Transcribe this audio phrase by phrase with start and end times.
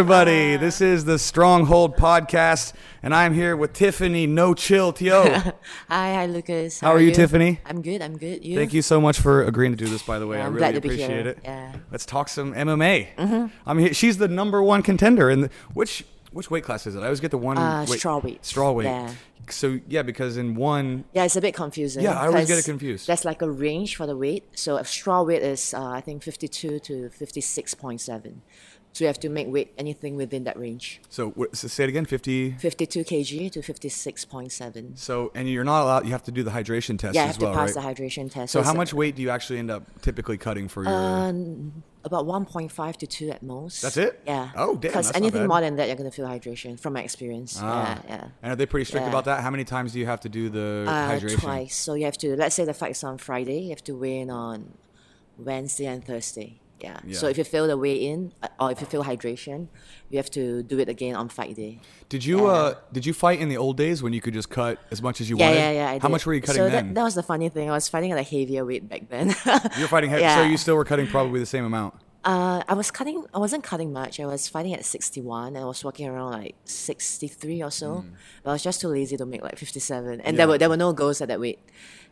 [0.00, 0.56] everybody.
[0.56, 5.24] This is the Stronghold Podcast, and I'm here with Tiffany No Chill Teo.
[5.88, 6.80] Hi, hi, Lucas.
[6.80, 7.60] How are you, Tiffany?
[7.66, 8.00] I'm good.
[8.00, 8.42] I'm good.
[8.42, 8.56] You?
[8.56, 10.00] Thank you so much for agreeing to do this.
[10.02, 11.28] By the way, Yeah, I really glad to be appreciate here.
[11.28, 11.38] it.
[11.44, 11.76] Yeah.
[11.90, 13.50] Let's talk some MMA.
[13.66, 13.92] I mean.
[13.92, 17.00] She's the number one contender in the, which which weight class is it?
[17.00, 18.42] I always get the one Uh, weight, straw weight.
[18.46, 18.84] Straw weight.
[18.84, 19.12] Yeah.
[19.50, 22.04] So yeah, because in one, Yeah, it's a bit confusing.
[22.04, 23.06] Yeah, I always get it confused.
[23.06, 24.44] That's like a range for the weight.
[24.54, 28.36] So a straw weight is, uh, I think, 52 to 56.7.
[28.92, 31.00] So you have to make weight anything within that range.
[31.08, 32.52] so, so say it again, fifty.
[32.52, 34.98] 52 kg to 56.7.
[34.98, 36.04] So and you're not allowed.
[36.06, 37.96] You have to do the hydration test Yeah, as have well, to pass right?
[37.96, 38.52] the hydration test.
[38.52, 40.92] so how much weight do you actually end up typically cutting for your?
[40.92, 43.82] Um, about 1.5 to 2 at most.
[43.82, 44.20] That's it?
[44.26, 44.50] Yeah.
[44.56, 47.58] Oh, damn, Because anything more than that, you're going to feel hydration from my experience.
[47.62, 48.00] Ah.
[48.06, 48.24] Yeah, yeah.
[48.42, 49.10] And are they pretty strict Yeah.
[49.10, 49.42] about that?
[49.42, 51.40] How many times do you have to do the Uh, hydration?
[51.40, 51.76] twice.
[51.76, 54.30] So you have to, let's say the fight's on Friday, you have to weigh in
[54.30, 54.72] on
[55.38, 56.58] Wednesday and Thursday.
[56.82, 57.16] Yeah.
[57.16, 59.68] So if you fail the weigh in, uh, or if you feel hydration,
[60.08, 61.80] you have to do it again on fight day.
[62.08, 64.78] Did you uh did you fight in the old days when you could just cut
[64.90, 65.58] as much as you Yeah, wanted?
[65.60, 65.90] yeah, yeah.
[65.90, 66.88] I How much were you cutting so then?
[66.88, 67.68] That, that was the funny thing.
[67.70, 69.28] I was fighting at a heavier weight back then.
[69.78, 71.94] You're fighting heavy, so you still were cutting probably the same amount.
[72.22, 73.24] Uh, I was cutting.
[73.32, 74.20] I wasn't cutting much.
[74.20, 78.04] I was fighting at sixty-one, and I was walking around like sixty-three or so.
[78.42, 80.26] But I was just too lazy to make like fifty-seven, and Hmm.
[80.26, 80.32] Yeah.
[80.36, 81.60] there were there were no goals at that weight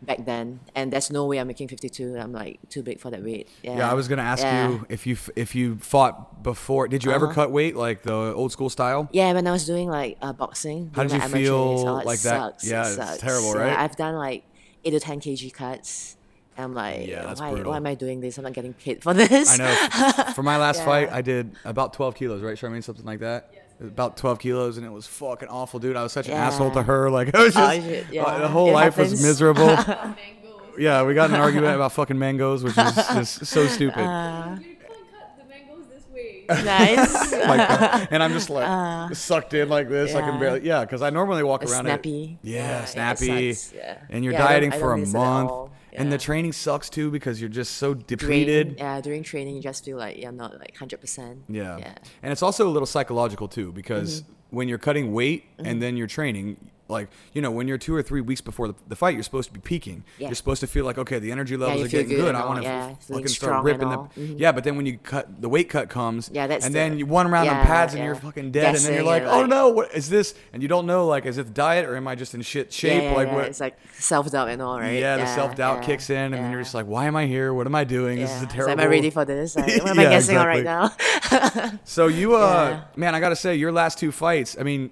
[0.01, 0.61] back then.
[0.75, 2.17] And there's no way I'm making fifty-two.
[2.19, 3.49] I'm like too big for that weight.
[3.63, 3.77] Yeah.
[3.79, 4.69] Yeah, I was gonna ask Yeah.
[4.71, 6.89] you if you if you fought before.
[6.89, 7.35] Did you ever Uh-huh.
[7.35, 9.09] cut weight like the old school style?
[9.13, 10.91] Yeah, when I was doing like uh, boxing.
[10.95, 11.55] How did you days, feel
[11.87, 12.39] oh, it like that?
[12.61, 13.19] Sucks, it Yeah, it's sucks.
[13.21, 13.77] terrible, right?
[13.77, 14.45] I've done like
[14.85, 16.17] eight to ten kg cuts.
[16.59, 17.71] I'm like, Yeah, that's why, brutal.
[17.71, 18.37] why am I doing this?
[18.39, 19.49] I'm not getting paid for this.
[19.49, 20.33] I know.
[20.35, 20.85] For my last Yeah.
[20.85, 22.83] fight, I did about 12 kilos, right, Charmaine?
[22.83, 23.55] Something like that.
[23.81, 25.95] About 12 kilos, and it was fucking awful, dude.
[25.97, 26.49] I was such an Yeah.
[26.49, 27.11] asshole to her.
[27.11, 28.39] Like, I was Oh, just, uh, yeah.
[28.39, 29.69] the whole It life was miserable.
[30.79, 34.01] yeah, we got in an argument about fucking mangoes, which is just so stupid.
[34.01, 36.45] Uh, You can't the mangoes this way.
[36.65, 37.33] nice.
[37.47, 38.09] My God.
[38.11, 40.15] And I'm just like sucked in like this.
[40.17, 42.39] I can barely, yeah, because I normally walk It's around snappy.
[42.43, 43.55] It, yeah, Yeah, yeah, snappy.
[43.77, 43.99] yeah.
[44.11, 45.71] And you're Yeah, dieting for a miss it at month.
[45.93, 46.01] All.
[46.03, 48.75] And the training sucks too because you're just so During- depleted.
[48.79, 51.45] yeah, during training, you just feel like you're not like hundred percent.
[51.49, 51.79] Yeah.
[51.79, 51.95] Yeah.
[52.23, 54.57] And it's also a little psychological too because Mm-hmm.
[54.57, 56.57] when you're cutting weight and then you're training,
[56.89, 59.49] like, you know, when you're two or three weeks before the, the fight, you're supposed
[59.49, 60.05] to be peaking.
[60.19, 60.29] Yeah.
[60.29, 62.35] You're supposed to feel like, okay, the energy levels you are getting good good.
[62.35, 63.97] I want to yeah, fucking start ripping the.
[63.99, 64.11] all.
[64.17, 64.39] Mhm.
[64.39, 66.31] Yeah, but then when you cut, the weight cut comes.
[66.33, 68.75] Yeah, that's And the- then you one round on yeah, pads and you're fucking dead.
[68.75, 70.35] and then you're Guessing like, oh like- no, what is this?
[70.53, 73.03] And you don't know, like, is it diet or am I just in shit shape?
[73.03, 73.35] Yeah, yeah, like, yeah.
[73.35, 73.45] what?
[73.47, 74.99] It's like self doubt and all, right?
[74.99, 77.27] yeah, the self doubt yeah, kicks in, and then you're just like, "Why am I
[77.27, 77.53] here?
[77.53, 78.19] What am I doing?
[78.19, 79.57] This is a terrible." Like, am I ready for this?
[79.57, 80.91] Like, what am I guessing on right now?
[81.85, 84.57] So you, uh, man, I gotta say, your last two fights.
[84.59, 84.91] I mean,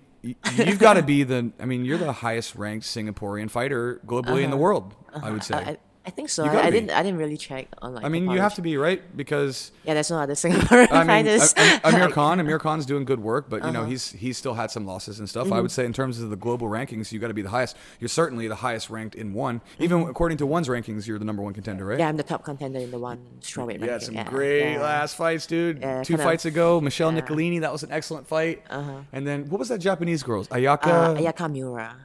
[0.57, 1.53] you've got to be the.
[1.61, 4.95] I mean, you're the highest ranked Singaporean fighter globally in the world.
[5.15, 5.55] I would say.
[5.55, 5.71] Uh-huh.
[5.73, 5.77] I,
[6.07, 6.45] I think so.
[6.45, 6.91] I, I didn't.
[6.91, 8.05] I didn't really check on like.
[8.05, 10.99] I mean, the you have to be right because Yeah, there's no other Singaporean I
[10.99, 11.53] mean, fighters.
[11.85, 12.39] Amir Khan.
[12.39, 13.73] Amir Khan's doing good work, but you Uh-huh.
[13.73, 15.47] know he's he's still had some losses and stuff.
[15.47, 15.55] Mm-hmm.
[15.55, 17.77] I would say in terms of the global rankings, you got to be the highest.
[17.99, 19.61] You're certainly the highest ranked in one.
[19.81, 21.95] Even according to one's rankings, you're the number one contender, right?
[21.95, 22.01] Mm-hmm.
[22.01, 24.01] yeah, I'm the top contender in the one strawweight ranking.
[24.01, 24.81] some yeah, great yeah.
[24.83, 25.81] last fights, dude.
[25.81, 27.21] Yeah, Two fights ago, Michelle yeah.
[27.21, 28.63] Nicolini, that was an excellent fight.
[28.71, 29.01] Uh-huh.
[29.13, 30.47] And then what was that Japanese girl's?
[30.49, 31.97] Ayaka Uh, Ayaka Miura.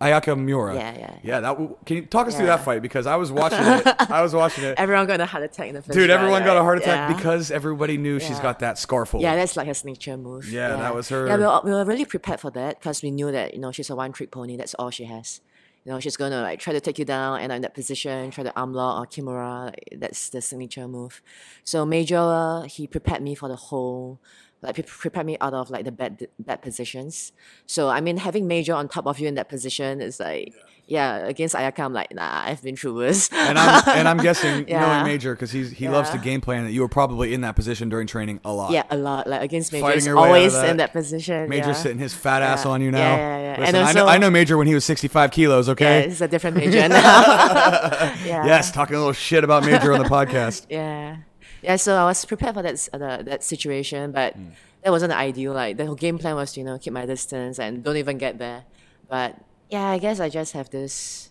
[0.00, 0.74] Ayaka Miura.
[0.74, 1.18] Yeah, yeah, yeah.
[1.22, 3.86] Yeah, that w- can you talk us through that fight because I was watching it.
[4.10, 4.74] I was watching it.
[4.78, 7.10] Everyone got a heart attack in the first Dude, round, everyone got a heart attack
[7.10, 7.16] Yeah.
[7.16, 9.22] because everybody knew she's got that scarf hold.
[9.22, 10.50] Yeah, that's like her signature move.
[10.50, 13.10] Yeah, that was her- Yeah, we were, we were really prepared for that because we
[13.10, 14.56] knew that you know she's a one trick pony.
[14.56, 15.40] That's all she has.
[15.86, 18.42] You know, she's gonna like try to take you down and in that position, try
[18.44, 19.66] to arm lock or kimura.
[19.66, 21.22] Like, that's the signature move.
[21.64, 24.20] So Major, he prepared me for the whole.
[24.62, 27.32] Like prepare me out of like the bad bad positions.
[27.66, 30.54] So I mean, having Major on top of you in that position is like,
[30.86, 33.28] yeah, against Ayaka, I'm like, nah, I've been through worse.
[33.32, 34.80] and I'm and I'm guessing Yeah.
[34.80, 37.54] knowing Major because he's he loves to game plan that you were probably in that
[37.54, 38.72] position during training a lot.
[38.72, 39.26] yeah, a lot.
[39.26, 40.68] Like against Major, Fighting your way out of always that.
[40.70, 41.48] in that position.
[41.50, 41.72] Major yeah.
[41.74, 42.70] sitting his fat ass Yeah.
[42.70, 42.98] on you now.
[42.98, 43.60] Yeah, yeah, yeah.
[43.60, 45.66] Listen, And I, know, I know Major when he was 65 kilos.
[45.68, 46.04] Yeah, Okay.
[46.06, 46.96] it's a different Major now.
[48.24, 48.46] yeah.
[48.46, 50.66] Yes, talking a little shit about Major on the podcast.
[50.70, 51.16] Yeah.
[51.66, 54.50] Yeah, so I was prepared for that uh, that situation, but Hmm.
[54.82, 55.52] that wasn't ideal.
[55.52, 58.38] Like the whole game plan was, you know, keep my distance and don't even get
[58.38, 58.62] there.
[59.08, 59.34] But
[59.74, 61.30] yeah, I guess I just have this.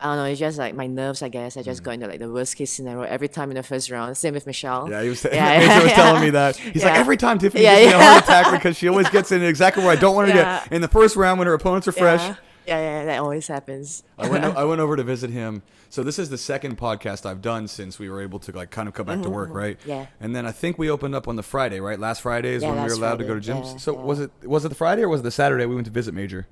[0.00, 0.24] I don't know.
[0.30, 1.22] It's just like my nerves.
[1.22, 3.62] I guess I just go into like the worst case scenario every time in the
[3.64, 4.16] first round.
[4.16, 4.88] Same with Michelle.
[4.90, 6.26] Yeah, he was, Yeah, Major was yeah, telling yeah.
[6.26, 6.56] me that.
[6.56, 9.30] He's like, every time Tiffany Yeah, gives me a heart attack because she always gets
[9.32, 10.72] in exactly where I don't want her to get.
[10.76, 12.36] In the first round when her opponents are fresh,
[12.68, 13.00] Yeah.
[13.00, 14.02] yeah, that always happens.
[14.18, 15.62] I went, I went over to visit him.
[15.90, 18.88] So this is the second podcast I've done since we were able to like kind
[18.88, 19.78] of come back to work, right?
[19.80, 19.88] Mm-hmm.
[19.88, 20.06] Yeah.
[20.20, 21.98] And then I think we opened up on the Friday, right?
[21.98, 23.72] Last Friday is Yeah, when we were allowed to go to gyms.
[23.72, 24.02] Yeah, so yeah.
[24.02, 26.14] was it was it the Friday or was it the Saturday we went to visit
[26.14, 26.46] Major?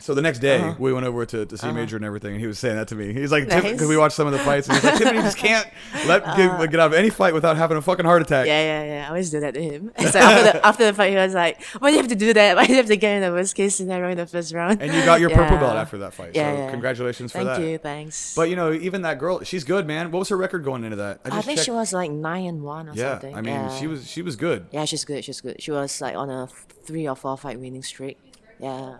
[0.00, 0.74] So the next day, Uh-huh.
[0.78, 2.94] we went over to, to see Major and everything, and he was saying that to
[2.94, 3.12] me.
[3.12, 3.62] He's like, Nice.
[3.62, 5.66] because we watched some of the fights, and he's like, Tiffany just can't
[6.06, 8.46] let get, get out of any fight without having a fucking heart attack.
[8.46, 9.04] Yeah, yeah, yeah.
[9.04, 9.92] I always do that to him.
[10.00, 12.32] Like after the after the fight, he was like, "Why do you have to do
[12.32, 12.56] that?
[12.56, 14.80] Why do you have to get in the worst case scenario in the first round?"
[14.82, 16.32] And you got your purple belt after that fight.
[16.34, 16.70] Yeah, so yeah.
[16.70, 17.56] congratulations for that.
[17.56, 18.34] Thank you, thanks.
[18.34, 20.10] But you know, even that girl, she's good, man.
[20.10, 21.20] What was her record going into that?
[21.24, 23.34] I just think she was like nine and one or Yeah, something.
[23.36, 23.76] I mean, yeah.
[23.78, 24.66] she was she was good.
[24.72, 25.24] Yeah, she's good.
[25.24, 25.62] She's good.
[25.62, 26.48] She was like on a
[26.84, 28.18] three or four fight winning streak.
[28.58, 28.96] Yeah.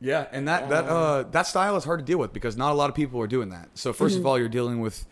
[0.00, 2.74] Yeah, and that that uh that style is hard to deal with because not a
[2.74, 3.68] lot of people are doing that.
[3.74, 4.18] So 1st Mm-hmm.
[4.20, 5.06] of all, you're dealing with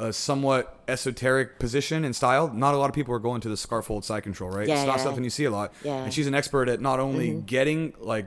[0.00, 2.48] a somewhat esoteric position and style.
[2.54, 4.68] Not a lot of people are going to the scarf hold side control, right?
[4.68, 5.02] Yeah, it's not yeah.
[5.04, 5.72] something you see a lot.
[5.82, 5.92] Yeah.
[5.92, 6.04] Mm-hmm.
[6.04, 8.26] And she's an expert at not only getting like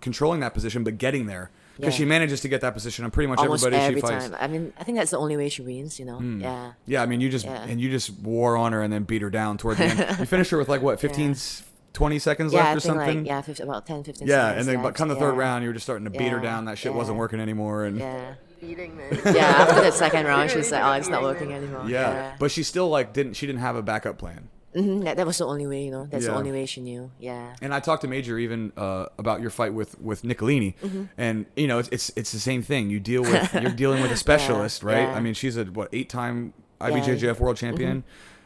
[0.00, 1.98] controlling that position, but getting there because Yeah.
[1.98, 4.28] she manages to get that position on pretty much Almost everybody every she fights.
[4.30, 4.38] Time.
[4.40, 6.00] I mean, I think that's the only way she wins.
[6.00, 6.20] You know.
[6.20, 6.72] Yeah.
[6.86, 7.62] Yeah, I mean, you just Yeah.
[7.62, 10.18] and you just wore on her and then beat her down toward the end.
[10.18, 11.36] You finished her with like what 15,
[11.94, 13.18] 20 seconds Yeah, left I or think something.
[13.20, 15.62] like yeah, 15, about 10, 15 Yeah, seconds and then but come the third round,
[15.64, 16.66] you were just starting to beat her down.
[16.66, 18.34] That shit wasn't working anymore, and Yeah.
[18.60, 19.04] Beating me.
[19.26, 19.44] Yeah.
[19.46, 22.88] After that second round, she's like, "Oh, it's not working anymore." Yeah, but she still
[22.88, 23.34] like didn't.
[23.34, 24.48] She didn't have a backup plan.
[24.74, 25.84] Mhm, that, that was the only way.
[25.84, 26.30] You know, that's Yeah.
[26.32, 27.10] the only way she knew.
[27.20, 27.54] Yeah.
[27.60, 31.04] And I talked to Major even uh, about your fight with with Nicolini, Mm-hmm.
[31.18, 32.88] and you know it's, it's it's the same thing.
[32.90, 34.96] You deal with you're dealing with a specialist, right?
[35.00, 35.06] yeah.
[35.08, 35.16] Mm-hmm.
[35.16, 38.02] I mean, she's a what eight time IBJJF world champion,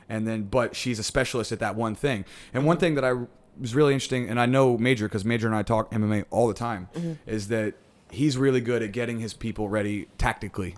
[0.09, 2.25] and then but she's a specialist at that one thing.
[2.53, 2.67] And Mm-hmm.
[2.67, 3.13] one thing that I
[3.61, 6.55] was really interesting, and I know Major because Major and I talk MMA all the
[6.55, 7.13] time, Mm-hmm.
[7.27, 7.75] is that
[8.11, 10.77] he's really good at getting his people ready tactically,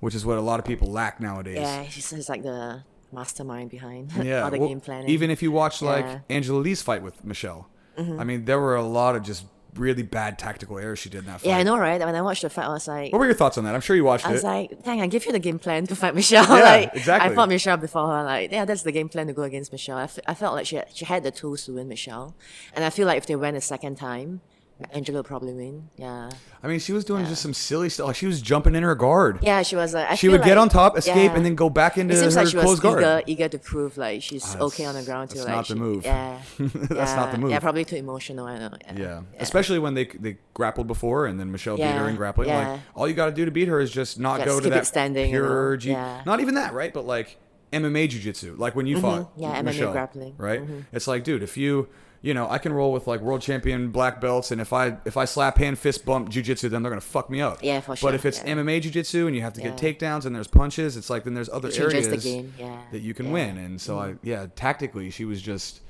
[0.00, 1.58] which is what a lot of people lack nowadays.
[1.58, 2.82] Yeah, she's, she's like the
[3.12, 5.08] mastermind behind Yeah, all the well, game planning.
[5.08, 6.14] even if you watch like Yeah.
[6.16, 6.32] Mm-hmm.
[6.32, 9.44] Angela Lee's fight with Michelle, I mean, there were a lot of just
[9.76, 11.48] really bad tactical errors she did in that fight.
[11.48, 12.00] yeah, I know, right?
[12.00, 13.74] When I watched the fight, I was like, What were your thoughts on that?
[13.74, 14.28] I'm sure you watched it.
[14.28, 14.46] I was it.
[14.46, 16.44] like, dang, I give you the game plan to fight Michelle.
[16.56, 17.30] Yeah, like, exactly.
[17.30, 18.24] I fought Michelle before her.
[18.24, 19.98] Like, yeah, that's the game plan to go against Michelle.
[19.98, 22.34] I, f- I felt like she had, she had the tools to win Michelle,
[22.74, 24.40] and I feel like if they went a second time,
[24.92, 25.88] Angela probably win.
[25.96, 26.30] Yeah,
[26.62, 28.08] I mean, she was doing just some silly stuff.
[28.08, 29.38] Like she was jumping in her guard.
[29.42, 31.34] yeah, she was like, I she would get on top, escape, yeah.
[31.36, 32.98] and then go back into It seems her like she was closed guard.
[32.98, 35.36] eager, eager to prove like she's okay on the that's- ground too.
[35.38, 36.04] that's like, not the she- move.
[36.04, 37.50] Yeah, That's not the move.
[37.52, 38.46] Yeah, probably too emotional.
[38.46, 38.70] I know.
[38.86, 39.20] Yeah, Yeah.
[39.38, 42.48] especially when they they grappled before, and then Michelle beat her in grappling.
[42.48, 42.72] yeah.
[42.72, 44.86] Like all you got to do to beat her is just not go to that
[44.86, 45.90] standing, pure G.
[45.90, 46.22] Yeah.
[46.26, 46.92] Not even that, right?
[46.92, 47.38] But like
[47.72, 49.40] MMA jiu-jitsu, like when you fought Mm-hmm.
[49.42, 50.34] Yeah, MMA grappling.
[50.36, 50.60] right?
[50.62, 50.80] Mm-hmm.
[50.92, 51.88] It's like, dude, if you
[52.24, 55.18] you know, I can roll with like world champion black belts, and if I if
[55.18, 57.58] I slap hand fist bump jujitsu, then they're gonna fuck me up.
[57.62, 58.08] Yeah, for sure.
[58.08, 58.54] But if it's yeah.
[58.54, 61.50] MMA jujitsu and you have to get takedowns and there's punches, it's like then there's
[61.50, 63.32] other areas the yeah, that you can yeah.
[63.32, 63.58] win.
[63.58, 65.82] And so I yeah, tactically she was just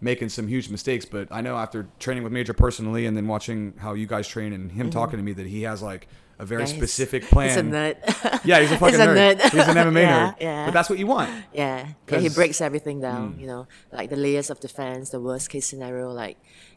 [0.00, 1.04] making some huge mistakes.
[1.04, 4.54] But I know after training with Major personally and then watching how you guys train
[4.54, 6.08] and him talking to me that he has like
[6.42, 6.72] a very Mm-hmm.
[6.72, 7.48] Yeah, specific plan.
[7.48, 7.96] He's a nerd.
[8.50, 9.38] Yeah, he's a fucking a nerd.
[9.38, 9.50] nerd.
[9.56, 10.34] He's an MMA Yeah, nerd.
[10.40, 10.64] yeah.
[10.66, 11.30] But that's what you want.
[11.30, 13.36] Yeah, yeah, he 'Cause- breaks everything down.
[13.40, 13.62] You know,
[13.98, 16.36] like the layers of defense, the worst case scenario, like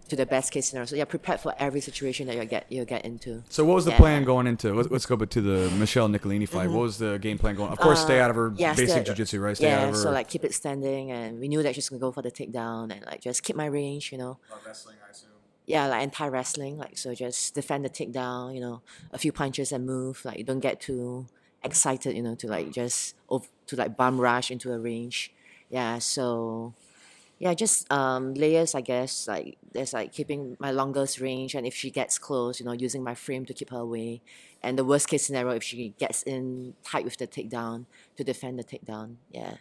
[0.09, 0.85] to the best case scenario.
[0.85, 3.31] So you're prepared for every situation that you get you get into.
[3.49, 3.97] So what was the Yeah.
[4.03, 4.67] plan going into?
[4.77, 6.69] Let's, let's go back to the Michelle Nicolini fight.
[6.69, 7.71] What was the game plan going?
[7.71, 8.57] Of course, stay out of her Mm-hmm.
[8.61, 9.57] Uh, Yeah, basic stay- jiu-jitsu, right?
[9.57, 10.01] Stay yeah, out of her.
[10.03, 12.83] so like keep it standing, and we knew that she's gonna go for the takedown,
[12.93, 14.11] and like just keep my range.
[14.11, 15.29] You know, wrestling, I assume.
[15.65, 18.53] Yeah, like anti wrestling, like so just defend the takedown.
[18.53, 18.81] You know,
[19.11, 20.23] a few punches and move.
[20.23, 21.27] Like you don't get too
[21.63, 22.15] excited.
[22.15, 25.33] You know, to like just ov- to like bum rush into a range.
[25.69, 26.73] Yeah, so
[27.39, 29.27] yeah, just um, layers, I guess.
[29.27, 33.03] Like there's like keeping my longest range, and if she gets close, you know, using
[33.03, 34.21] my frame to keep her away.
[34.61, 37.85] And the worst case scenario, if she gets in tight with the takedown,
[38.17, 39.15] to defend the takedown.
[39.31, 39.55] Yeah.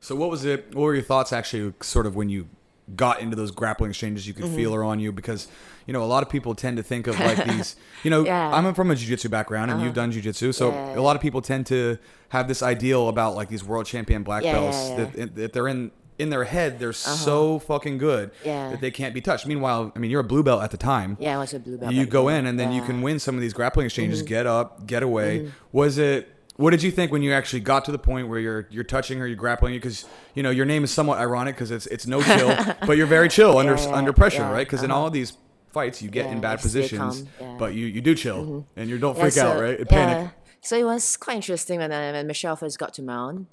[0.00, 0.74] So what was it?
[0.74, 2.48] What were your thoughts actually, sort of when you
[2.96, 4.26] got into those grappling exchanges?
[4.26, 4.56] You could Mm-hmm.
[4.56, 5.48] feel her on you because
[5.86, 7.76] you know a lot of people tend to think of like these.
[8.04, 8.48] You know, Yeah.
[8.48, 8.66] Uh-huh.
[8.68, 11.40] I'm from a jiu-jitsu background, and you've done jiu-jitsu, so Yeah, a lot of people
[11.42, 11.98] tend to
[12.30, 15.00] have this ideal about like these world champion black Yeah, belts yeah, Uh-huh.
[15.16, 15.24] yeah.
[15.24, 15.90] That, that they're in.
[16.20, 18.70] In their head, they're so fucking good Yeah.
[18.70, 19.46] that they can't be touched.
[19.46, 21.16] Meanwhile, I mean, you're a blue belt at the time.
[21.20, 21.92] Yeah, I was a blue belt.
[21.92, 24.26] you go in and then you can win some of these grappling exchanges Mm-hmm.
[24.28, 27.92] get up get away was it what did you think when you actually got to
[27.92, 30.84] the point where you're you're touching her you're grappling you because you know your name
[30.84, 32.54] is somewhat ironic because it's it's no chill
[32.86, 35.00] but you're very chill under yeah, under pressure right because in uh-huh.
[35.00, 35.38] all of these
[35.72, 37.24] fights you get in bad positions
[37.58, 40.84] but you you do chill and you don't freak out right and panic So it
[40.84, 43.46] was quite interesting when, I, when Michelle first got to Mount.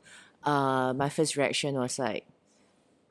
[0.43, 2.25] Uh, my first reaction was like,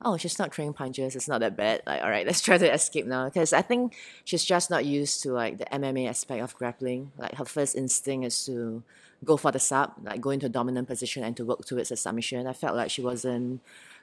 [0.03, 1.17] oh, she's not throwing punches.
[1.17, 1.83] It's not that bad.
[1.87, 3.27] Like, all right, let's try to escape now.
[3.27, 7.13] Because I think she's just not used to like the MMA aspect of grappling.
[7.17, 8.83] Like her first instinct is to
[9.25, 11.97] go for the sub, like go into a dominant position and to work towards a
[11.97, 12.47] submission.
[12.47, 13.61] I felt like she wasn't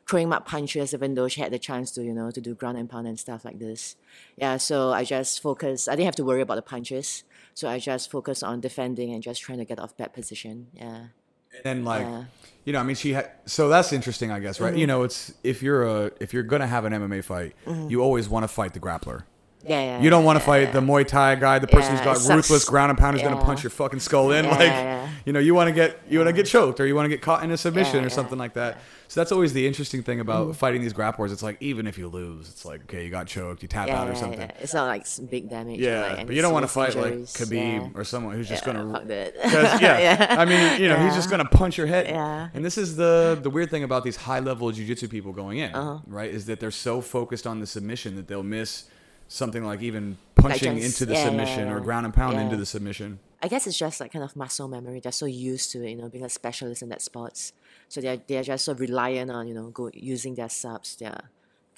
[0.07, 2.77] throwing much punches even though she had the chance to, you know, to do ground
[2.77, 3.95] and pound and stuff like this.
[4.35, 5.87] Yeah, so I just focused.
[5.87, 7.23] I didn't have to worry about the punches.
[7.53, 10.67] So I just focused on defending and just trying to get off that position.
[10.73, 11.05] Yeah.
[11.53, 12.23] and then like Yeah.
[12.65, 14.79] you know i mean she had so that's interesting i guess right Mm-hmm.
[14.79, 17.53] you know it's if you're a if you're gonna have an mma fight
[17.91, 19.23] you always want to fight the grappler
[19.65, 20.01] Yeah, yeah.
[20.01, 22.35] You don't want to yeah, fight the Muay Thai guy, the person Yeah, who's got
[22.35, 24.45] ruthless ground and pound who's going to punch your fucking skull in.
[24.45, 25.09] Yeah, like, yeah.
[25.25, 27.09] you know, you want to get you want to get choked or you want to
[27.09, 28.09] get caught in a submission Yeah, or yeah.
[28.09, 28.79] something like that.
[29.07, 31.33] So that's always the interesting thing about fighting these grapplers.
[31.33, 33.99] It's like even if you lose, it's like okay, you got choked, you tap yeah,
[34.01, 34.39] out or yeah, something.
[34.39, 34.51] yeah.
[34.61, 35.79] It's not like s- big damage.
[35.79, 37.33] Yeah, like, but you don't want to fight like injuries.
[37.33, 37.99] Khabib Yeah.
[37.99, 38.93] or someone who's just Yeah, gonna.
[38.93, 39.35] fuck that.
[39.41, 40.35] 'cause, yeah, Yeah.
[40.39, 42.07] I mean, you know, he's just gonna punch your head.
[42.07, 42.47] Yeah.
[42.53, 45.75] And this is the the weird thing about these high level jujitsu people going in,
[45.75, 45.99] Uh-huh.
[46.07, 46.31] right?
[46.31, 48.85] Is that they're so focused on the submission that they'll miss
[49.31, 52.41] something like even punching just- into the yeah, yeah, submission or ground and pound Yeah.
[52.41, 53.19] into the submission.
[53.41, 54.99] I guess it's just like kind of muscle memory.
[54.99, 57.53] They're so used to it, you know, being a specialist in that sports.
[57.89, 60.97] So they're they're just so reliant on you know go using their subs.
[60.99, 61.17] Yeah,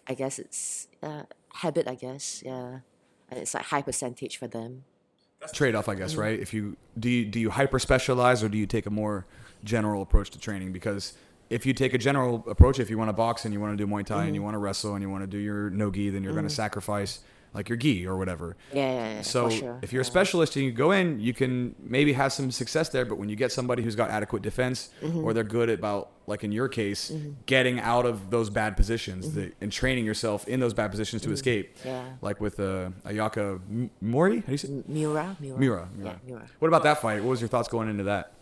[0.07, 1.88] I guess it's uh, habit.
[1.88, 2.79] I guess yeah,
[3.29, 4.83] and it's like high percentage for them.
[5.39, 6.38] That's trade off, I guess, right?
[6.39, 9.25] If you do you do you hyper specialize or do you take a more
[9.63, 10.74] general approach to training?
[10.74, 11.13] Because
[11.50, 13.86] if you take a general approach, if you want to box and you want to
[13.86, 14.25] do Muay Thai Mm-hmm.
[14.27, 16.33] and you want to wrestle and you want to do your no gi, then you're
[16.33, 17.19] going to sacrifice
[17.53, 18.57] like your gi or whatever.
[18.74, 19.79] Yeah, yeah, yeah So sure.
[19.81, 23.05] if you're a specialist and you go in, you can maybe have some success there.
[23.05, 25.24] But when you get somebody who's got adequate defense, Mm-hmm.
[25.24, 27.12] or they're good about like in your case,
[27.45, 31.31] getting out of those bad positions the, and training yourself in those bad positions to
[31.31, 31.88] escape, Mm-hmm.
[31.89, 32.05] Yeah.
[32.22, 34.69] like with uh, Ayaka M- Mori, how do you say?
[34.69, 36.13] M- Miura, Miura, Mira, yeah.
[36.25, 36.45] Miura.
[36.60, 37.22] What about that fight?
[37.24, 38.33] What was your thoughts going into that?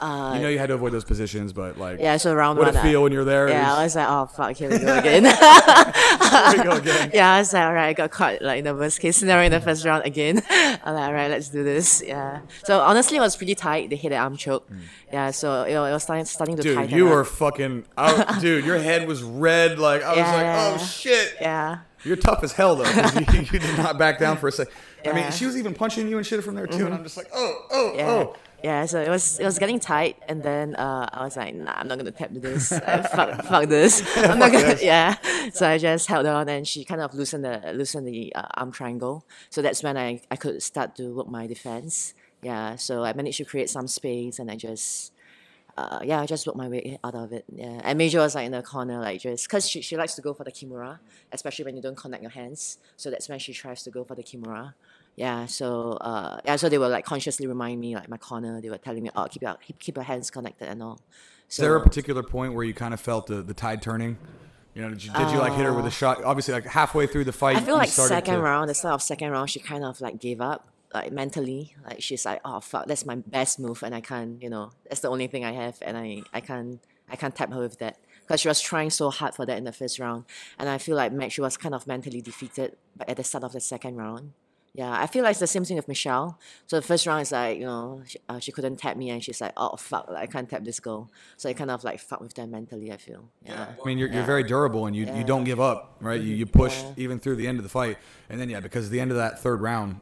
[0.00, 2.66] Uh, you know you had to avoid those positions, but like, yeah, so round what
[2.66, 2.76] one.
[2.76, 3.48] it feel I, when you're there?
[3.48, 5.22] yeah, I was like, oh fuck, here we go again.
[5.24, 7.10] we go again.
[7.14, 9.46] yeah, I was like, all right, I got caught like in the worst case scenario
[9.46, 10.42] in the first round again.
[10.50, 12.02] I'm like, all right, let's do this.
[12.06, 12.40] Yeah.
[12.64, 13.90] So honestly, it was pretty tight.
[13.90, 14.68] They hit the arm choke.
[15.12, 15.30] Yeah.
[15.30, 17.12] So it, was- it was starting, starting to Dude, tighten you up.
[17.14, 18.40] were fucking out.
[18.40, 19.78] Dude, your head was red.
[19.78, 21.36] Like I was like, oh shit.
[21.40, 21.78] Yeah.
[22.04, 22.84] You're tough as hell though.
[22.84, 24.68] you, you did not back down for a sec.
[25.04, 27.16] I mean, she was even punching you and shit from there too, and I'm just
[27.16, 28.10] like, oh, oh, Yeah.
[28.10, 28.36] oh.
[28.64, 31.72] Yeah, so it was it was getting tight, and then uh, I was like, nah,
[31.76, 32.72] I'm not gonna tap to this.
[32.72, 34.02] Uh, fuck, fuck this.
[34.16, 34.76] I'm not gonna.
[34.82, 35.16] Yeah.
[35.52, 38.72] So I just held on, and she kind of loosened the loosened the uh, arm
[38.72, 39.24] triangle.
[39.50, 42.14] So that's when I I could start to work my defense.
[42.42, 42.76] Yeah.
[42.76, 45.12] So I managed to create some space, and I just.
[45.78, 47.44] Uh, yeah, I just worked my way out of it.
[47.54, 50.22] Yeah, and Major was like in the corner, like just because she, she likes to
[50.22, 51.00] go for the kimura,
[51.32, 52.78] especially when you don't connect your hands.
[52.96, 54.72] So that's when she tries to go for the kimura.
[55.16, 58.60] Yeah, so uh, yeah, so they were like consciously remind me, like my corner.
[58.60, 61.00] They were telling me, "Oh, keep your keep, keep your hands connected and all."
[61.48, 64.18] Is So there a particular point where you kind of felt the, the tide turning?
[64.74, 66.22] You know, did you, did you like hit her with a shot?
[66.22, 68.94] Obviously, like halfway through the fight, Uh, I feel like second to, round, the start
[68.96, 71.74] of second round, she kind of like gave up, like mentally.
[71.82, 75.00] Like she's like, "Oh fuck, that's my best move, and I can't, you know, that's
[75.00, 77.96] the only thing I have, and I I can't I can't tap her with that."
[78.20, 80.24] Because she was trying so hard for that in the first round,
[80.58, 83.52] and I feel like she was kind of mentally defeated, but at the start of
[83.52, 84.32] the second round.
[84.76, 86.38] Yeah, I feel like it's the same thing with Michelle.
[86.66, 89.24] So the first round is like, you know, she, uh, she couldn't tap me, and
[89.24, 91.10] she's like, oh fuck, like, I can't tap this girl.
[91.38, 92.92] So I kind of like fuck with them mentally.
[92.92, 93.24] I feel.
[93.42, 93.68] Yeah.
[93.82, 96.20] I mean, you're, you're very durable and you, you don't give up, right?
[96.20, 97.96] You, you push even through the end of the fight.
[98.28, 100.00] And then, yeah, because at the end of that third round,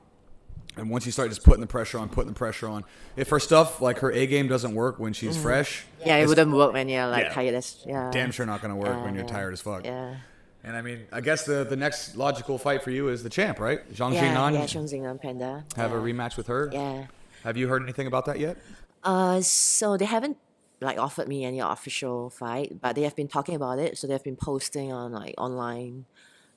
[0.76, 2.83] and once you start just putting the pressure on, putting the pressure on,
[3.14, 6.09] if her stuff, like her A game doesn't work when she's fresh, Mm-hmm.
[6.09, 7.33] Yeah, it wouldn't work when you're like Yeah.
[7.33, 8.11] tired as yeah.
[8.12, 9.31] damn sure not going to work Yeah, when you're yeah.
[9.33, 9.85] tired as fuck.
[9.85, 10.16] Yeah.
[10.64, 13.61] And I mean, I guess the, the next logical fight for you is the champ,
[13.61, 13.80] right?
[13.92, 15.64] Zhang Yeah, yeah, Xiong Jingnan Panda.
[15.76, 15.97] have yeah.
[15.97, 16.71] a rematch with her.
[16.73, 17.06] Yeah.
[17.42, 18.56] Have you heard anything about that yet?
[19.02, 20.38] Uh, so they haven't
[20.80, 23.99] like offered me any official fight, but they have been talking about it.
[23.99, 26.06] So they've been posting on like online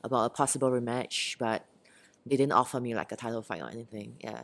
[0.05, 1.65] about a possible rematch, but
[2.25, 4.15] they didn't offer me like a title fight or anything.
[4.21, 4.41] Yeah.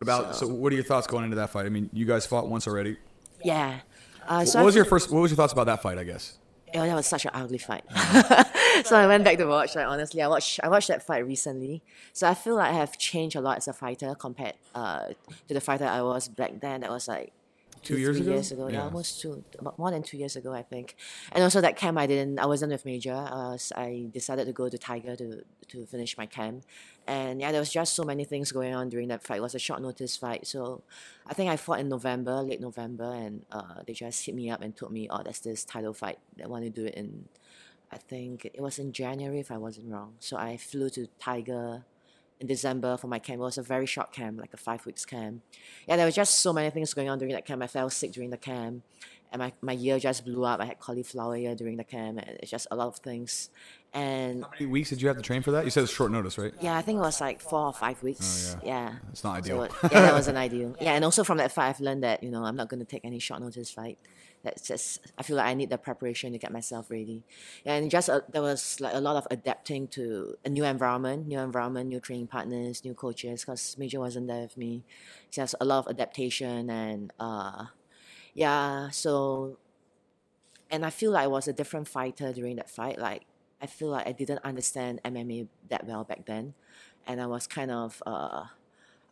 [0.00, 1.66] About so, So- what are your thoughts going into that fight?
[1.66, 2.96] I mean, you guys fought once already.
[3.44, 3.80] Yeah.
[4.26, 5.10] Uh, so what was your first?
[5.10, 5.98] What was your thoughts about that fight?
[5.98, 6.38] I guess.
[6.74, 7.84] Oh, that was such an ugly fight.
[8.84, 9.74] so I went back to watch.
[9.76, 11.82] Like honestly, I watched I watched that fight recently.
[12.12, 15.08] So I feel like I have changed a lot as a fighter compared uh,
[15.48, 16.80] to the fighter I was back then.
[16.80, 17.32] That was like
[17.82, 18.30] Two two, years ago?
[18.30, 18.68] years ago.
[18.68, 18.74] Yeah.
[18.74, 18.84] Yeah.
[18.84, 20.96] almost two, about more than two years ago, I think.
[21.32, 22.38] And also that camp, I didn't.
[22.38, 23.14] I wasn't with Major.
[23.14, 23.72] I was.
[23.76, 26.64] I decided to go to Tiger to to finish my camp.
[27.06, 29.38] And yeah, there was just so many things going on during that fight.
[29.38, 30.46] It was a short notice fight.
[30.46, 30.82] So
[31.26, 34.62] I think I fought in November, late November, and uh, they just hit me up
[34.62, 36.18] and told me, oh, there's this title fight.
[36.36, 37.26] They want to do it in,
[37.90, 40.14] I think it was in January if I wasn't wrong.
[40.20, 41.84] So I flew to Tiger
[42.42, 43.38] in December for my camp.
[43.38, 45.42] It was a very short camp, like a five weeks camp.
[45.88, 47.62] Yeah, there were just so many things going on during that camp.
[47.62, 48.82] I fell sick during the camp.
[49.32, 50.60] And my, my ear just blew up.
[50.60, 53.48] I had cauliflower ear during the camp, and it's just a lot of things.
[53.94, 55.64] And How many weeks did you have to train for that?
[55.64, 56.52] You said it's short notice, right?
[56.60, 58.54] yeah, I think it was like four or five weeks.
[58.58, 58.90] Oh, yeah.
[58.90, 58.94] yeah.
[59.10, 59.62] It's not ideal.
[59.62, 60.76] it- yeah, that wasn't ideal.
[60.80, 62.86] Yeah, and also from that fight, I've learned that you know I'm not going to
[62.86, 63.98] take any short notice fight.
[64.44, 67.22] That's just I feel like I need the preparation to get myself ready.
[67.64, 71.38] And just uh, there was like a lot of adapting to a new environment, new
[71.38, 73.42] environment, new training partners, new coaches.
[73.42, 74.84] Because Major wasn't there with me,
[75.30, 77.66] so there's a lot of adaptation and uh,
[78.34, 78.90] yeah.
[78.90, 79.58] So,
[80.70, 82.98] and I feel like I was a different fighter during that fight.
[82.98, 83.24] Like
[83.60, 86.54] I feel like I didn't understand MMA that well back then,
[87.06, 88.46] and I was kind of uh,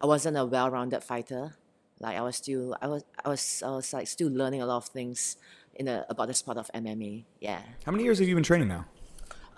[0.00, 1.56] I wasn't a well-rounded fighter.
[2.00, 4.78] Like I was still I was I was I was like still learning a lot
[4.78, 5.37] of things
[5.75, 7.25] in the about this part of MMA.
[7.40, 7.61] Yeah.
[7.85, 8.87] How many years have you been training now?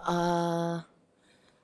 [0.06, 0.82] Uh,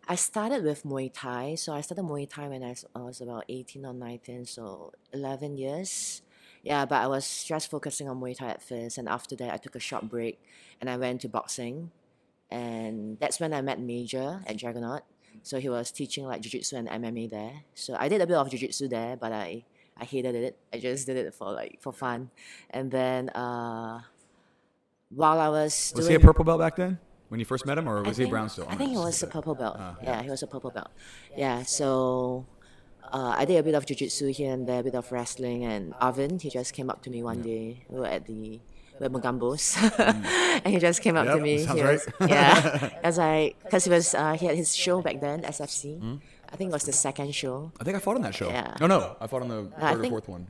[0.06, 1.56] I started with Muay Thai.
[1.56, 4.92] So I started Muay Thai when I was, I was about 18 or 19, so
[5.12, 6.22] 11 years.
[6.62, 8.98] Yeah, but I was just focusing on Muay Thai at first.
[8.98, 10.40] And after that, I took a short break
[10.80, 11.90] and I went to boxing.
[12.50, 15.02] And that's when I met Major at Juggernaut.
[15.42, 17.64] So he was teaching like Jiu Jitsu and MMA there.
[17.74, 19.64] So I did a bit of Jiu Jitsu there, but I,
[20.00, 20.56] I hated it.
[20.72, 22.30] I just did it for like for fun.
[22.70, 24.00] And then uh,
[25.10, 27.76] while I was Was doing he a purple belt back then when you first met
[27.78, 28.66] him, or was I he think- brown still?
[28.68, 29.76] I think he was a a purple belt.
[29.78, 30.22] Ah, yeah.
[30.22, 30.90] he was a purple belt.
[31.36, 32.46] Yeah, so
[33.12, 35.92] uh, I did a bit of jiu-jitsu here and there, a bit of wrestling, and
[36.00, 37.84] Arvin, he just came up to me one day.
[37.88, 39.76] We were at the we were at Magambos,
[40.64, 41.30] and he just came up Mm.
[41.30, 41.58] Yep, to me.
[41.64, 42.30] sounds he was, right.
[42.30, 46.00] yeah, as I because he was uh, he had his show back then, SFC.
[46.00, 46.20] Mm.
[46.52, 47.72] I think it was the second show.
[47.80, 48.48] I think I fought on that show.
[48.48, 48.74] Yeah.
[48.80, 50.46] No, no, I fought on the I third or think- fourth one.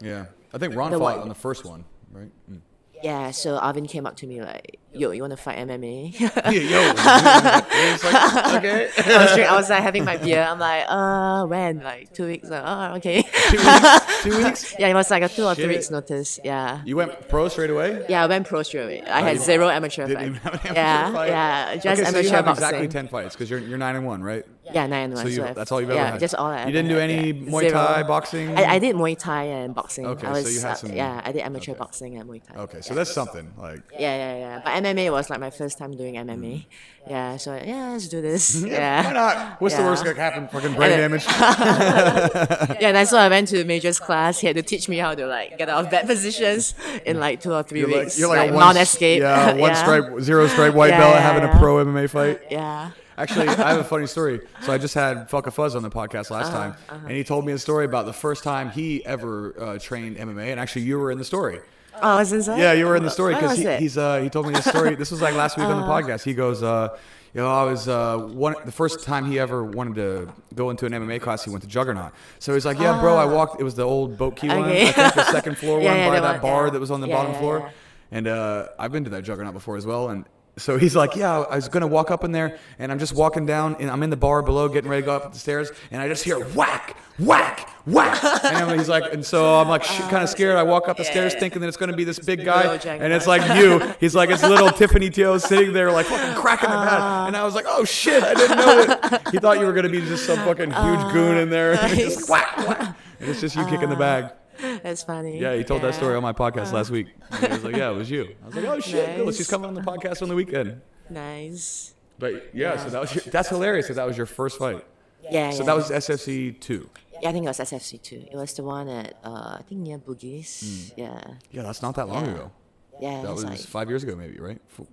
[0.00, 2.30] Yeah, I think Ron The fought one- on the first one, right?
[2.50, 2.60] Mm.
[3.02, 6.50] Yeah, so Arvin came up to me like, "Yo, you want to fight MMA?" Yeah,
[6.50, 6.80] yo.
[6.94, 8.88] Like, okay.
[8.96, 10.42] I was, was like having my beer.
[10.42, 11.82] I'm like, uh, when?
[11.82, 12.48] Like two weeks.
[12.48, 13.22] Like, oh, okay.
[13.22, 14.22] Two weeks.
[14.22, 14.74] Two weeks.
[14.80, 16.40] Yeah, it was like a two or three weeks notice.
[16.44, 16.82] Yeah.
[16.84, 18.04] You went pro straight away.
[18.08, 19.02] Yeah, I went pro straight away.
[19.02, 20.26] I had zero amateur Didn't fight.
[20.26, 21.28] even have an amateur yeah, fight.
[21.28, 22.64] yeah, just okay, so you have boxing.
[22.64, 24.44] exactly ten fights because you're you're nine and one, right?
[24.72, 25.22] Yeah, nine and one.
[25.24, 26.20] So you, that's all you've yeah, ever had.
[26.20, 27.50] just all I You didn't do any yeah.
[27.50, 27.72] Muay Zero.
[27.72, 28.56] Thai boxing.
[28.56, 30.06] I, I did Muay Thai and boxing.
[30.06, 31.78] Okay, I so you had uh, some- yeah, I did amateur okay.
[31.78, 32.56] boxing and Muay Thai.
[32.62, 33.52] Okay, so that's something.
[33.58, 34.60] Like, Yeah, yeah, yeah.
[34.64, 36.66] But MMA was like my first time doing MMA.
[37.08, 38.62] Yeah, so yeah, let's do this.
[38.66, 39.04] Yeah.
[39.06, 39.60] why not?
[39.60, 40.48] What's the worst that could happen?
[40.48, 41.24] Fucking brain damage.
[41.28, 44.38] yeah, and that's why I went to the Major's class.
[44.40, 47.40] He had to teach me how to like get out of bad positions in like
[47.40, 48.18] two or 3 You're like, weeks.
[48.18, 49.20] you're like, a Mount one, Escape.
[49.22, 52.40] Yeah, one stripe, zero stripe white belt having a pro MMA fight.
[52.50, 52.90] Yeah.
[53.18, 54.40] Actually, I have a funny story.
[54.62, 57.22] So I just had Fuck a Fuzz on the podcast Uh-huh, last time, and he
[57.22, 60.82] told me a story about the first time he ever uh, trained MMA, and actually
[60.82, 61.60] you were in the story.
[62.02, 64.46] Oh, was this Yeah, you were in the story because he, he's uh, he told
[64.46, 64.94] me this story.
[64.94, 66.22] This was like last week on the podcast.
[66.24, 66.96] He goes, uh,
[67.34, 70.86] you know, I was uh, one the first time he ever wanted to go into
[70.86, 71.44] an MMA class.
[71.44, 72.12] He went to Juggernaut.
[72.38, 73.60] So he's like, yeah, bro, I walked.
[73.60, 74.88] It was the old Boat Quay one, Okay.
[74.88, 76.70] I think the second floor Yeah, one yeah, by that one- bar yeah.
[76.70, 77.70] that was on the bottom floor.
[78.10, 80.08] And uh, I've been to that Juggernaut before as well.
[80.10, 80.24] And
[80.56, 83.46] so he's like, yeah, I was gonna walk up in there, and I'm just walking
[83.46, 86.02] down, and I'm in the bar below, getting ready to go up the stairs, and
[86.02, 90.28] I just hear whack, whack, whack, and he's like, and so I'm like kind of
[90.28, 90.56] scared.
[90.56, 93.26] I walk up the stairs thinking that it's gonna be this big guy, and it's
[93.26, 93.80] like you.
[94.00, 97.44] He's like, it's little Tiffany Teo sitting there, like fucking cracking the pad, and I
[97.44, 99.28] was like, oh shit, I didn't know it.
[99.32, 102.16] He thought you were gonna be just some fucking huge goon in there, and it's
[102.16, 104.30] just whack, whack, and it's just you kicking the bag.
[104.82, 105.38] That's funny.
[105.40, 106.32] Yeah, he told that story on my Uh.
[106.34, 107.08] podcast last week.
[107.40, 108.34] He was like, yeah, it was you.
[108.42, 109.26] I was like, oh shit, cool.
[109.26, 109.36] Nice.
[109.36, 110.80] She's coming on the podcast on the weekend.
[111.08, 111.94] Nice.
[112.18, 113.88] But yeah, so that was your, that's hilarious.
[113.88, 114.84] That that was your first fight.
[115.30, 115.66] Yeah, So yeah.
[115.66, 116.88] that was SFC two.
[117.22, 118.24] Yeah, I think it was SFC two.
[118.30, 120.92] It was the one at uh, I think near Bugis.
[120.94, 121.00] Hmm.
[121.00, 121.24] Yeah.
[121.50, 122.32] Yeah, that's not that long Yeah.
[122.32, 122.52] ago.
[123.00, 124.60] Yeah, That was was like five years ago, maybe, right?
[124.78, 124.86] F-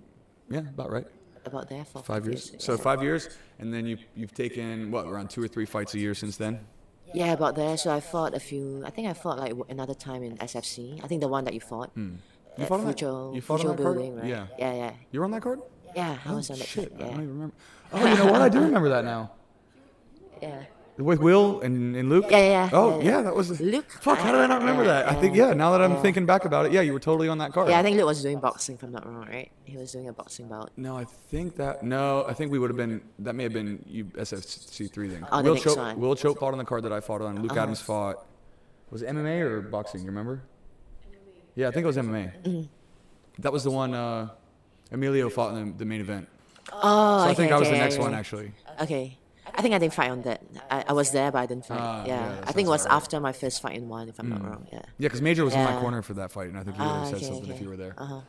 [0.50, 1.06] Yeah, about right.
[1.44, 2.52] about there for Five years.
[2.58, 3.28] So five years,
[3.58, 6.60] and then you you've taken what around two or three fights a year since then.
[7.14, 7.76] Yeah, about there.
[7.76, 8.82] So I fought a few.
[8.84, 11.02] I think I fought like another time in SFC.
[11.02, 11.90] I think the one that you fought.
[11.94, 12.16] Hmm.
[12.58, 13.96] You fought on that- you fought on Fujo that card?
[13.96, 14.26] building, right?
[14.26, 14.46] Yeah.
[14.58, 14.92] Yeah, yeah.
[15.12, 15.60] You were on that card?
[15.94, 16.66] Yeah, I Oh, was on that.
[16.66, 17.04] shit, I Yeah.
[17.06, 17.54] don't even remember.
[17.92, 18.42] Oh, you know what?
[18.42, 19.30] I do remember that now.
[20.42, 20.62] yeah.
[20.98, 22.26] With Will and, and Luke?
[22.28, 23.22] Yeah, yeah, yeah, Oh, yeah, yeah, yeah.
[23.22, 23.60] that was.
[23.60, 25.08] Luke, Fuck, how did I not remember yeah, that?
[25.08, 26.02] I think, yeah, yeah, now that I'm yeah.
[26.02, 27.68] thinking back about it, yeah, you were totally on that card.
[27.68, 29.48] Yeah, I think Luke was doing boxing, if I'm not wrong, right?
[29.64, 30.72] He was doing a boxing bout.
[30.76, 31.84] No, I think that.
[31.84, 33.00] No, I think we would have been.
[33.20, 35.24] That may have been you SFC three thing.
[35.30, 35.86] Oh, the Will next Choate, one.
[35.86, 35.98] Uh-huh.
[36.00, 37.42] Will Choate fought on the card that I fought on.
[37.42, 38.26] Luke Adams fought.
[38.90, 40.00] Was it MMA or boxing?
[40.00, 40.42] You remember?
[41.54, 42.42] Yeah, I think it was MMA.
[42.42, 42.62] Mm-hmm.
[43.42, 43.94] That was the one.
[43.94, 44.30] Uh,
[44.90, 46.28] Emilio fought in the, the main event.
[46.72, 48.52] Oh, So I okay, think I was okay, the next yeah, one actually.
[48.80, 49.17] Okay.
[49.58, 50.40] I think I didn't fight on that.
[50.70, 51.80] I, I was there, but I didn't fight.
[51.80, 52.28] Ah, yeah, yeah.
[52.36, 52.96] that I think it sounds was about right.
[53.02, 54.66] after my first fight in one, if I'm not wrong.
[54.72, 54.78] Yeah.
[54.78, 55.80] Yeah, because Major was in my Yeah.
[55.80, 57.56] corner for that fight, and I think you would have Ah, said okay, something if
[57.56, 57.64] okay.
[57.64, 57.94] you were there.
[57.98, 58.20] Uh-huh.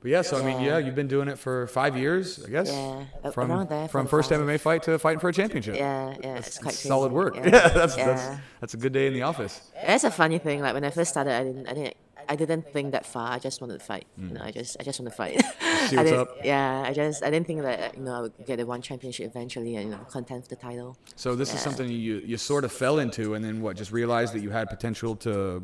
[0.00, 2.68] But yeah, so I mean, yeah, you've been doing it for five years, I guess.
[2.72, 4.30] Yeah, a- From around there, from first.
[4.32, 5.76] MMA fight to fighting for a championship.
[5.76, 6.38] Yeah, yeah.
[6.38, 6.88] It's quite crazy.
[6.88, 7.36] Solid work.
[7.36, 8.38] Yeah, Yeah, that's that's yeah.
[8.60, 9.60] that's a good day in the office.
[9.86, 10.60] That's a funny thing.
[10.60, 11.96] Like when I first started, I didn't, I didn't,
[12.28, 13.32] I didn't think that far.
[13.32, 14.06] I just wanted to fight.
[14.16, 15.42] You know, I just, I just want to fight.
[15.72, 15.88] Mm.
[15.88, 16.36] See I what's up.
[16.44, 19.26] Yeah, I just, I didn't think that you know I would get the one championship
[19.26, 20.96] eventually and you know contend for the title.
[21.16, 23.76] So this is something you you sort of fell into, and then what?
[23.76, 25.62] Just realized that you had potential to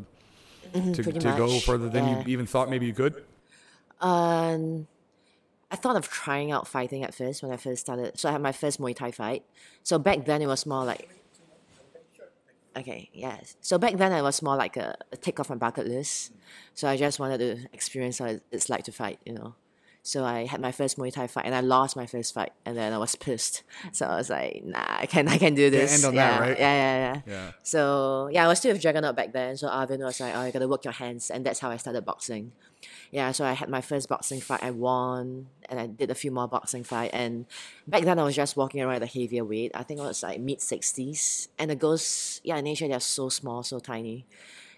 [0.73, 2.19] to, Mm-hmm, pretty to go further than yeah.
[2.19, 3.23] you even thought maybe you could.
[4.01, 4.87] Um,
[5.71, 8.19] I thought of trying out fighting at first when I first started.
[8.19, 9.45] So I had my first Muay Thai fight.
[9.83, 11.09] So back then it was more like.
[12.77, 13.57] Okay, yes.
[13.61, 16.33] So back then I was more like a, a tick off my bucket list.
[16.75, 19.55] So I just wanted to experience how it's like to fight, you know.
[20.03, 22.77] So I had my first Muay Thai fight and I lost my first fight and
[22.77, 23.63] then I was pissed.
[23.93, 25.93] So I was like, nah, I can I can do this.
[25.93, 26.59] end on yeah, that, right?
[26.59, 27.21] Yeah, yeah, yeah.
[27.27, 27.53] Yeah.
[27.63, 29.57] So yeah, I was still with Juggernaut back then.
[29.57, 32.05] So Arvin was like, oh, you gotta work your hands, and that's how I started
[32.05, 32.53] boxing.
[33.11, 34.63] Yeah, so I had my first boxing fight.
[34.63, 37.11] I won, and I did a few more boxing fight.
[37.15, 37.47] And
[37.87, 39.73] back then, I was just walking around at a heavier weight.
[39.75, 43.29] I think I was like mid sixties, and the girls, yeah, in Asia they're so
[43.31, 44.27] small, so tiny,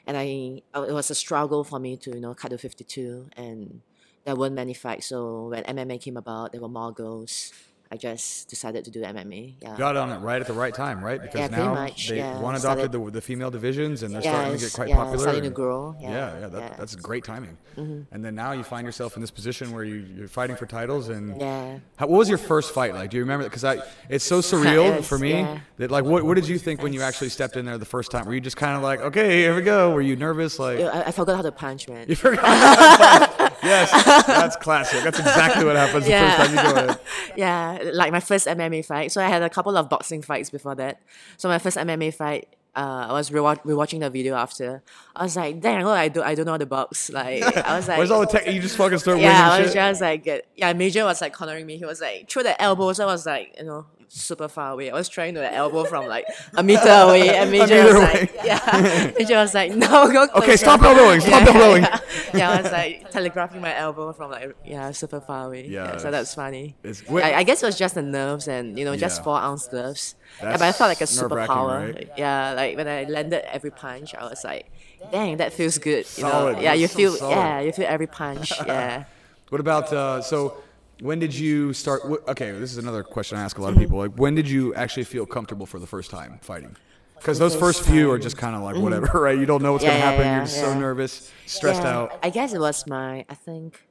[0.07, 2.85] and I, uh, it was a struggle for me to you know cut to fifty
[2.85, 3.81] two, and
[4.25, 5.07] there weren't many fights.
[5.07, 7.53] So when MMA came about, there were more girls.
[7.93, 9.55] I just decided to do MMA.
[9.61, 9.77] Yeah.
[9.77, 11.21] Got on it right at the right time, right?
[11.21, 14.23] Because Yeah, now much, they yeah, one started- adopted the, the female divisions and they're
[14.23, 15.19] Yeah, starting to get quite yeah, popular.
[15.19, 16.69] starting to grow, Yeah, yeah, yeah, that, yeah.
[16.69, 16.79] Mm-hmm.
[16.81, 17.59] that's great timing.
[17.77, 21.09] And then now you find yourself in this position where you, you're fighting for titles
[21.09, 21.79] and Yeah.
[21.97, 23.11] How, what was your first fight like?
[23.11, 23.45] Do you remember?
[23.45, 25.47] Because I, it's so surreal Yes, for me
[25.79, 28.11] that like, what, what did you think when you actually stepped in there the first
[28.13, 28.25] time?
[28.27, 29.93] Were you just kind of like, okay, here we go?
[29.93, 30.59] Were you nervous?
[30.61, 32.07] Like, I, I forgot how to punch, man.
[32.09, 32.45] you forgot.
[32.45, 33.40] how to fight.
[33.63, 33.91] Yes,
[34.27, 35.03] that's classic.
[35.03, 36.99] That's exactly what happens the first time you go in.
[37.37, 39.13] yeah, like my first MMA fight.
[39.13, 41.01] So I had a couple of boxing fights before that.
[41.37, 44.83] So my first MMA fight, uh, I was rewatch- rewatching the video after.
[45.15, 47.11] I was like, dang, I do I don't know how to box.
[47.11, 48.47] Like I was like, Where's all the tech?
[48.47, 49.75] You just fucking start yeah, I was shit.
[49.75, 50.73] just like, yeah.
[50.73, 51.77] Major was like cornering me.
[51.77, 53.01] He was like, throw the elbows.
[53.01, 54.91] I was like, you know, super far away.
[54.91, 57.95] I was trying to the elbow from like a meter away, and Major meter was
[57.95, 58.05] away.
[58.21, 59.13] like, yeah.
[59.19, 60.45] Major was like, no, go closer.
[60.45, 61.83] Okay, stop elbowing, stop yeah, elbowing.
[61.83, 62.01] Yeah,
[62.35, 65.67] yeah, I was like telegraphing my elbow from like yeah, super far away.
[65.67, 66.75] Yeah, Yeah, so that's funny.
[66.83, 69.25] it's- I, I guess it was just the nerves and you know just Yeah.
[69.25, 70.17] four ounce gloves.
[70.41, 71.95] Yeah, That's but I felt like a superpower.
[71.95, 72.11] right?
[72.17, 74.71] Yeah, like when I landed every punch, I was like,
[75.13, 76.05] dang, that feels good.
[76.17, 76.63] You Solid, know?
[76.63, 77.31] Yeah, you so feel solid.
[77.35, 78.53] yeah, you feel every punch.
[78.67, 79.05] Yeah.
[79.51, 80.55] What about uh, so?
[81.01, 82.03] When did you start?
[82.29, 83.99] Okay, this is another question I ask a lot of people.
[83.99, 86.77] Like, when did you actually feel comfortable for the first time fighting?
[87.17, 89.39] Because those first few are just kind of like whatever, right?
[89.39, 90.25] You don't know what's gonna yeah, happen.
[90.25, 90.79] yeah, You're just so yeah.
[90.79, 92.19] nervous, stressed Yeah, out.
[92.23, 93.87] I guess it was my, I think,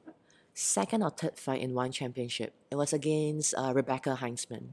[0.54, 2.54] second or third fight in one championship.
[2.70, 4.70] It was against uh, Rebecca Heintzman.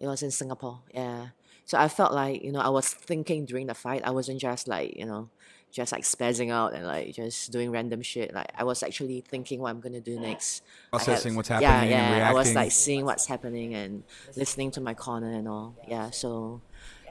[0.00, 0.80] It was in Singapore.
[0.92, 1.28] Yeah.
[1.64, 4.02] So I felt like, you know, I was thinking during the fight.
[4.04, 5.30] I wasn't just like, you know,
[5.72, 8.32] just like spazzing out and like just doing random shit.
[8.34, 10.62] Like I was actually thinking what I'm gonna do next.
[10.92, 12.30] Had- Processing what's Yeah, happening and yeah.
[12.30, 14.04] I was like seeing what's happening and
[14.36, 15.74] listening to my corner and all.
[15.88, 16.10] Yeah.
[16.10, 16.60] So,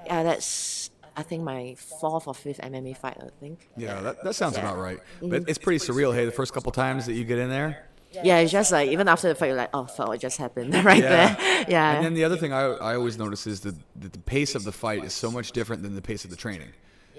[0.05, 3.17] yeah, that's I think my fourth or fifth MMA fight.
[3.19, 3.67] I think.
[3.75, 4.99] Yeah, that, that sounds about right.
[5.17, 5.29] Mm-hmm.
[5.29, 6.13] But it's pretty surreal.
[6.13, 7.87] Hey, the first couple times that you get in there.
[8.23, 10.73] Yeah, it's just like even after the fight, you're like, oh, fuck, what just happened
[10.85, 11.35] right Yeah.
[11.35, 11.65] there.
[11.69, 11.95] Yeah.
[11.95, 14.71] And then the other thing I, I always notice is that the pace of the
[14.71, 16.69] fight is so much different than the pace of the training.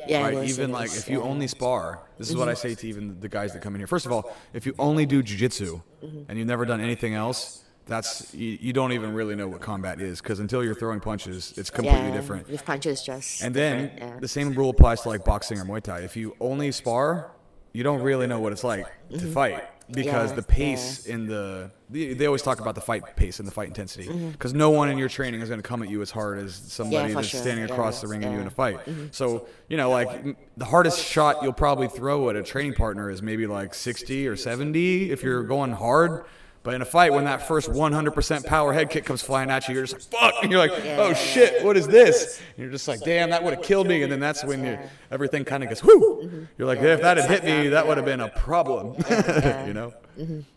[0.07, 0.49] Yeah, right?
[0.49, 1.29] even like is, if you yeah.
[1.29, 3.87] only spar, this is what I say to even the guys that come in here.
[3.87, 6.23] First of all, if you only do jujitsu Mm-hmm.
[6.29, 10.01] and you've never done anything else, that's you, you don't even really know what combat
[10.01, 12.49] is because until you're throwing punches, it's completely yeah, different.
[12.49, 14.19] With punches, just And then yeah.
[14.19, 16.01] the same rule applies to like boxing or Muay Thai.
[16.01, 17.31] If you only spar,
[17.73, 19.62] you don't really know what it's like to fight
[19.93, 23.52] because the pace in the they, they always talk about the fight pace and the
[23.52, 24.31] fight intensity Mm-hmm.
[24.31, 26.55] because no one in your training is going to come at you as hard as
[26.55, 28.81] somebody for that's sure, standing yeah, across the ring of you in a fight.
[29.12, 33.22] So you know, like the hardest shot you'll probably throw at a training partner is
[33.22, 36.24] maybe like 60 or 70 if you're going hard.
[36.64, 39.74] But in a fight, when that first 100% power head kick comes flying at you,
[39.74, 40.42] you're just like, fuck.
[40.44, 42.38] And you're like, oh shit, what is this?
[42.55, 44.05] And you're just like, damn, that would have killed me.
[44.05, 44.78] And then that's when you,
[45.11, 46.46] everything kind of goes, whoo.
[46.57, 48.94] You're like, if that had hit me, that would have been a problem.
[49.66, 49.92] you know?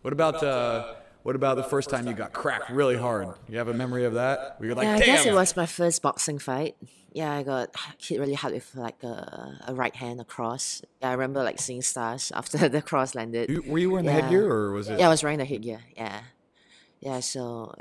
[0.04, 0.93] What about, uh,
[1.26, 3.30] what about the first time you got cracked really hard?
[3.50, 4.60] You have a memory of that?
[4.60, 5.06] Where you're like, yeah, I damn.
[5.08, 6.76] guess it was my first boxing fight.
[7.14, 10.84] Yeah, I got hit really hard with like a, a right hand across.
[11.02, 13.50] Yeah, I remember like seeing stars after the cross landed.
[13.50, 15.00] You- were you wearing the headgear or was it?
[15.00, 15.80] Yeah, I was wearing the headgear.
[15.98, 16.20] Yeah,
[17.00, 17.22] yeah.
[17.22, 17.74] So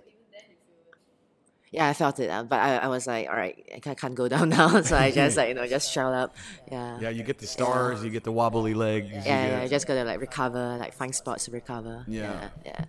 [1.71, 4.27] yeah, I felt it, uh, but I, I was like, all right, I can't go
[4.35, 4.81] down now.
[4.81, 6.35] So I just like you know just shut up.
[6.73, 6.99] Yeah.
[6.99, 9.09] Yeah, you get the stars, you get the wobbly legs.
[9.11, 12.07] you Yeah, yeah, I just gotta like recover, like find spots to recover.
[12.09, 12.23] Yeah.
[12.65, 12.73] yeah.
[12.73, 12.85] yeah.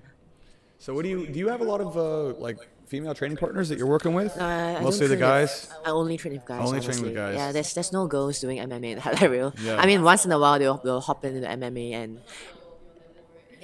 [0.86, 1.40] So what do you do?
[1.40, 4.38] You have a lot of uh, like female training partners that you're working with?
[4.40, 5.70] I- I don't Mostly the train with- guys.
[5.84, 6.62] I only train with guys.
[6.62, 7.34] Only train with guys.
[7.34, 9.34] Yeah, there's there's no girls doing MMA in Highlight
[9.66, 9.82] Yeah.
[9.82, 12.22] I mean, once in a while they'll, they'll hop into the MMA and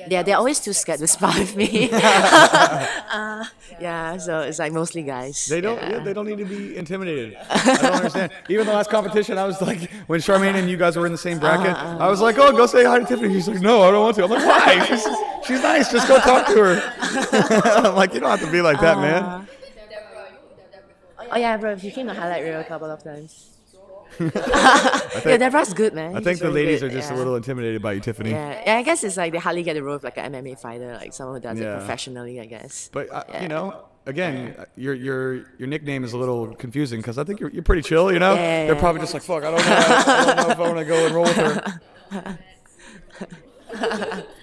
[0.10, 1.90] yeah, they're always too scared to spar with me.
[1.94, 3.46] uh,
[3.80, 5.46] yeah, so it's like mostly guys.
[5.48, 5.78] They don't.
[5.82, 5.92] Yeah.
[5.92, 7.38] Yeah, they don't need to be intimidated.
[7.50, 8.32] I don't understand.
[8.50, 11.18] Even the last competition, I was like, when Charmaine and you guys were in the
[11.18, 13.82] same bracket, Uh-huh, I was like, "Oh, go say hi to Tiffany." He's like, "No,
[13.84, 14.86] I don't want to." I'm like, "Why?
[14.90, 15.08] She's,
[15.46, 15.92] she's nice.
[15.92, 16.94] Just go talk to her."
[17.86, 19.48] I'm like, "You don't have to be like that, man."
[21.34, 23.51] Oh yeah, bro, he came to highlight reel a couple of times.
[24.22, 26.12] Yeah, Deborah's good, man.
[26.12, 28.32] I He's think the really ladies good, are just a little intimidated by you, Tiffany.
[28.32, 28.62] Yeah.
[28.66, 30.94] yeah, I guess it's like they hardly get the role of like an MMA fighter,
[30.94, 31.74] like someone who does Yeah.
[31.76, 32.40] it professionally.
[32.40, 32.90] I guess.
[32.94, 33.42] But uh, Yeah.
[33.44, 37.50] you know, again, your your your nickname is a little confusing because I think you're,
[37.50, 38.12] you're pretty chill.
[38.12, 38.80] You know, Yeah, yeah, they're yeah.
[38.80, 39.76] probably just like, "Fuck, I don't know.
[39.76, 42.40] I don't know if I want to go and roll with her."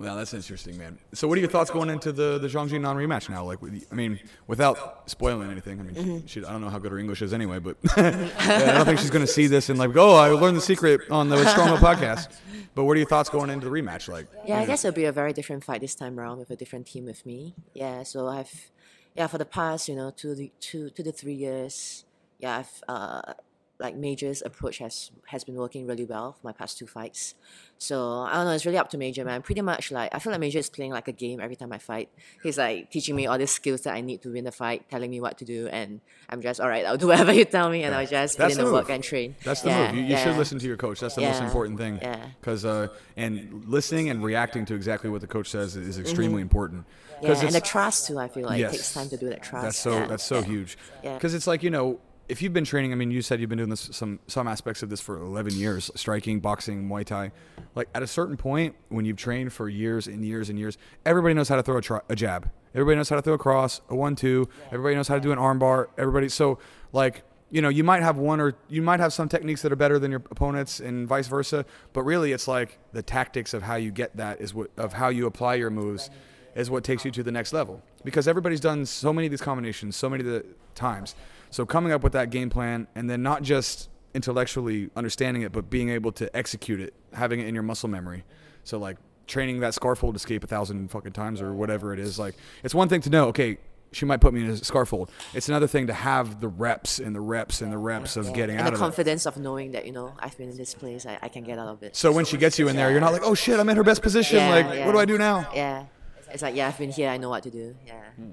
[0.00, 0.98] Well, that's interesting, man.
[1.12, 3.44] So, what are your thoughts going into the the Zhang Jingnan rematch now?
[3.44, 3.58] Like,
[3.92, 6.26] I mean, without spoiling anything, I mean, Mm-hmm.
[6.26, 8.98] she, I don't know how good her English is anyway, but yeah, I don't think
[8.98, 11.78] she's going to see this and like, oh, I learned the secret on the Strongman
[11.78, 12.28] podcast.
[12.74, 14.08] But what are your thoughts going into the rematch?
[14.08, 16.56] Like, Yeah, I guess it'll be a very different fight this time around with a
[16.56, 17.54] different team with me.
[17.74, 18.70] Yeah, so I've,
[19.14, 22.04] yeah, for the past, you know, two, the- two, two to three years,
[22.38, 23.34] yeah, I've, uh,
[23.80, 27.34] like Major's approach has has been working really well for my past two fights.
[27.78, 29.40] So I don't know, it's really up to Major, man.
[29.42, 31.78] Pretty much like I feel like Major is playing like a game every time I
[31.78, 32.10] fight.
[32.42, 35.10] He's like teaching me all the skills that I need to win the fight, telling
[35.10, 36.84] me what to do, and I'm just all right.
[36.84, 38.90] I'll do whatever you tell me, and I'll just put That's in the the work
[38.90, 39.34] and train.
[39.44, 39.96] That's the Yeah, move.
[39.96, 40.24] You, you yeah.
[40.24, 41.00] should listen to your coach.
[41.00, 41.98] That's the most important thing.
[42.02, 42.26] yeah.
[42.40, 46.84] Because uh, and listening and reacting to exactly what the coach says is extremely important.
[46.84, 47.26] Mm-hmm.
[47.26, 48.18] Yeah, and the trust too.
[48.18, 48.72] I feel like Yes.
[48.72, 49.64] it takes time to do that trust.
[49.64, 50.44] That's so yeah, that's so yeah.
[50.44, 50.78] huge.
[51.02, 51.14] Yeah.
[51.14, 51.98] Because it's like you know,
[52.30, 54.82] if you've been training, I mean, you said you've been doing this some some aspects
[54.84, 57.32] of this for 11 years, striking, boxing, Muay Thai.
[57.74, 61.34] Like at a certain point, when you've trained for years and years and years, everybody
[61.34, 62.48] knows how to throw a, tri- a jab.
[62.72, 64.48] Everybody knows how to throw a cross, a one-two.
[64.66, 65.88] Everybody knows how to do an armbar.
[65.98, 66.28] Everybody.
[66.28, 66.58] So
[66.92, 67.24] like.
[67.52, 69.98] You know, you might have one or you might have some techniques that are better
[69.98, 71.66] than your opponents, and vice versa.
[71.92, 75.08] But really, it's like the tactics of how you get that is what of how
[75.08, 76.10] you apply your moves
[76.54, 79.40] is what takes you to the next level because everybody's done so many of these
[79.40, 81.14] combinations so many of the times
[81.50, 85.70] so coming up with that game plan and then not just intellectually understanding it but
[85.70, 88.24] being able to execute it having it in your muscle memory
[88.64, 92.18] so like training that scarf hold escape a thousand fucking times or whatever it is
[92.18, 92.34] like
[92.64, 93.58] it's one thing to know okay
[93.92, 96.98] she might put me in a scarf hold it's another thing to have the reps
[96.98, 99.26] and the reps and the reps of getting and out the of it The confidence
[99.26, 101.68] of knowing that you know I've been in this place, I, I can get out
[101.68, 101.94] of it.
[101.96, 103.84] so when she gets you in there you're not like oh shit i'm in her
[103.84, 104.86] best position Yeah, like yeah.
[104.86, 105.86] what do i do now Yeah,
[106.32, 107.08] it's like yeah, I've been here.
[107.08, 107.74] I know what to do.
[107.86, 108.30] Yeah, hmm.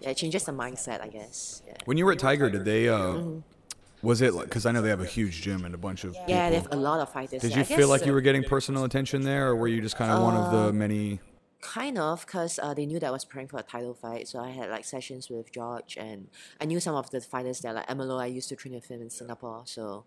[0.00, 1.62] Yeah, it changes the mindset, I guess.
[1.66, 2.88] Yeah, When you were at Tiger, did they?
[2.88, 3.18] Uh,
[4.02, 4.46] Was it like?
[4.46, 6.16] Because I know they have a huge gym and a bunch of.
[6.26, 7.42] yeah, they have a lot of fighters.
[7.42, 9.96] Did you feel like you uh, were getting personal attention there, or were you just
[9.96, 11.20] kind of one of the many?
[11.60, 14.26] Kind of, because uh, they knew that I was preparing for a title fight.
[14.28, 17.74] So I had like sessions with George, and I knew some of the fighters there,
[17.74, 18.16] like Emilio.
[18.16, 19.62] I used to train with him in Singapore.
[19.66, 20.04] So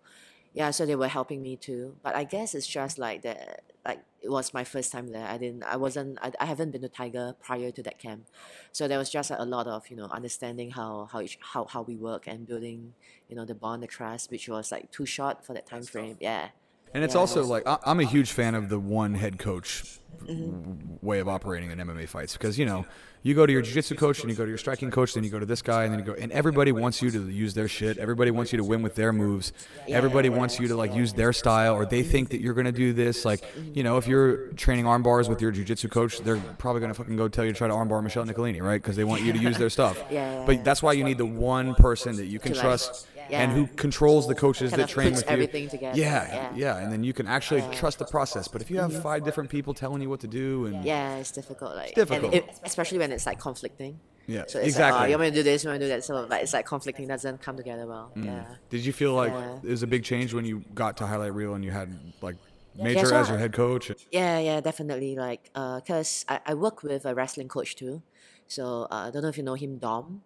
[0.54, 1.96] yeah, so they were helping me too.
[2.02, 3.64] But I guess it's just like that.
[3.84, 5.26] Like it was my first time there.
[5.26, 5.64] I didn't.
[5.64, 6.16] I wasn't.
[6.22, 8.26] I, I haven't been to Tiger prior to that camp.
[8.72, 11.64] So there was just like, a lot of you know understanding how how each, how
[11.66, 12.94] how we work and building
[13.28, 16.16] you know the bond, the trust, which was like too short for that time frame.
[16.20, 16.48] Yeah.
[16.94, 17.20] And it's Yeah.
[17.20, 21.04] also like I- I'm a huge fan of the one head coach Mm-hmm.
[21.06, 22.86] way of operating in MMA fights because you know
[23.22, 25.28] you go to your jiu-jitsu coach and you go to your striking coach then you
[25.28, 27.68] go to this guy and then you go and everybody wants you to use their
[27.68, 27.98] shit.
[27.98, 29.52] Everybody wants you to win with their moves.
[29.86, 32.94] Everybody wants you to like use their style or they think that you're gonna do
[32.94, 33.26] this.
[33.26, 36.94] Like you know if you're training arm bars with your jiu-jitsu coach they're probably gonna
[36.94, 38.80] fucking go tell you to try to armbar Michelle Nicolini right?
[38.80, 40.02] Because they want you to use their stuff.
[40.10, 43.42] Yeah, but that's why you need the one person that you can trust yeah.
[43.42, 46.26] and who controls the coaches Kind that of train puts with you everything together, yeah
[46.28, 46.52] yeah.
[46.54, 49.50] yeah and then you can actually trust the process but if you have five different
[49.50, 51.74] people telling you what to do and Yeah, it's difficult.
[51.76, 52.34] Like, difficult.
[52.34, 53.98] and it, especially when it's like conflicting.
[54.26, 55.00] Yeah, so it's exactly.
[55.00, 55.64] Like, oh, you want me to do this?
[55.64, 56.04] You want me to do that?
[56.04, 58.10] So, but it's like conflicting doesn't come together well.
[58.16, 58.24] Mm.
[58.24, 58.44] Yeah.
[58.70, 59.58] Did you feel like Yeah.
[59.62, 61.88] it was a big change when you got to highlight reel and you had
[62.22, 62.36] like
[62.76, 63.92] Major so as your head coach?
[64.10, 65.14] Yeah, yeah, definitely.
[65.14, 68.02] Like, uh, cause I, I work with a wrestling coach too,
[68.48, 70.22] so uh, I don't know if you know him, Dom.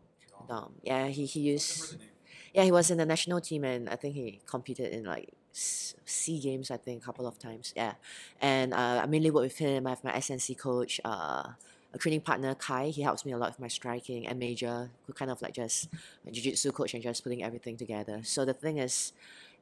[0.48, 0.74] Dom.
[0.82, 1.96] Yeah, he he used.
[2.54, 6.38] Yeah, he was in the national team, and I think he competed in like Sea
[6.40, 6.70] Games.
[6.70, 7.72] I think a couple of times.
[7.76, 7.94] Yeah,
[8.40, 9.86] and uh, I mainly work with him.
[9.86, 11.00] I have my S&C coach.
[11.04, 11.50] Uh,
[11.94, 15.30] a training partner Kai, he helps me a lot with my striking and major, kind
[15.30, 15.88] of like just
[16.24, 18.20] my jiu-jitsu coach and just putting everything together.
[18.24, 19.12] So the thing is,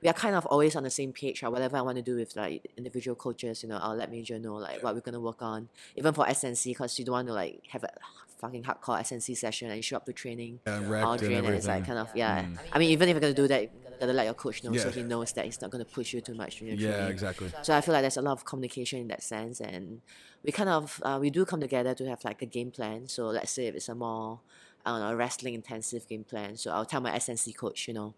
[0.03, 1.43] we are kind of always on the same page.
[1.43, 4.39] Or whatever I want to do with like individual coaches, you know, I'll let major
[4.39, 5.69] know like what we're gonna work on.
[5.95, 7.91] Even for S&C, because you don't want to like have a
[8.39, 11.57] fucking hardcore S&C session and you show up to training Yeah, all and drained and
[11.57, 11.83] it's like.
[11.83, 11.87] Mm.
[11.87, 12.47] kind of yeah.
[12.73, 13.69] I mean, even if you're gonna do that, you
[14.01, 16.35] gotta let your coach know so he knows that he's not gonna push you too
[16.35, 17.11] much in your Yeah, training.
[17.13, 17.51] exactly.
[17.63, 20.03] So I feel like there's a lot of communication in that sense, and
[20.45, 23.09] we kind of uh, we do come together to have like a game plan.
[23.09, 24.41] So let's say if it's a more
[24.85, 28.15] I don't know wrestling intensive game plan, so I'll tell my S&C coach, you know,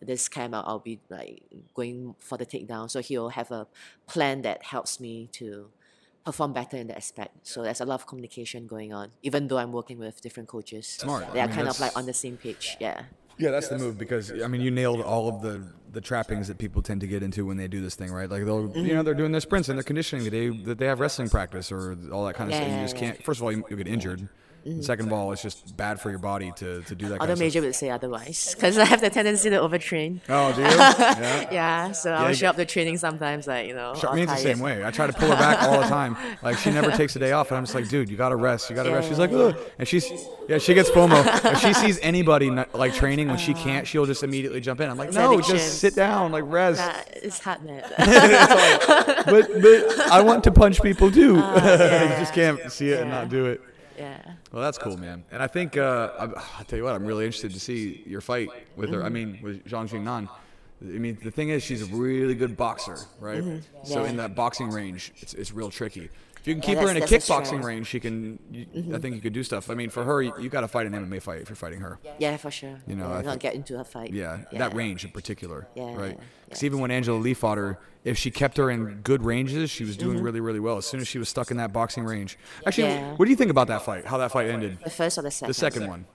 [0.00, 1.42] this camp I'll, I'll be like
[1.74, 3.66] going for the takedown, so he'll have a
[4.06, 5.70] plan that helps me to
[6.24, 7.46] perform better in that aspect.
[7.46, 10.86] So there's a lot of communication going on, even though I'm working with different coaches.
[10.86, 11.32] Smart.
[11.32, 12.76] They I are mean, kind of like on the same page.
[12.80, 13.02] Yeah.
[13.38, 16.58] Yeah, that's the move because I mean you nailed all of the the trappings that
[16.58, 18.30] people tend to get into when they do this thing, right?
[18.30, 18.94] Like they'll you mm-hmm.
[18.94, 21.72] know they're doing their sprints and their conditioning the day that they have wrestling practice
[21.72, 22.76] or all that kind of Yeah, stuff.
[22.76, 23.00] You just yeah.
[23.00, 23.24] can't.
[23.24, 24.28] First of all, you, you'll get injured.
[24.62, 24.70] Mm-hmm.
[24.70, 27.20] And second of all, it's just bad for your body to, to do that.
[27.20, 30.20] Of Major would say otherwise, because I have the tendency to overtrain.
[30.28, 30.66] Oh, do you?
[31.22, 31.48] Yeah.
[31.52, 33.94] Yeah, so I'll you show up to training sometimes, like you know.
[33.94, 34.84] Charmaine's the same way.
[34.84, 36.16] I try to pull her back all the time.
[36.42, 38.70] Like she never takes a day off, and I'm just like, dude, you gotta rest.
[38.70, 39.08] You gotta Yeah, rest.
[39.08, 39.56] She's like, Ugh.
[39.78, 40.10] and she's
[40.48, 41.52] yeah, she gets FOMO.
[41.52, 44.88] if she sees anybody not, like training when she can't, she'll just immediately jump in.
[44.90, 45.56] I'm like, It's no, addiction.
[45.56, 46.78] just sit down, like rest.
[46.80, 47.82] Nah, it's hard, man.
[47.98, 51.36] but but I want to punch people too.
[51.36, 53.60] Oh, you yeah, just can't see it and not do it.
[54.02, 54.32] Yeah.
[54.52, 55.18] Well, that's cool, man.
[55.32, 56.24] And I think uh, I,
[56.58, 59.02] I'll tell you what, I'm really interested to see your fight with her.
[59.02, 59.14] I Mm-hmm.
[59.14, 60.28] mean, with Zhang Jingnan.
[60.82, 63.42] I mean, the thing is, she's a really good boxer, right?
[63.44, 63.92] So Mm-hmm.
[63.92, 64.10] Yeah.
[64.10, 66.10] in that boxing range, it's, it's real tricky.
[66.42, 68.36] If you can Yeah, keep her in a that's- that's a kickboxing range, she can.
[68.50, 69.70] You, I think you could do stuff.
[69.70, 71.78] I mean, for her, you, you got to fight an MMA fight if you're fighting
[71.80, 72.00] her.
[72.18, 72.80] Yeah, for sure.
[72.88, 74.12] You know, yeah, I not get into a fight.
[74.12, 74.58] Yeah, yeah.
[74.58, 76.18] that range in particular, Yeah, right?
[76.46, 76.66] Because yeah.
[76.66, 79.96] even when Angela Lee fought her, if she kept her in good ranges, she was
[79.96, 80.10] Mm-hmm.
[80.10, 80.78] doing really, really well.
[80.78, 83.52] As soon as she was stuck in that boxing range, actually, what do you think
[83.52, 84.04] about that fight?
[84.04, 84.78] How that fight ended?
[84.82, 85.48] The first or the second?
[85.50, 86.06] The second one,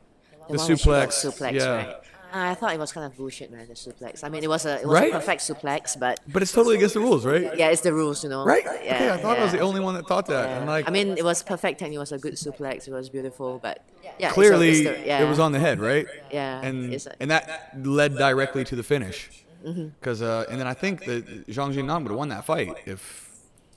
[0.50, 1.66] The, the one where she got suplex, suplex, yeah.
[1.86, 1.96] right?
[2.38, 3.68] I thought it was kind of bullshit, man.
[3.68, 4.24] The suplex.
[4.24, 5.10] I mean, it was a it was Right?
[5.10, 7.58] a perfect suplex, but But it's totally against the rules, right?
[7.58, 8.44] yeah, it's the rules, you know.
[8.46, 8.64] Right?
[8.66, 8.96] Yeah.
[8.96, 10.46] okay, I thought I was the only one that thought that.
[10.58, 12.88] And like, I mean, it was perfect and it was a good suplex.
[12.88, 15.24] It was beautiful, but yeah, it's a- clearly it's the- yeah.
[15.24, 16.08] it was on the head, right?
[16.32, 19.30] Yeah, And a- and that led directly to the finish.
[19.64, 23.02] Because uh, and then I think that Zhang Jingnan would have won that fight if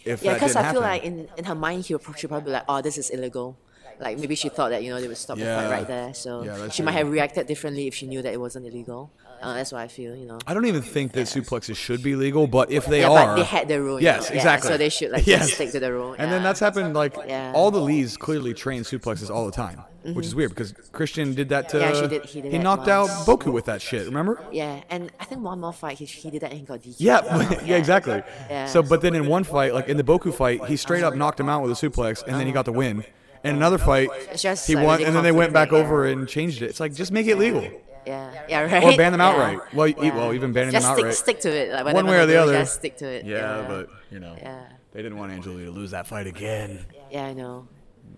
[0.05, 0.83] if Yeah, because I feel happen.
[0.83, 3.57] like in, in her mind, she she'd probably be like, oh, this is illegal.
[4.01, 5.61] Like maybe she thought that you know they would stop the Yeah.
[5.61, 6.99] fight right there, so Yeah, that's she might true.
[7.05, 9.11] have reacted differently if she knew that it wasn't illegal.
[9.43, 10.39] Uh, that's what I feel, you know.
[10.47, 13.37] I don't even think that suplexes should be legal, but if they yeah, are, but
[13.37, 13.99] they had the rule.
[13.99, 14.69] you Yes, know, yeah, exactly.
[14.71, 15.41] so they should like Yes.
[15.43, 16.13] just stick to the rule.
[16.19, 16.49] And then yeah.
[16.49, 17.53] that's happened like Yeah.
[17.55, 21.49] all the Lees clearly train suplexes all the time, which is weird because Christian did
[21.51, 21.79] that to.
[21.79, 21.95] Mm-hmm.
[21.95, 23.25] Yeah, she did- he did that knocked out once.
[23.27, 24.05] Boku with that shit.
[24.07, 24.43] Remember?
[24.53, 26.97] Yeah, and I think one more fight he, he did that and he got DQ.
[26.99, 28.23] Yeah, yeah, exactly.
[28.51, 28.67] Yeah.
[28.67, 31.41] So, but then in one fight, like in the Boku fight, he straight up knocked
[31.41, 33.05] him out with a suplex, and then he got the win.
[33.43, 36.67] And another fight, just, he won, and then they went back over and changed it.
[36.67, 37.63] It's like just make it legal,
[38.07, 38.83] Yeah, yeah, right.
[38.85, 39.29] or ban them Yeah.
[39.29, 39.59] outright.
[39.75, 41.15] Well, e- well, even banning just them stick, outright.
[41.17, 41.73] stick to it.
[41.85, 42.53] Like, One way or the do, other.
[42.53, 43.25] Just stick to it.
[43.25, 44.61] Yeah, but you know, Yeah.
[44.93, 46.85] they didn't want Angela Lee to lose that fight again.
[47.11, 47.67] Yeah, I know.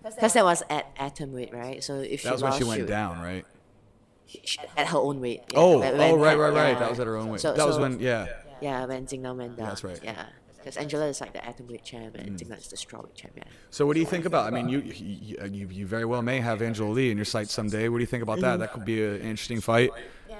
[0.03, 1.81] Because that was at atom weight, right?
[1.81, 3.45] So if she That was when she lost, went would- down, right?
[4.25, 5.41] she- at her own weight.
[5.51, 6.69] yeah, Oh, when- oh, right, right, right.
[6.73, 6.79] yeah.
[6.79, 7.39] That was at her own weight.
[7.39, 8.27] So- that was when, yeah.
[8.61, 9.67] Yeah, when Jingnan went down.
[9.67, 9.99] that's right.
[10.03, 10.25] Yeah.
[10.63, 13.33] Because Angela is like the atom weight champ and Jingnan is the strawweight champ.
[13.35, 13.43] Yeah.
[13.69, 14.47] So what do you think about?
[14.47, 17.25] I mean, you you, uh, you you very well may have Angela Lee in your
[17.25, 17.89] sights someday.
[17.89, 18.55] What do you think about that?
[18.55, 18.59] Mm.
[18.59, 19.91] That could be an interesting fight.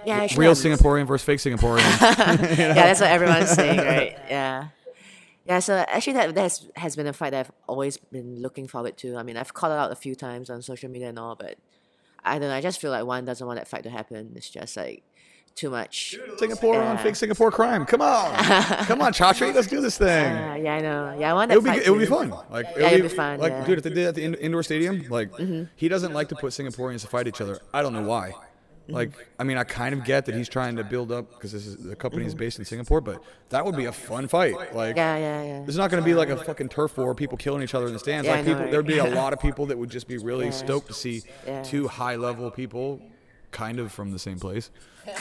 [0.05, 1.77] Yeah, Real Singaporean versus fake Singaporean.
[2.57, 4.17] yeah, that's what everyone's saying, right?
[4.29, 4.67] Yeah.
[5.45, 8.67] Yeah, so actually that, that has, has been a fight that I've always been looking
[8.67, 9.17] forward to.
[9.17, 11.57] I mean, I've called it out a few times on social media and all, but
[12.23, 12.55] I don't know.
[12.55, 14.33] I just feel like one doesn't want that fight to happen.
[14.36, 15.03] It's just like
[15.55, 16.17] too much.
[16.37, 17.85] Singapore on fake Singapore crime.
[17.85, 18.35] Come on,
[18.85, 20.25] come on, Chatri, let's do this thing.
[20.35, 21.15] Uh, yeah, I know.
[21.19, 22.29] Yeah, I want It would be it would be fun.
[22.49, 23.57] Like it Yeah, would it'd be fun, Like yeah.
[23.59, 23.65] Mm-hmm.
[23.67, 25.29] dude, if they did at the in- indoor stadium, like
[25.75, 27.59] he doesn't like to put Singaporeans to fight each other.
[27.73, 28.31] I don't know why.
[28.31, 28.93] Mm-hmm.
[28.95, 31.65] Like I mean, I kind of get that he's trying to build up because this
[31.67, 34.55] is the company is based in Singapore, but that would be a fun fight.
[34.75, 34.97] Like Mm-hmm.
[34.97, 35.59] Yeah, yeah, yeah.
[35.61, 37.93] There's not going to be like a fucking turf war, people killing each other in
[37.93, 38.27] the stands.
[38.27, 38.71] Yeah, like know, people, right?
[38.71, 41.61] there'd be a lot of people that would just be really stoked to see Yeah.
[41.63, 42.99] two high-level people,
[43.51, 44.69] kind of from the same place,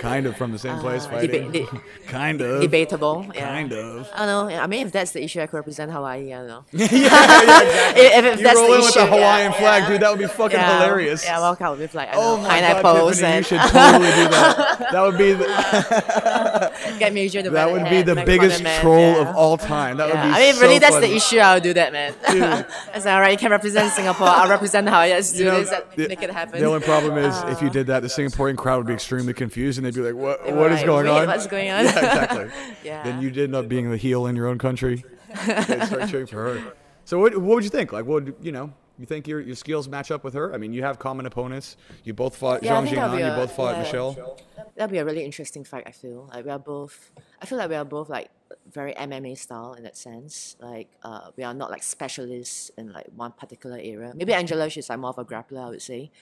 [0.00, 3.26] kind of from the same place uh, fighting, deba- de- kind of, Debatable.
[3.34, 3.46] Yeah.
[3.46, 4.06] kind of.
[4.06, 4.56] Oh, I don't know.
[4.56, 6.32] I mean, if that's the issue, I could represent Hawaii.
[6.32, 6.64] I don't know.
[6.72, 8.02] yeah, yeah, exactly.
[8.02, 9.88] If, if You that's roll the in issue, with the Hawaiian yeah, flag, yeah.
[9.90, 10.00] dude.
[10.00, 11.24] That would be fucking yeah, hilarious.
[11.24, 14.88] Yeah, walk out with like I Oh know, god, Tiffany, you should totally do that.
[14.92, 17.42] That would be the, get major.
[17.42, 19.98] that would be the biggest troll of all time.
[19.98, 21.08] That would be I mean, so really that's funny.
[21.08, 22.14] the issue, I'll do that, man.
[22.30, 22.42] Dude.
[22.42, 24.28] I said, all right, you can represent Singapore.
[24.28, 25.10] I'll represent Hawaii.
[25.10, 25.70] Let's do this.
[25.96, 26.60] make it happen.
[26.60, 29.34] the only problem is if you uh, did that, the Singaporean crowd would be extremely
[29.34, 30.44] confused and they'd be like, "What?
[30.44, 31.26] They were What is going "Wait, on?
[31.26, 32.50] what's going on?" Yeah, exactly.
[32.84, 33.02] Yeah.
[33.02, 35.04] Then you'd end up being the heel in your own country.
[35.46, 36.72] They'd start cheering for her.
[37.04, 37.36] So what?
[37.36, 37.92] What would you think?
[37.92, 38.72] Like, what would you know?
[38.98, 40.54] You think your your skills match up with her?
[40.54, 41.76] I mean, you have common opponents.
[42.04, 43.18] You both fought Yeah, Zhang think Jingnan.
[43.30, 43.82] You both fought yeah.
[43.82, 44.38] Michelle.
[44.76, 45.84] That'd be a really interesting fight.
[45.86, 47.10] I feel like we are both.
[47.42, 48.30] I feel like we are both like
[48.72, 50.56] very MMA style in that sense.
[50.60, 54.12] Like uh, we are not like specialists in like one particular area.
[54.14, 56.12] Maybe Angela, she's like more of a grappler, I would say.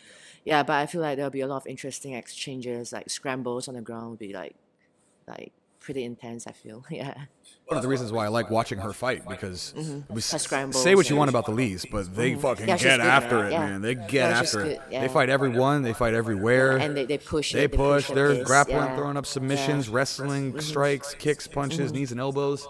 [0.47, 2.93] Yeah, but I feel like there'll be a lot of interesting exchanges.
[2.93, 4.57] Like scrambles on the ground would be like,
[5.29, 6.47] like pretty intense.
[6.47, 6.85] I feel.
[6.91, 7.15] Yeah.
[7.67, 10.01] One of the reasons why I like watching her fight because mm-hmm.
[10.01, 10.25] it was-
[10.77, 12.41] say what you want about the Lees, but they mm-hmm.
[12.41, 12.69] fucking Mm-hmm.
[12.69, 13.47] Yeah, get good, after right?
[13.47, 13.67] it, Yeah.
[13.67, 13.83] man.
[13.83, 14.81] They get Yeah, after it.
[14.91, 15.83] They fight everyone.
[15.83, 16.79] They fight everywhere.
[16.79, 17.53] And they, they push.
[17.53, 18.11] They it, push.
[18.11, 20.61] at They're grappling, throwing up submissions, wrestling, mm-hmm.
[20.61, 22.67] strikes, kicks, punches, knees, and elbows,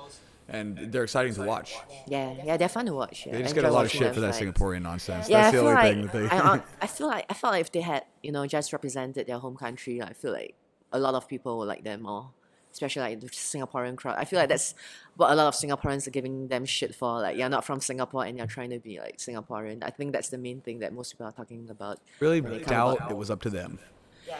[0.48, 1.76] and they're exciting to watch.
[2.06, 3.24] Yeah, yeah, they're fun to watch.
[3.24, 4.34] They just I get a lot of shit for that.
[4.34, 5.28] Singaporean nonsense.
[5.28, 6.28] That's the only like thing that they.
[6.28, 9.26] I, I, I feel like I felt like if they had you know just represented
[9.26, 10.54] their home country, I feel like
[10.92, 12.30] a lot of people would like them more.
[12.72, 14.16] Especially like the Singaporean crowd.
[14.18, 14.74] I feel like that's
[15.16, 17.20] what a lot of Singaporeans are giving them shit for.
[17.20, 19.82] Like you're not from Singapore and you're trying to be like Singaporean.
[19.82, 21.98] I think that's the main thing that most people are talking about.
[22.20, 23.78] Really when they come doubt about- it was up to them.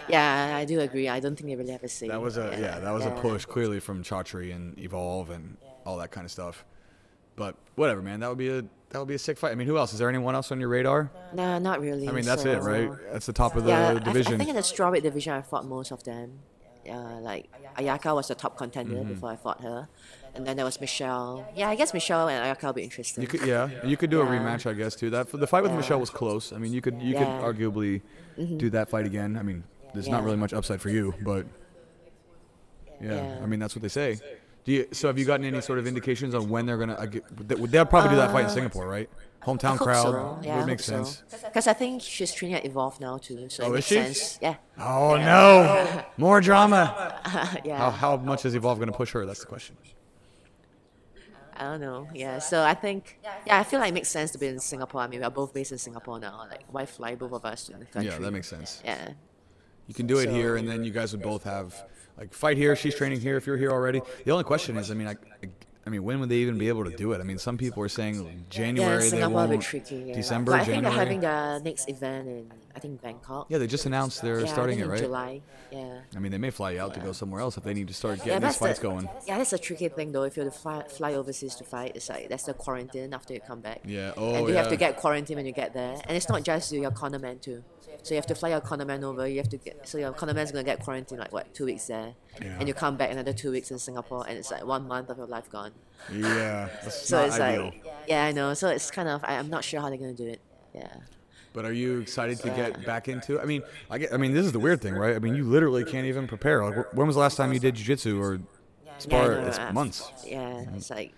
[0.08, 1.08] Yeah, I do agree.
[1.08, 2.06] I don't think they really have a say.
[2.08, 5.96] That was a yeah, that was a push clearly from Chatri and Evolve and all
[5.98, 6.64] that kind of stuff.
[7.34, 8.20] But whatever, man.
[8.20, 9.50] That would be a that would be a sick fight.
[9.52, 9.92] I mean, who else?
[9.92, 11.10] Is there anyone else on your radar?
[11.32, 12.08] No, not really.
[12.08, 12.90] I mean, that's it, so- right?
[13.12, 14.34] That's the top of the yeah, I th- division.
[14.34, 16.40] I, think in the strawweight division, I fought most of them.
[16.90, 17.44] Yeah, like
[17.78, 19.12] Ayaka was the top contender Mm-hmm.
[19.14, 19.88] before I fought her,
[20.34, 21.46] and then there was Michelle.
[21.54, 23.22] Yeah, I guess Michelle and Ayaka will be interesting.
[23.22, 25.08] You could, yeah, you could do a rematch, I guess, too.
[25.10, 25.76] That the fight with Yeah.
[25.78, 26.52] Michelle was close.
[26.52, 27.22] I mean, you could, you Yeah.
[27.24, 27.46] Mm-hmm.
[27.46, 28.02] could arguably
[28.58, 29.36] do that fight again.
[29.36, 29.62] I mean,
[29.94, 31.46] there's not really much upside for you, but
[33.00, 33.40] yeah, Yeah.
[33.42, 34.18] I mean, that's what they say.
[34.64, 34.86] Do you?
[34.92, 36.96] So, have you gotten any sort of indications on when they're gonna?
[37.06, 39.08] They- They'll probably do that fight in Singapore, right?
[39.42, 40.38] Hometown crowd so.
[40.42, 41.22] Yeah, would make sense.
[41.30, 43.94] Because I think she's training at Evolve now too, so Oh, it is makes she?
[43.94, 44.38] sense.
[44.42, 46.04] Yeah, Oh no!
[46.18, 47.18] More drama.
[47.64, 47.78] yeah.
[47.78, 49.24] How, how much is Evolve gonna push her?
[49.24, 49.76] That's the question.
[51.56, 52.08] I don't know.
[52.14, 55.02] Yeah, so I think yeah, I feel like it makes sense to be in Singapore.
[55.02, 56.46] I mean, we are both based in Singapore now.
[56.50, 58.10] Like, why fly both of us to the country?
[58.10, 58.80] Yeah, that makes sense.
[58.84, 59.10] Yeah.
[59.86, 61.74] You can do it So- here, and then you guys would both have
[62.16, 62.74] like fight here.
[62.76, 63.36] She's training here.
[63.36, 65.12] If you're here already, the only question is, I mean, I,
[65.42, 65.48] I
[65.88, 67.20] mean, when would they even be able to do it?
[67.20, 68.96] I mean, some people are saying January.
[68.96, 69.62] yeah, they Singapore a bit won't.
[69.62, 70.04] tricky.
[70.06, 70.14] Yeah.
[70.14, 70.94] December, but I think January.
[70.94, 73.46] they're having their next event in I think Bangkok.
[73.48, 74.98] Yeah, they just announced they're yeah, starting I it, right?
[74.98, 75.40] in July.
[75.72, 76.00] Yeah.
[76.14, 77.94] I mean, they may fly you out to go somewhere else if they need to
[77.94, 79.08] start getting these fights the, going.
[79.26, 80.22] Yeah, that's a tricky thing though.
[80.22, 83.34] If you have to fly, fly overseas to fight, it's like that's the quarantine after
[83.34, 83.80] you come back.
[83.84, 84.12] Yeah.
[84.16, 86.00] Oh, and you have to get quarantined when you get there.
[86.04, 87.64] And it's not just you, your cornerman too.
[88.02, 89.26] So you have to fly your cornerman over.
[89.28, 92.14] You have to get so your cornerman's gonna get quarantined like what two weeks there,
[92.40, 92.56] Yeah.
[92.58, 95.18] and you come back another two weeks in Singapore, and it's like one month of
[95.18, 95.72] your life gone.
[96.12, 97.64] Yeah, that's So not it's ideal.
[97.66, 98.54] like yeah, I know.
[98.54, 100.40] So it's kind of I, I'm not sure how they're gonna do it.
[100.74, 100.88] Yeah.
[101.52, 103.38] But are you excited to get back into?
[103.38, 103.42] it?
[103.42, 104.14] I mean, I get.
[104.14, 105.16] I mean, this is the weird thing, right?
[105.16, 106.64] I mean, you literally can't even prepare.
[106.64, 108.34] Like, when was the last time you did jujitsu or
[108.86, 109.28] Yeah, spar?
[109.34, 110.12] know, it's months.
[110.24, 110.94] Yeah, it's mm-hmm.
[110.94, 111.12] like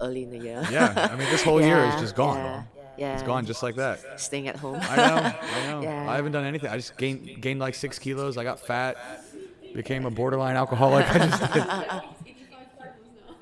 [0.00, 0.66] early in the year.
[0.70, 2.36] Yeah, I mean, this whole year is just gone.
[2.36, 2.62] Yeah,
[2.96, 3.14] yeah.
[3.14, 4.20] It's gone just like that.
[4.20, 4.78] Staying at home.
[4.82, 5.02] I know.
[5.42, 5.80] I know.
[5.82, 6.10] Yeah.
[6.10, 6.70] I haven't done anything.
[6.70, 8.36] I just gained gained like six kilos.
[8.36, 8.96] I got fat.
[9.74, 11.06] Became a borderline alcoholic.
[11.08, 11.64] I just did.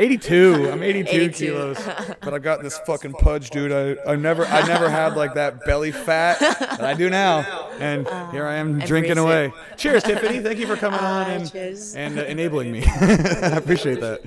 [0.00, 0.70] 82.
[0.70, 1.30] I'm 82, 82.
[1.32, 1.76] kilos,
[2.20, 3.72] but I've got this fucking pudge, dude.
[3.72, 7.38] I, I never, I never had like that belly fat that I do now,
[7.80, 9.46] and here I am drinking away.
[9.46, 9.52] it.
[9.76, 10.38] Cheers, Tiffany.
[10.42, 11.96] Thank you for coming on Ah, and cheers.
[11.96, 12.84] and uh, enabling me.
[12.86, 14.20] I appreciate that.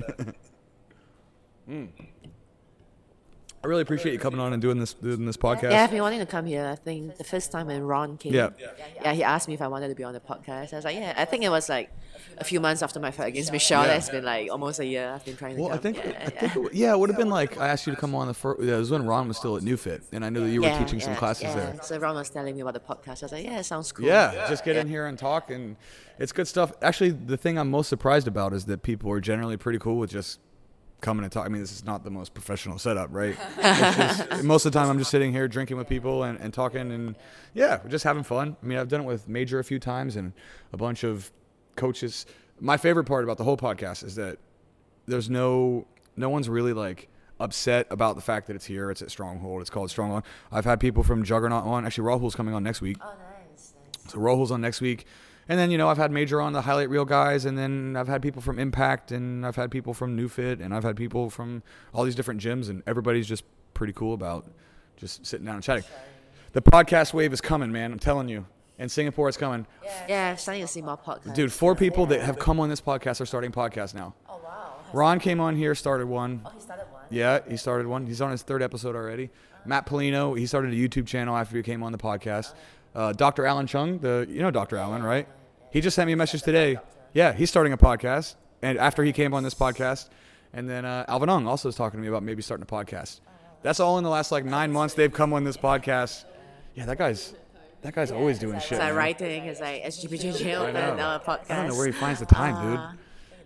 [1.70, 1.88] Mm.
[3.64, 5.70] I really appreciate you coming on and doing this doing this podcast.
[5.70, 6.66] Yeah, I've been wanting to come here.
[6.66, 8.50] I think the first time when Ron came, Yeah.
[9.02, 10.72] yeah, he asked me if I wanted to be on the podcast.
[10.72, 11.14] I was like, yeah.
[11.16, 11.90] I think it was like
[12.38, 13.84] a few months after my fight against Michelle.
[13.86, 13.94] Yeah.
[13.94, 15.12] It's been like almost a year.
[15.14, 15.78] I've been trying to Well, come.
[15.78, 16.28] I think yeah, I yeah.
[16.48, 18.34] think it, yeah, it would have been like I asked you to come on the
[18.34, 18.62] first.
[18.62, 20.66] Yeah, it was when Ron was still at NewFit, and I knew that you were
[20.66, 21.54] Yeah, teaching some yeah, classes yeah.
[21.54, 21.78] there.
[21.84, 23.22] So Ron was telling me about the podcast.
[23.22, 24.06] I was like, yeah, it sounds cool.
[24.06, 25.76] Yeah, just get in here and talk, and
[26.18, 26.72] it's good stuff.
[26.82, 30.10] Actually, the thing I'm most surprised about is that people are generally pretty cool with
[30.10, 30.40] just
[31.02, 31.44] coming and talk.
[31.44, 33.36] I mean, this is not the most professional setup, right?
[33.60, 36.90] Just, most of the time, I'm just sitting here drinking with people and, and talking,
[36.90, 37.16] and
[37.52, 38.56] yeah, we're just having fun.
[38.62, 40.32] I mean, I've done it with Major a few times and
[40.72, 41.30] a bunch of
[41.76, 42.24] coaches.
[42.60, 44.38] My favorite part about the whole podcast is that
[45.06, 45.86] there's no
[46.16, 47.08] no one's really like
[47.40, 48.90] upset about the fact that it's here.
[48.90, 49.60] It's at Stronghold.
[49.60, 50.22] It's called Stronghold.
[50.50, 51.84] I've had people from Juggernaut on.
[51.84, 52.96] Actually, Rahul's coming on next week.
[53.00, 53.74] Oh, nice.
[53.74, 54.12] nice.
[54.12, 55.06] So Rahul's on next week.
[55.48, 58.08] And then, you know, I've had Major on the highlight reel guys, and then I've
[58.08, 61.30] had people from Impact, and I've had people from New Fit, and I've had people
[61.30, 61.62] from
[61.92, 64.46] all these different gyms, and everybody's just pretty cool about
[64.96, 65.84] just sitting down and chatting.
[66.52, 67.92] The podcast wave is coming, man.
[67.92, 68.46] I'm telling you.
[68.78, 69.66] And Singapore, is coming.
[70.08, 71.34] Yeah, I'm starting to see more podcasts.
[71.34, 74.14] Dude, four people that have come on this podcast are starting podcasts now.
[74.28, 74.74] Oh wow.
[74.92, 76.42] Ron came on here, started one.
[76.44, 77.02] Oh, he started one.
[77.10, 78.06] Yeah, he started one.
[78.06, 79.30] He's on his third episode already.
[79.32, 79.58] Oh.
[79.66, 82.54] Matt Polino, he started a YouTube channel after he came on the podcast.
[82.54, 82.58] Oh.
[82.94, 83.46] Uh, Dr.
[83.46, 84.76] Alan Chung, the you know Dr.
[84.76, 85.26] Alan, right?
[85.70, 86.78] He just sent me a message today.
[87.14, 90.08] Yeah, he's starting a podcast, and after he came on this podcast,
[90.52, 93.20] and then uh, Alvin Ung also is talking to me about maybe starting a podcast.
[93.62, 96.24] That's all in the last like nine months they've come on this podcast.
[96.74, 97.34] Yeah, that guy's
[97.82, 98.72] that guy's always doing shit.
[98.72, 98.94] It's like man.
[98.96, 99.44] writing.
[99.44, 101.50] It's like SGPJJ I open now a podcast.
[101.50, 102.78] I don't know where he finds the time, dude.
[102.78, 102.92] Uh,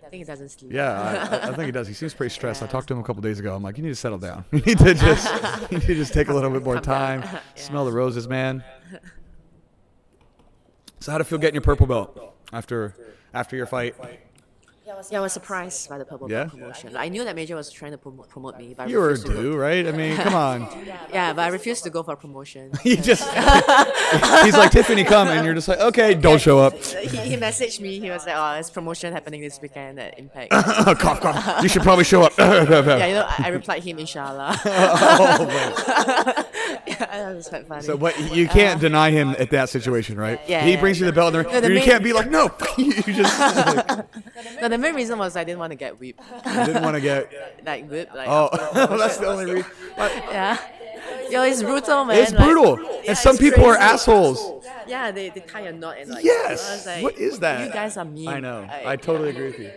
[0.05, 0.71] I think he doesn't sleep.
[0.71, 1.87] Yeah, I, I- think he does.
[1.87, 2.63] He seems pretty stressed.
[2.63, 3.53] I talked to him a couple days ago.
[3.55, 4.45] I'm like, you need to settle down.
[4.53, 7.21] You need to just, you need to just take a little bit more time.
[7.31, 7.39] Yeah.
[7.55, 8.63] Smell the roses, man.
[10.99, 12.95] So how to feel getting your purple belt after
[13.33, 13.95] after your fight?
[14.87, 16.45] Yeah, I was surprised by the purple Yeah?
[16.45, 16.95] belt promotion.
[16.95, 19.27] I knew that Major was trying to promote, promote me, but I You were refused
[19.27, 19.41] to go.
[19.41, 19.85] due, right?
[19.85, 20.61] I mean, come on.
[21.13, 22.71] Yeah, but I refused to go for promotion.
[22.85, 23.23] You just,
[24.45, 26.73] he's like Tiffany, come, and you're just like, okay, don't show up.
[26.81, 27.99] he, he messaged me.
[27.99, 31.63] He was like, "Oh, it's promotion happening this weekend at Impact." cough, cough.
[31.63, 32.33] You should probably show up.
[32.37, 34.57] yeah, you know, I I replied him, inshallah.
[34.65, 35.73] Oh, man.
[36.87, 37.81] yeah, that was quite funny.
[37.83, 40.39] So, but you can't uh, deny him at that situation, right?
[40.47, 40.79] Yeah, he yeah.
[40.79, 42.51] brings you the belt, and No, the you main- can't be like, no.
[42.77, 43.39] you just.
[43.39, 46.21] like- no, the main reason was I didn't want to get whipped.
[46.45, 47.31] I didn't want to get.
[47.65, 48.15] like whipped.
[48.15, 48.49] Like, Oh,
[48.97, 49.71] that's the only reason.
[49.97, 50.57] yeah.
[51.29, 52.17] Yo, it's brutal, man.
[52.17, 54.65] It's like- brutal, Yeah, and some it's people are assholes.
[54.87, 56.23] Yeah, they, they tie a knot and like.
[56.23, 56.69] Yes.
[56.69, 57.67] I was like, what is that?
[57.67, 58.27] You guys are mean.
[58.29, 58.61] I know.
[58.61, 59.71] Like, I totally agree with you.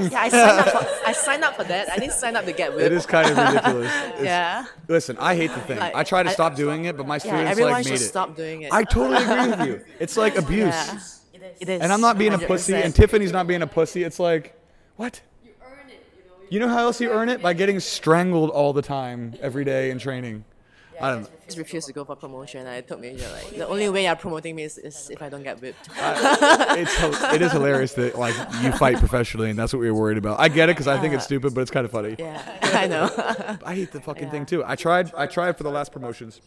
[0.00, 0.68] Yeah, I signed up.
[0.68, 1.90] For, I signed up for that.
[1.90, 2.84] I didn't sign up to get whipped.
[2.86, 3.92] It is kind of ridiculous.
[3.92, 4.64] It's- Yeah.
[4.86, 5.78] Listen, I hate the thing.
[5.78, 7.92] Like, I try to I- stop doing it, but my Yeah, students everyone like should
[7.94, 8.04] made it.
[8.04, 8.72] stop doing it.
[8.72, 9.84] I totally agree with you.
[9.98, 11.17] It's like abuse.
[11.48, 11.56] Yeah.
[11.60, 11.80] It is.
[11.82, 14.02] And I'm not being a pussy, and Tiffany's not being a pussy.
[14.02, 14.54] It's like,
[14.96, 15.20] what?
[15.44, 16.46] You earn it, you know.
[16.50, 17.42] You know how else you earn it?
[17.42, 20.44] By getting strangled all the time, every day in training.
[21.00, 21.28] I don't know.
[21.46, 22.66] just refused to go for promotion.
[22.66, 25.44] I told major like the only way you're promoting me is, is if I don't
[25.44, 25.88] get whipped.
[25.96, 30.18] It's it is hilarious that like you fight professionally, and that's what we were worried
[30.18, 30.40] about.
[30.40, 32.16] I get it because I think it's uh, stupid, but it's kind of funny.
[32.18, 33.08] yeah, I know.
[33.64, 34.64] I hate the fucking thing too.
[34.66, 36.40] I tried I tried for the last promotions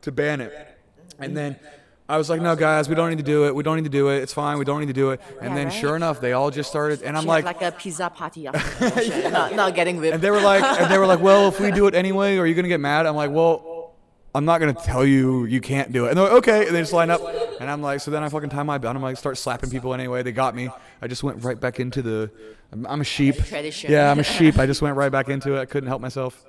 [0.00, 0.78] to ban it.
[1.18, 1.58] And then
[2.06, 3.54] I was like, no guys, we don't need to do it.
[3.54, 4.18] We don't need to do it.
[4.22, 4.58] It's fine.
[4.58, 5.20] We don't need to do it.
[5.40, 5.72] And Yeah, then right?
[5.72, 8.46] sure enough, they all just started and I'm She like, had like a pizza party
[8.46, 10.14] after not, not getting whipped.
[10.14, 12.46] and they were like and they were like, "Well, if we do it anyway, are
[12.46, 13.94] you going to get mad?" I'm like, "Well,
[14.34, 16.76] I'm not going to tell you you can't do it." And they're like, "Okay." And
[16.76, 17.22] they just line up.
[17.60, 18.96] And I'm like, so then I fucking tie my belt.
[18.96, 20.22] I'm like, start slapping people anyway.
[20.24, 20.68] They got me.
[21.00, 22.30] I just went right back into the
[22.72, 23.36] I'm, I'm a sheep.
[23.36, 23.90] Tradition.
[23.92, 24.58] Yeah, I'm a sheep.
[24.58, 25.60] I just went right back into it.
[25.60, 26.44] I couldn't help myself.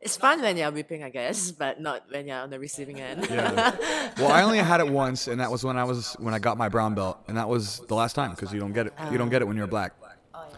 [0.02, 3.28] it's fun when you're whipping, I guess, but not when you're on the receiving end.
[3.30, 3.76] Yeah.
[4.18, 6.58] well, I only had it once, and that was when I was when I got
[6.58, 8.94] my brown belt, and that was the last time because you don't get it.
[9.12, 9.94] You don't get it when you're black.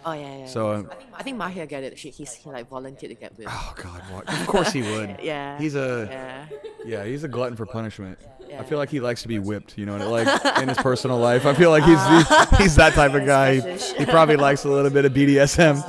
[0.05, 0.45] Oh yeah, yeah.
[0.47, 0.83] So, uh,
[1.13, 1.97] I think Mahir get it.
[1.97, 3.49] She, he's he like volunteered to get whipped.
[3.53, 4.41] oh god, what?
[4.41, 5.17] Of course he would.
[5.23, 5.57] Yeah.
[5.57, 6.45] He's a Yeah.
[6.85, 7.05] yeah.
[7.05, 8.19] He's a glutton for punishment.
[8.47, 8.59] Yeah.
[8.59, 9.77] I feel like he likes to be whipped.
[9.77, 10.27] You know, and like
[10.61, 13.61] in his personal life, I feel like he's he's, he's that type of guy.
[13.61, 15.81] He, he probably likes a little bit of BDSM.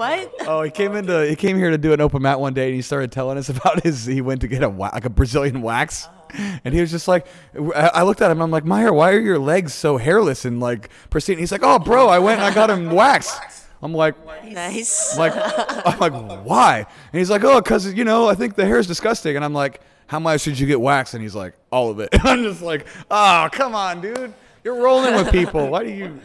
[0.00, 0.34] What?
[0.48, 2.74] Oh, he came into he came here to do an open mat one day, and
[2.74, 4.06] he started telling us about his.
[4.06, 6.58] He went to get a like a Brazilian wax, uh-huh.
[6.64, 9.38] and he was just like, I looked at him, I'm like, Mahir, why are your
[9.38, 11.36] legs so hairless and like pristine?
[11.36, 13.38] He's like, Oh, bro, I went and I got him waxed.
[13.82, 15.18] I'm like, Nice.
[15.18, 16.86] like, I'm like, why?
[17.12, 19.36] And he's like, oh, cause you know, I think the hair is disgusting.
[19.36, 21.14] And I'm like, how much did you get waxed?
[21.14, 22.08] And he's like, all of it.
[22.12, 24.32] And I'm just like, oh, come on, dude,
[24.64, 25.68] you're rolling with people.
[25.68, 26.20] Why do you?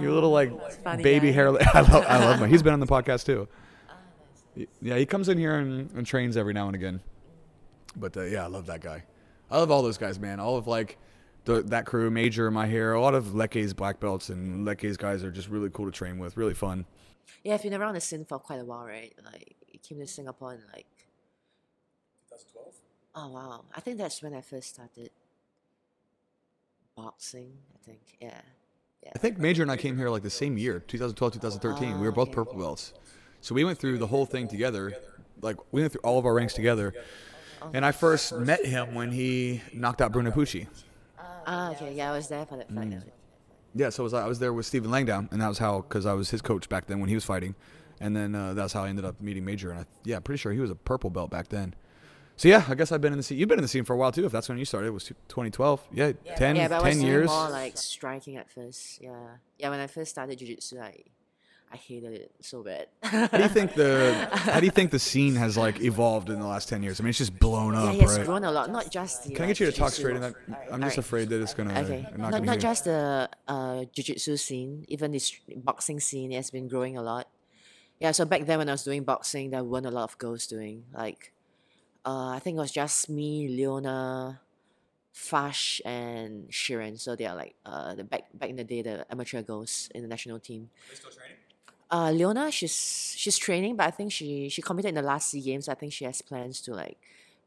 [0.00, 0.50] You little like
[0.82, 1.32] funny baby guy.
[1.34, 1.48] hair.
[1.48, 2.50] I love, I love him.
[2.50, 3.48] He's been on the podcast too.
[4.82, 7.00] Yeah, he comes in here and, and trains every now and again.
[7.96, 9.04] But uh, yeah, I love that guy.
[9.50, 10.40] I love all those guys, man.
[10.40, 10.98] All of like
[11.44, 15.30] the, that crew, Major, Mahir, a lot of Leke's black belts and Leke's guys are
[15.30, 16.36] just really cool to train with.
[16.36, 16.84] Really fun.
[17.44, 19.14] yeah, if you've been around the scene for quite a while, right?
[19.24, 20.86] Like you came to Singapore in like
[22.30, 22.74] 2012.
[23.14, 23.64] Oh wow.
[23.74, 25.10] I think that's when I first started
[26.96, 28.00] boxing, I think.
[28.20, 28.40] Yeah.
[29.02, 29.12] Yeah.
[29.14, 32.00] I think Major and I came here like the same year, 2012, 2013.
[32.00, 32.92] we were both purple belts.
[33.40, 34.94] So we went through the whole thing together.
[35.40, 36.94] Like we went through all of our ranks together.
[37.72, 40.66] And I first met him when he knocked out Bruno Pucci.
[41.18, 41.94] Ah, okay.
[41.94, 42.90] Yeah, I was there for that fight.
[42.90, 43.02] Mm.
[43.74, 46.04] Yeah, so was I, I was there with Stephen Langdown, and that was how because
[46.06, 47.54] I was his coach back then when he was fighting,
[48.00, 49.70] and then uh, that's how I ended up meeting Major.
[49.70, 51.74] And I, yeah, pretty sure he was a purple belt back then.
[52.38, 53.36] So yeah, I guess I've been in the scene.
[53.36, 54.24] You've been in the scene for a while too.
[54.24, 55.88] If that's when you started, it was 2012.
[55.92, 57.28] Yeah, 10, Yeah, but I 10 was doing years.
[57.28, 59.02] more like striking at first.
[59.02, 59.10] Yeah.
[59.58, 61.02] Yeah, when I first started jiu-jitsu, I
[61.70, 62.86] I hated it so bad.
[63.02, 66.38] How do you think the How do you think the scene has like evolved in
[66.38, 67.00] the last ten years?
[67.00, 68.24] I mean, it's just blown yeah, up, it has right?
[68.26, 68.70] grown a lot.
[68.70, 69.34] Not just the.
[69.34, 70.14] Can I get you to talk straight?
[70.14, 70.98] And that, I'm just Alright.
[70.98, 72.06] afraid that it's gonna Okay.
[72.14, 75.20] I'm Not, not not, just the uh, jiu-jitsu scene, even the
[75.56, 77.28] boxing scene has been growing a lot.
[78.00, 80.46] Yeah, so back then when I was doing boxing, there weren't a lot of girls
[80.46, 80.84] doing.
[80.94, 81.32] Like,
[82.08, 84.40] uh, I think it was just me, Leona,
[85.12, 86.98] Fash, and Shiren.
[86.98, 90.00] So they are like uh, the back back in the day, the amateur girls in
[90.02, 90.70] the national team.
[91.90, 92.78] Uh, Leona, she's
[93.16, 95.68] she's training, but I think she she competed in the last Sea Games.
[95.68, 96.98] I think she has plans to like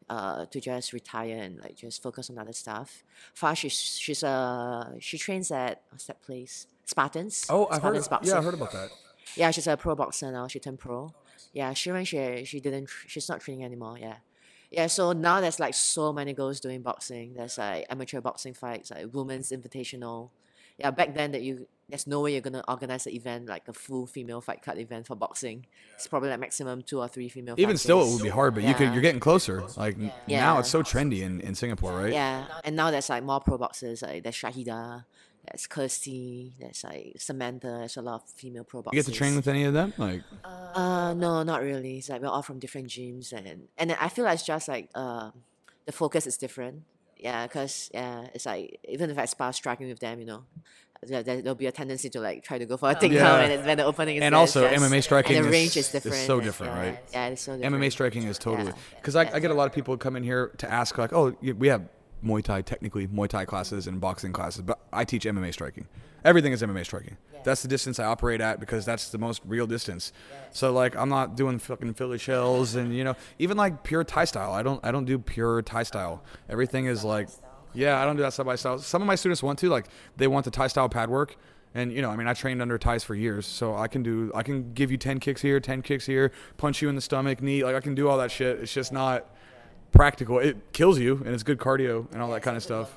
[0.09, 3.03] uh, to just retire and like just focus on other stuff.
[3.33, 6.67] Far she's she's uh she trains at what's that place?
[6.85, 7.47] Spartans.
[7.49, 8.03] Oh, I've heard.
[8.03, 8.89] Spartans Of, yeah, I heard about that.
[9.35, 10.47] Yeah, she's a pro boxer now.
[10.47, 11.13] She turned pro.
[11.53, 13.97] Yeah, Shiren she she didn't she's not training anymore.
[13.97, 14.17] Yeah.
[14.71, 17.33] Yeah, so now there's like so many girls doing boxing.
[17.35, 20.29] There's like amateur boxing fights, like women's invitational.
[20.77, 23.73] Yeah, back then that you there's no way you're gonna organize an event like a
[23.73, 25.65] full female fight card event for boxing.
[25.95, 27.55] It's probably like maximum two or three female.
[27.57, 27.81] Even fighters.
[27.81, 28.93] still, it would be hard, but you could.
[28.93, 29.61] You're getting closer.
[29.75, 30.59] Like n- now, Yeah.
[30.59, 32.13] it's so trendy in, in Singapore, right?
[32.13, 34.01] Yeah, and now there's like more pro boxers.
[34.01, 35.03] Like there's Shahida,
[35.51, 37.67] there's Kirsty, there's like Samantha.
[37.79, 38.97] There's a lot of female pro boxers.
[38.97, 39.93] You get to train with any of them?
[39.97, 41.97] Like, Uh, no, not really.
[41.97, 44.89] It's like we're all from different gyms, and and I feel like it's just like
[44.95, 45.31] uh,
[45.85, 46.83] the focus is different.
[47.17, 50.43] Yeah, cause yeah, it's like even if I spar striking with them, you know,
[51.03, 53.41] there, there- there'll be a tendency to like try to go for a takedown Yeah.
[53.41, 55.77] when, it, when the opening is And also just- MMA striking and the is- range
[55.77, 56.17] is is different.
[56.25, 56.99] so different, yeah, right?
[57.13, 57.75] Yeah, it's so different.
[57.75, 58.75] MMA striking is totally Yeah.
[58.95, 61.35] because I, I get a lot of people come in here to ask like, oh,
[61.41, 61.83] we have
[62.23, 65.87] Muay Thai, technically Muay Thai classes and boxing classes, but I teach MMA striking.
[66.23, 67.17] Everything is MMA striking.
[67.43, 70.13] That's the distance I operate at because that's the most real distance.
[70.51, 74.25] So like I'm not doing fucking Philly shells and you know even like pure Thai
[74.25, 74.51] style.
[74.51, 76.23] I don't I don't do pure Thai style.
[76.49, 77.29] Everything is like
[77.73, 78.77] yeah I don't do that side by style.
[78.77, 81.35] Some of my students want to like they want the Thai style pad work.
[81.73, 84.29] And you know, I mean, I trained under Thais for years, so I can do.
[84.35, 87.41] I can give you ten kicks here, ten kicks here, punch you in the stomach,
[87.41, 87.63] knee.
[87.63, 88.59] Like I can do all that shit.
[88.59, 89.33] It's just not
[89.91, 90.39] practical.
[90.39, 92.95] It kills you, and it's good cardio and all that kind of stuff.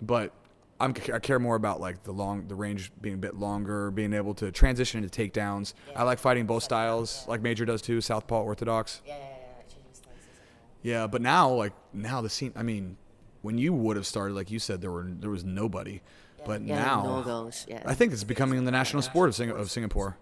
[0.00, 0.32] But
[0.80, 4.12] I'm, I care more about like the long, the range being a bit longer, being
[4.12, 5.74] able to transition into takedowns.
[5.94, 9.00] I like fighting both styles, like Major does too, Southpaw Orthodox.
[9.06, 9.62] Yeah, yeah, yeah.
[9.62, 10.78] Changing stances and all.
[10.82, 12.52] Yeah, but now, like now, the scene.
[12.56, 12.96] I mean,
[13.42, 16.00] when you would have started, like you said, there were there was nobody.
[16.44, 17.66] But Yeah, now, no goals.
[17.68, 17.82] Yeah.
[17.86, 20.16] I think it's becoming the national sport of, Sing- of Singapore.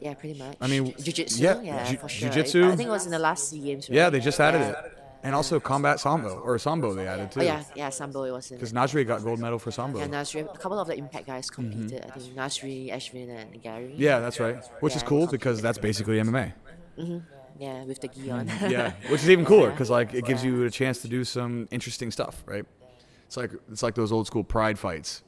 [0.00, 0.56] Yeah, pretty much.
[0.60, 1.42] I mean, jiu-jitsu.
[1.42, 2.28] yeah, Yeah, ju- for sure.
[2.28, 2.66] jiu-jitsu.
[2.68, 3.88] I think it was in the last SEA games.
[3.88, 3.96] Right?
[3.96, 4.76] Yeah, they just added it,
[5.22, 7.40] and also combat sambo or sambo they added too.
[7.40, 7.90] Oh yeah, yeah.
[7.90, 8.56] Sambo it was in.
[8.56, 8.74] Because it.
[8.74, 9.98] Nasri got gold medal for sambo.
[9.98, 10.42] Yeah, Nasri.
[10.42, 12.04] A couple of the Impact guys competed.
[12.06, 13.88] I think Nasri, Ashwin, and Gary.
[13.88, 14.02] Mm-hmm.
[14.02, 14.62] Yeah, that's right.
[14.80, 16.52] Which is cool because that's basically MMA.
[16.98, 17.22] Mhm.
[17.58, 18.48] Yeah, with the gi on.
[18.68, 21.68] Yeah, which is even cooler because like it gives you a chance to do some
[21.70, 22.64] interesting stuff, right?
[23.26, 25.22] It's like it's like those old school pride fights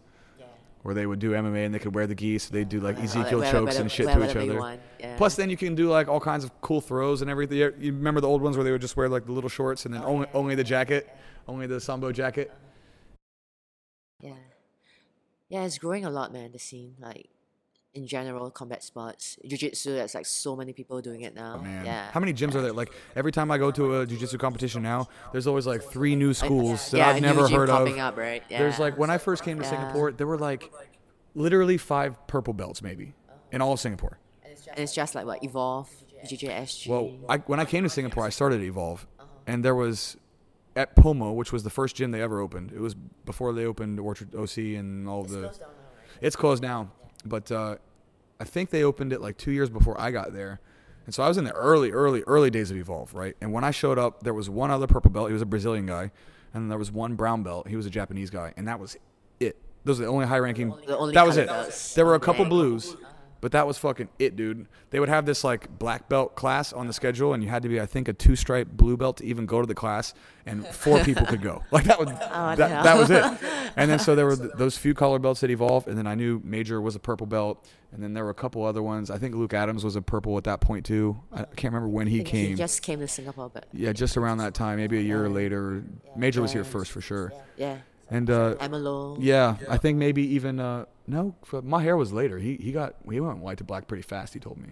[0.84, 2.98] where they would do MMA and they could wear the gi, so they do like
[2.98, 4.78] oh, Ezekiel wear- chokes and shit to each other.
[5.00, 5.16] yeah.
[5.16, 7.56] Plus, then you can do like all kinds of cool throws and everything.
[7.56, 9.94] You remember the old ones where they would just wear like the little shorts and
[9.94, 11.08] then only only the jacket,
[11.48, 12.52] only the sambo jacket.
[14.20, 14.34] Yeah.
[15.48, 16.96] Yeah, it's growing a lot, man, the scene.
[17.00, 17.30] Like,
[17.94, 19.38] in general, combat sports.
[19.46, 21.60] Jiu Jitsu, there's like so many people doing it now.
[21.60, 22.10] Oh, Yeah.
[22.10, 22.72] how many gyms are there?
[22.72, 26.34] Like every time I go to a jiu-jitsu competition now, there's always like three new
[26.34, 27.88] schools that yeah, I've never heard of.
[27.98, 28.42] up, right?
[28.48, 29.70] There's like when I first came to Yeah.
[29.70, 30.70] Singapore, there were like
[31.34, 33.14] literally five purple belts maybe
[33.52, 34.18] in all of Singapore.
[34.44, 35.42] And it's just like what?
[35.44, 35.88] Evolve,
[36.26, 36.88] JJSG.
[36.88, 39.06] Well, I, when I came to Singapore, I started Evolve,
[39.46, 40.16] and there was
[40.74, 42.72] at Pomo, which was the first gym they ever opened.
[42.72, 45.54] It was before they opened Orchard OC and all the.
[46.20, 46.90] It's closed now,
[47.24, 47.76] but uh,
[48.40, 50.60] I think they opened it like two years before I got there,
[51.06, 53.36] and so I was in the early, early, early days of Evolve, right?
[53.40, 55.28] And when I showed up, there was one other purple belt.
[55.28, 56.10] He was a Brazilian guy,
[56.52, 57.68] and then there was one brown belt.
[57.68, 58.96] He was a Japanese guy, and that was
[59.40, 59.56] it.
[59.84, 60.70] Those are the only high ranking.
[61.12, 61.48] That was it.
[61.94, 62.96] There were a couple blues,
[63.44, 64.66] but that was fucking it, dude.
[64.88, 67.68] They would have this like black belt class on the schedule, and you had to
[67.68, 70.14] be, I think, a two stripe blue belt to even go to the class,
[70.46, 71.62] and four people could go.
[71.70, 73.22] Like that was oh, that, the that was it.
[73.76, 76.14] And then so there were th- those few color belts that evolved, and then I
[76.14, 79.10] knew Major was a purple belt, and then there were a couple other ones.
[79.10, 81.20] I think Luke Adams was a purple at that point too.
[81.30, 82.48] I can't remember when he came.
[82.48, 85.84] He just came to Singapore, but yeah, just around that time, maybe a year later.
[86.16, 87.30] Major was here first for sure.
[87.58, 87.76] yeah.
[88.10, 89.16] And uh, Amalo.
[89.20, 92.38] yeah, I think maybe even uh, no, f- Mahir was later.
[92.38, 94.34] He he got he went white to black pretty fast.
[94.34, 94.68] He told me,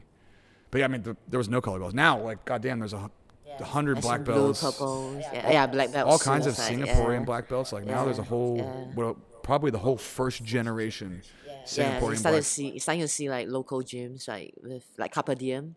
[0.70, 1.95] but yeah, I mean the, there was no color belts.
[1.95, 3.11] Now, like goddamn, there's a, hu-
[3.59, 5.22] a hundred There's black some blue, belts.
[5.33, 6.11] Yeah, yeah, black belts.
[6.11, 7.24] all kinds of Singaporean yeah.
[7.24, 7.72] black belts.
[7.72, 8.95] Like now, there's a whole yeah.
[8.95, 12.35] well, probably the whole first generation Yeah, you Singaporean started black.
[12.35, 15.74] to see, you starting to see like local gyms, like with like Carpe Diem.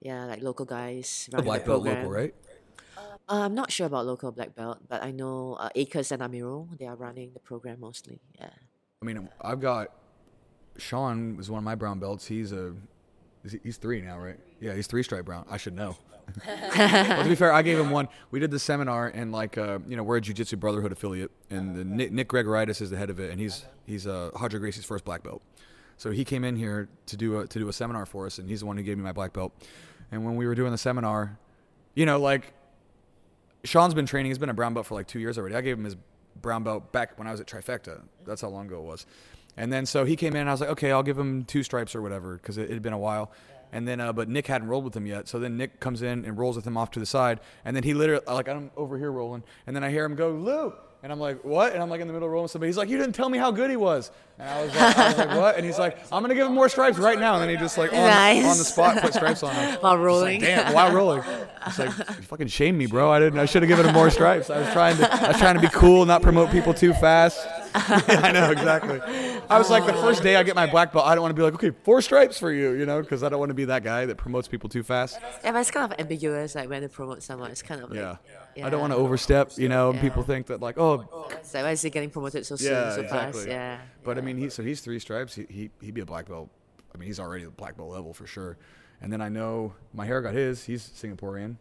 [0.00, 1.96] Yeah, like local guys The running black belt program.
[1.98, 2.34] local, right?
[3.32, 6.68] Uh, I'm not sure about local black belt, but I know uh, Acres and Amiro,
[6.78, 8.20] they are running the program mostly.
[8.38, 8.50] Yeah.
[9.00, 9.88] I mean, I've got
[10.76, 12.26] Sean was one of my brown belts.
[12.26, 12.74] He's a
[13.62, 14.38] he's three now, right?
[14.60, 15.46] Yeah, he's three stripe brown.
[15.50, 15.96] I should know.
[16.46, 18.06] well, to be fair, I gave him one.
[18.30, 21.74] We did the seminar, and like uh, you know, we're a Jiu-Jitsu Brotherhood affiliate, and
[21.74, 24.84] the Nick, Nick Gregoriades is the head of it, and he's he's uh, Roger Gracie's
[24.84, 25.42] first black belt.
[25.96, 28.46] So he came in here to do a to do a seminar for us, and
[28.46, 29.54] he's the one who gave me my black belt.
[30.10, 31.38] And when we were doing the seminar,
[31.94, 32.52] you know, like
[33.64, 34.30] Sean's been training.
[34.30, 35.54] He's been a brown belt for like two years already.
[35.54, 35.96] I gave him his
[36.40, 38.00] brown belt back when I was at Trifecta.
[38.26, 39.06] That's how long ago it was.
[39.56, 41.62] And then so he came in, and I was like, okay, I'll give him two
[41.62, 43.30] stripes or whatever because it, it had been a while.
[43.70, 45.28] And then, uh, but Nick hadn't rolled with him yet.
[45.28, 47.40] So then Nick comes in and rolls with him off to the side.
[47.64, 49.44] And then he literally, like, I'm over here rolling.
[49.66, 50.74] And then I hear him go, Lou.
[51.04, 51.72] And I'm like, what?
[51.72, 52.68] And I'm like in the middle of rolling with somebody.
[52.68, 54.12] He's like, you didn't tell me how good he was.
[54.38, 55.56] And I was like, I was like what?
[55.56, 57.34] And he's like, I'm going to give him more stripes right now.
[57.34, 58.44] And then he just, like, on, Nice.
[58.44, 59.74] on the spot put stripes on him.
[59.80, 60.40] While rolling.
[60.40, 61.24] Like, Damn, while rolling.
[61.66, 63.10] It's like you fucking shame me, bro.
[63.10, 63.40] I didn't.
[63.40, 64.48] I should have given him more stripes.
[64.48, 65.12] I was trying to.
[65.12, 67.46] I was trying to be cool, not promote people too fast.
[67.74, 69.00] I know exactly.
[69.50, 71.36] I was like the first day I get my black belt, I don't want to
[71.36, 73.64] be like, okay, four stripes for you, you know, because I don't want to be
[73.66, 75.18] that guy that promotes people too fast.
[75.42, 77.50] Yeah, but it's kind of ambiguous, like when to promote someone.
[77.50, 78.16] It's kind of like, Yeah.
[78.56, 79.90] I don't want to overstep, you know.
[79.90, 80.02] and Yeah.
[80.02, 83.02] People think that like, oh, so why is he getting promoted so soon, yeah, so
[83.02, 83.28] fast?
[83.28, 83.46] exactly.
[83.52, 83.78] Yeah.
[84.04, 85.34] But I mean, he so he's three stripes.
[85.34, 86.50] He he he'd be a black belt.
[86.94, 88.58] I mean, he's already the black belt level for sure.
[89.00, 90.64] And then I know Mahir got his.
[90.64, 91.56] He's Singaporean.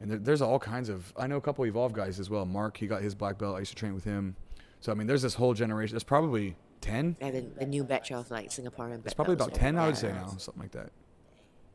[0.00, 1.12] And there, there's all kinds of.
[1.16, 2.44] I know a couple evolve guys as well.
[2.44, 3.56] Mark, he got his black belt.
[3.56, 4.36] I used to train with him.
[4.80, 5.94] So I mean, there's this whole generation.
[5.94, 7.16] There's probably ten.
[7.20, 10.12] Yeah, the, the new batch of like Singaporean It's probably about ten, I would say
[10.12, 10.90] now, something like that.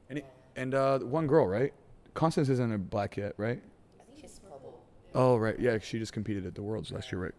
[0.09, 0.25] And he,
[0.55, 1.73] and uh, one girl, right?
[2.13, 3.61] Constance isn't a black yet, right?
[5.17, 7.33] Oh right, yeah, she just competed at the Worlds last year, right?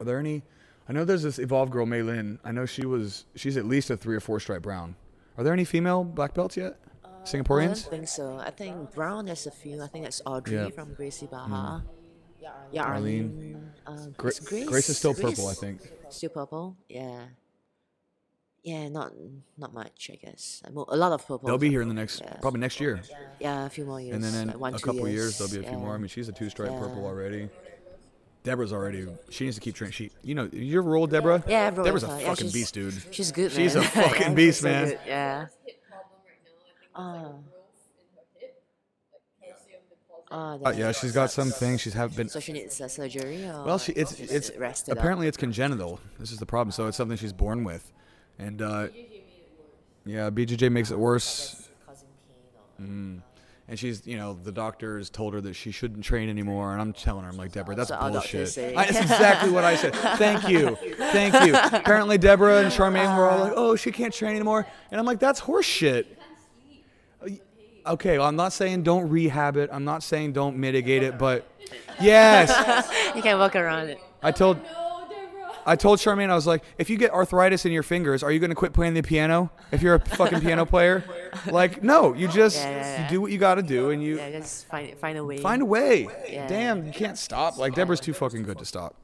[0.00, 0.42] Are there any?
[0.88, 2.38] I know there's this evolved girl, Mei Lin.
[2.44, 3.26] I know she was.
[3.36, 4.96] She's at least a three or four stripe brown.
[5.38, 6.78] Are there any female black belts yet?
[7.22, 7.62] Singaporeans?
[7.62, 8.36] I don't think so.
[8.38, 9.80] I think Brown there's a few.
[9.82, 10.66] I think that's Audrey Yeah.
[10.66, 10.74] Mm.
[10.74, 11.82] from Gracie Barra.
[12.70, 13.72] Yeah, Arlene.
[13.86, 14.04] Arlene.
[14.04, 15.80] Uh, Gra- Grace, Grace is still purple, I think.
[16.10, 16.76] Still purple.
[16.88, 17.20] Yeah.
[18.64, 19.12] Yeah, not
[19.58, 20.62] not much, I guess.
[20.66, 21.46] A lot of purple.
[21.46, 22.34] They'll be here in the next, Yeah.
[22.40, 23.00] probably next year,
[23.38, 24.14] Yeah, a few more years.
[24.14, 25.84] and then in like one, a couple years, there'll be a few yeah.
[25.84, 25.94] more.
[25.94, 26.78] I mean, she's a two stripe Yeah.
[26.78, 27.50] purple already.
[28.42, 29.06] Deborah's already.
[29.30, 29.92] She needs to keep training.
[29.92, 31.42] She, you know, you ever roll with Deborah?
[31.46, 32.20] Yeah, I've rolled Deborah's a her.
[32.26, 32.94] Fucking beast, dude.
[33.10, 34.88] She's good, She's a fucking Yeah, beast, so man.
[34.88, 35.46] good, Yeah.
[35.66, 36.50] hip problem right now.
[36.50, 37.12] I think it's Ah.
[37.12, 38.62] like growth in her hip,
[39.12, 40.62] like calcium deposit.
[40.64, 41.80] Oh, Uh, yeah, she's got some things.
[41.82, 42.28] She's have been.
[42.30, 44.88] So she needs a surgery or Well, she it's it's up?
[44.98, 46.00] apparently it's congenital.
[46.18, 46.70] This is the problem.
[46.72, 47.92] So it's something she's born with,
[48.38, 48.88] and uh,
[50.06, 51.68] yeah, BJJ makes it worse.
[51.86, 53.22] Causing pain or- Mm.
[53.66, 56.92] And she's, you know, the doctors told her that she shouldn't train anymore, and I'm
[56.92, 58.58] telling her, I'm like, Deborah, that's So bullshit.
[58.76, 59.94] I, that's exactly what I said.
[60.18, 61.54] Thank you, thank you.
[61.56, 65.18] Apparently, Deborah and Charmaine were all like, oh, she can't train anymore, and I'm like,
[65.18, 66.04] that's horseshit.
[67.86, 69.68] Okay, well, I'm not saying don't rehab it.
[69.72, 71.46] I'm not saying don't mitigate it, but
[72.00, 73.98] yes, you can't walk around it.
[74.22, 74.83] I told No, Deborah.
[75.66, 78.38] I told Charmaine, I was like, if you get arthritis in your fingers, are you
[78.38, 79.50] going to quit playing the piano?
[79.72, 81.04] If you're a fucking piano player,
[81.46, 83.02] like, no, you just Yeah, yeah, yeah.
[83.04, 85.38] you do what you got to do, and you Yeah, just find find a way.
[85.38, 86.08] find a way.
[86.48, 87.56] Damn, you can't stop.
[87.56, 88.94] Like Deborah's too fucking good to stop.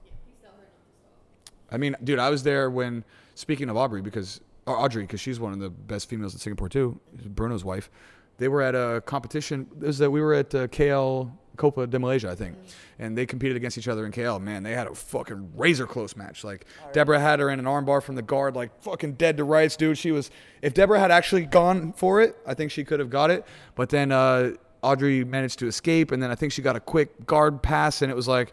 [1.70, 3.04] I mean, dude, I was there when
[3.34, 6.68] speaking of Aubrey because or Audrey because she's one of the best females in Singapore
[6.68, 7.00] too.
[7.26, 7.90] Bruno's wife.
[8.38, 9.66] They were at a competition.
[9.80, 12.56] It was that we were at uh, KL Copa de Malaysia, I think,
[12.98, 14.40] and they competed against each other in KL.
[14.40, 16.44] Man, they had a fucking razor close match.
[16.44, 19.76] Like Deborah had her in an armbar from the guard, like fucking dead to rights,
[19.76, 19.98] dude.
[19.98, 20.30] She was.
[20.62, 23.46] If Deborah had actually gone for it, I think she could have got it.
[23.74, 27.26] But then uh, Audrey managed to escape, and then I think she got a quick
[27.26, 28.52] guard pass, and it was like.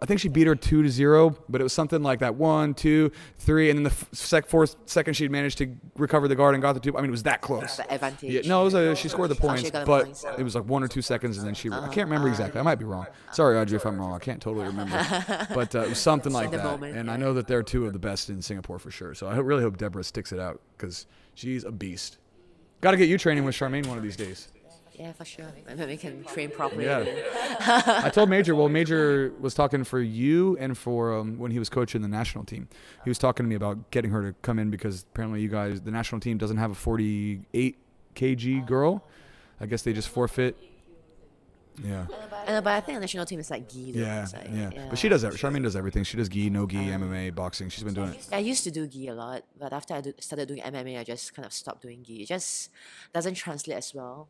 [0.00, 2.72] I think she beat her two to zero, but it was something like that one,
[2.72, 6.54] two, three, and then the f- sec- fourth second she'd managed to recover the guard
[6.54, 6.96] and got the two.
[6.96, 7.76] I mean, it was that close.
[7.76, 8.30] The advantage.
[8.32, 10.24] Yeah, no, it was a, she scored the Oh, points, she but points.
[10.38, 11.70] it was like one or two seconds, and then she.
[11.70, 12.58] I can't remember exactly.
[12.58, 13.06] I might be wrong.
[13.32, 14.14] Sorry, Audrey, if I'm wrong.
[14.14, 14.96] I can't totally remember,
[15.54, 16.64] but uh, it was something like that.
[16.64, 17.12] moment, and yeah.
[17.12, 19.14] I know that they're two of the best in Singapore for sure.
[19.14, 22.18] So I really hope Deborah sticks it out because she's a beast.
[22.80, 24.48] Got to get you training with Charmaine one of these days.
[24.94, 25.46] Yeah, for sure.
[25.66, 26.84] And then we can train properly.
[26.84, 27.04] Yeah.
[28.04, 31.68] I told Major, well, Major was talking for you and for um, when he was
[31.68, 32.68] coaching the national team.
[33.04, 35.80] He was talking to me about getting her to come in because apparently you guys,
[35.80, 37.78] the national team doesn't have a 48
[38.14, 39.04] kg girl.
[39.60, 40.56] I guess they just forfeit.
[41.82, 42.06] Yeah.
[42.46, 43.92] And, but I think the national team is like gi.
[43.92, 44.00] though.
[44.00, 44.86] Yeah, like, yeah.
[44.90, 45.32] But she does that.
[45.34, 46.04] Charmaine does everything.
[46.04, 47.68] She does gi, no gi, MMA, boxing.
[47.70, 48.28] She's been doing it.
[48.32, 51.04] I used to do gi a lot, but after I do, started doing MMA, I
[51.04, 52.22] just kind of stopped doing gi.
[52.22, 52.70] It just
[53.14, 54.28] doesn't translate as well.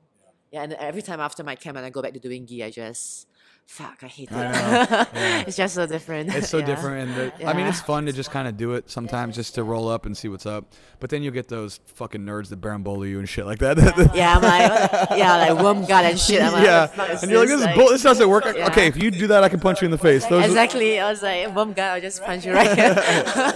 [0.53, 2.71] Yeah, and every time after my camp and I go back to doing gi, I
[2.71, 3.27] just
[3.67, 5.09] fuck, I hate it.
[5.49, 6.35] it's just so different.
[6.35, 6.67] It's so Yeah.
[6.67, 9.55] different, and the, I mean, it's fun to just kind of do it sometimes, just
[9.55, 10.73] to roll up and see what's up.
[11.01, 13.79] But then you'll get those fucking nerds that berimbolo you and shit like that.
[14.15, 16.43] Yeah, I'm like, yeah, like worm guard and shit.
[16.43, 17.89] I'm like, yeah, what the fuck is and you're like, this is bull.
[17.89, 18.45] This doesn't work.
[18.55, 18.67] Yeah.
[18.69, 20.27] Okay, if you do that, I can punch you in the face.
[20.27, 21.01] Those, Exactly.
[21.01, 22.95] I was like, worm guard, I'll just punch you right here.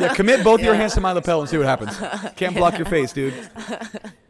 [0.00, 1.96] Yeah, commit both your hands to my lapel and see what happens.
[2.36, 3.34] Can't block your face, dude.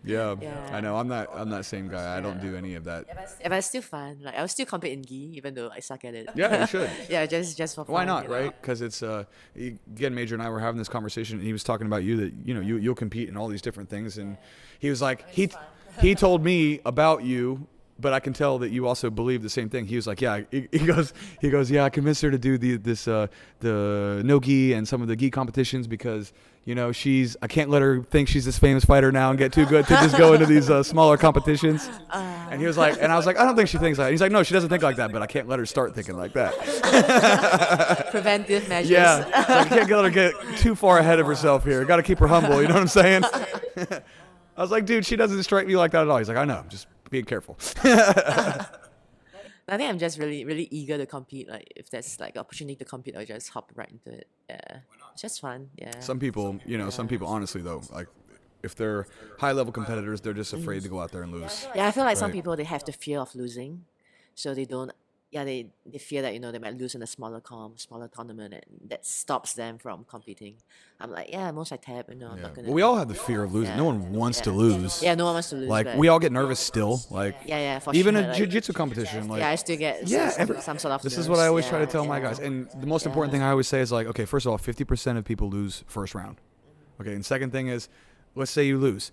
[0.05, 0.55] Yeah, Yeah.
[0.73, 0.97] I know.
[0.97, 1.29] I'm not.
[1.35, 2.17] I'm that same guy.
[2.17, 3.07] I don't do any of that.
[3.09, 4.19] Yeah, but it's still fun.
[4.23, 6.29] Like I'll still compete in gi, even though I suck at it.
[6.35, 6.91] Yeah, you should.
[7.09, 7.93] yeah, just just for fun.
[7.95, 8.35] Why not, you know?
[8.35, 8.61] right?
[8.61, 11.87] Because it's uh, again, Major and I were having this conversation, and he was talking
[11.87, 14.37] about you that you know you you'll compete in all these different things, and
[14.79, 15.51] he was like he
[16.01, 17.67] he told me about you.
[17.99, 19.87] But I can tell that you also believe the same thing.
[19.87, 22.59] He was like, "Yeah." He, he goes, "He goes, yeah." I convinced her to do
[22.59, 23.29] the this uh,
[23.61, 26.35] the no gi and some of the gi competitions because
[26.67, 27.37] you know she's.
[27.41, 29.95] I can't let her think she's this famous fighter now and get too good to
[29.95, 31.89] just go into these uh, smaller competitions.
[32.13, 34.11] and he was like, and I was like, I don't think she thinks like.
[34.11, 36.17] He's like, no, she doesn't think like that, but I can't let her start thinking
[36.17, 38.09] like that.
[38.11, 38.91] Preventive measures.
[38.91, 41.85] Yeah, like, you can't let her get too far ahead of herself here.
[41.85, 42.61] Got to keep her humble.
[42.61, 43.23] You know what I'm saying?
[44.57, 46.19] I was like, dude, she doesn't strike me like that at all.
[46.19, 47.59] He's like, I know, just being careful.
[49.69, 51.49] I think I'm just really, really eager to compete.
[51.49, 54.29] Like if there's like opportunity to compete, I'll just hop right into it.
[54.49, 54.79] Yeah,
[55.17, 55.71] it's just fun.
[55.77, 55.99] Yeah.
[56.01, 58.07] some people, you know, some people, honestly though, like
[58.63, 59.07] if they're
[59.39, 61.67] high level competitors, they're just afraid to go out there and lose.
[61.75, 63.87] yeah, I feel like some people they have the fear of losing,
[64.35, 64.93] so they don't.
[65.33, 68.09] Yeah, they, they fear that you know they might lose in a smaller comp, smaller
[68.09, 70.55] tournament, and that stops them from competing.
[71.01, 72.43] I'm like, yeah, most I tap, you know, I'm Yeah.
[72.45, 72.69] not gonna.
[72.69, 73.77] Well, we all have the fear of losing.
[73.77, 75.03] No one wants to lose.
[75.03, 75.69] yeah, no one wants to lose.
[75.69, 77.01] Like we all get nervous still.
[77.11, 79.27] Like Yeah, yeah, for even sure, a like- jiu-jitsu competition.
[79.29, 81.03] Like yeah, I still get Yeah, some, every- some sort of.
[81.03, 82.39] This is what I always try to yeah, tell my guys.
[82.39, 85.19] And the most important thing I always say is like, okay, first of all, 50%
[85.19, 86.37] of people lose first round.
[86.37, 87.03] Mm-hmm.
[87.03, 87.89] Okay, and second thing is,
[88.37, 89.11] let's say you lose.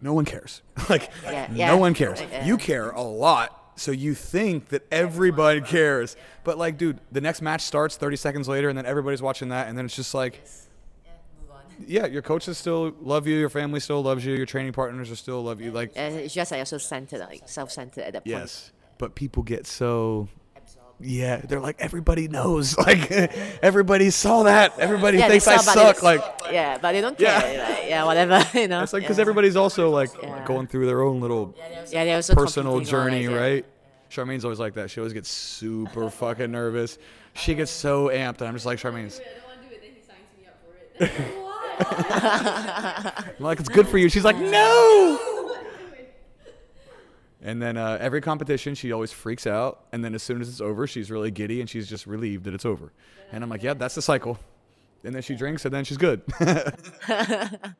[0.00, 0.62] No one cares.
[0.88, 2.20] like, Yeah, no one cares.
[2.22, 2.44] yeah.
[2.46, 7.42] You care a lot So you think that everybody cares, but like, dude, the next
[7.42, 10.44] match starts 30 seconds later, and then everybody's watching that, and then it's just like,
[11.86, 15.16] yeah, your coaches still love you, your family still loves you, your training partners are
[15.16, 15.72] still love you.
[15.72, 18.36] Like, And it's just like you're so centered, like self-centered at that point.
[18.36, 20.28] yes, but people get so.
[21.00, 22.76] Yeah, they're like everybody knows.
[22.84, 23.10] Like
[23.62, 24.78] everybody saw that.
[24.78, 26.02] Everybody Yeah, they thinks I saw, but suck.
[26.02, 26.20] Like
[26.52, 27.40] yeah, but they don't Yeah.
[27.40, 27.68] care.
[27.68, 28.44] Like, yeah, whatever.
[28.58, 28.82] You know.
[28.82, 29.22] it's like because yeah.
[29.22, 30.44] everybody's also like Yeah.
[30.46, 31.54] going through their own little
[31.90, 33.40] yeah, they're also personal journey, like, yeah.
[33.42, 33.66] right?
[34.08, 34.90] Charmaine's always like that.
[34.90, 36.98] She always gets super fucking nervous.
[37.34, 39.20] She gets so amped, and I'm just like Charmaine's.
[39.20, 39.82] I don't want to do it.
[39.82, 41.34] Then he signs me up for it.
[41.42, 43.12] Why?
[43.38, 44.08] I'm like, it's good for you.
[44.08, 45.18] She's like, no.
[47.44, 49.84] And then uh, every competition, she always freaks out.
[49.92, 52.54] And then as soon as it's over, she's really giddy and she's just relieved that
[52.54, 52.92] it's over.
[53.30, 54.38] And I'm like, yeah, that's the cycle.
[55.04, 56.22] And then she drinks and then she's good.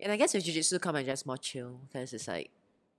[0.00, 2.50] And I guess with jiu-jitsu, come and just more chill because it's like,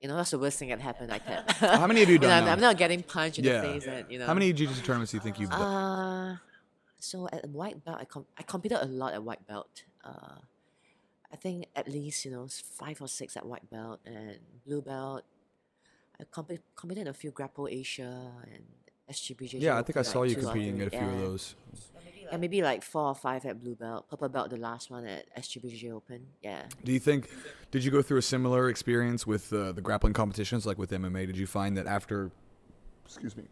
[0.02, 1.12] you know, that's the worst thing that happened.
[1.12, 1.50] I tap.
[1.52, 3.62] How many of you You know, I'm, not getting punched in yeah.
[3.62, 3.86] the face.
[3.86, 4.26] And, you know.
[4.26, 5.62] How many jiu-jitsu tournaments do you think you've done?
[5.62, 6.38] Uh,
[7.00, 9.84] so at white belt, I, com- I competed a lot at white belt.
[10.04, 10.40] Uh,
[11.32, 15.24] I think at least you know five or six at white belt and blue belt.
[16.20, 18.64] I comp- competed in a few Grapple Asia and
[19.10, 19.62] SGBJ.
[19.62, 21.56] yeah, I think I saw like you competing at a few of those.
[22.32, 25.34] Yeah, maybe like four or five at blue belt, purple belt, the last one at
[25.36, 26.28] SGBJ Open.
[26.44, 26.64] Yeah.
[26.84, 27.30] Do you think,
[27.72, 31.26] did you go through a similar experience with uh, the grappling competitions like with MMA?
[31.26, 32.30] Did you find that after,
[33.06, 33.46] excuse me,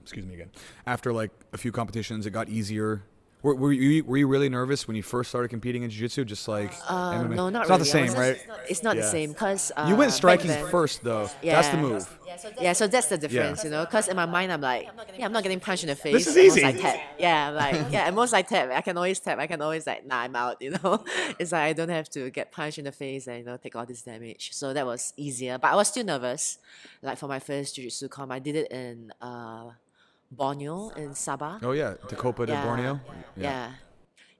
[0.00, 0.50] excuse me again,
[0.86, 3.02] after like a few competitions, it got easier?
[3.42, 6.24] Were, were you were you really nervous when you first started competing in jiu-jitsu?
[6.26, 7.68] Just like Uh, no, not it's really.
[7.70, 8.18] not the same, wasn't-
[8.48, 8.60] right?
[8.68, 9.02] It's not Yeah.
[9.02, 11.30] the same because uh, you went striking first, though.
[11.42, 11.54] Yeah.
[11.56, 11.82] That's the Yeah.
[11.82, 12.16] move.
[12.60, 13.84] Yeah, so that's the difference, you know.
[13.84, 14.88] Because in my mind, I'm like,
[15.18, 16.12] yeah, I'm not getting punched in the face.
[16.14, 16.64] This is easy.
[16.64, 16.96] I tap.
[17.18, 18.70] Yeah, I'm like, yeah, at most I tap.
[18.70, 19.38] I can always tap.
[19.38, 20.58] I can always like, nah, I'm out.
[20.64, 21.02] You know,
[21.38, 23.74] it's like I don't have to get punched in the face and you know take
[23.74, 24.50] all this damage.
[24.52, 26.58] So that was easier, but I was still nervous.
[27.02, 29.70] Like for my first jiu-jitsu com, I did it in uh,
[30.30, 31.58] Borneo in Sabah.
[31.62, 33.00] Oh yeah, the Copa de Borneo.
[33.36, 33.72] Yeah.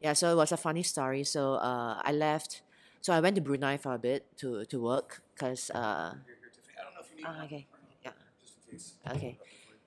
[0.01, 0.13] yeah.
[0.13, 1.25] so it was a funny story.
[1.25, 2.63] So uh, I left.
[3.01, 5.71] So I went to Brunei for a bit to, to work because.
[5.71, 6.15] Uh,
[7.25, 7.67] ah, okay.
[8.05, 8.11] Yeah.
[9.13, 9.39] Okay.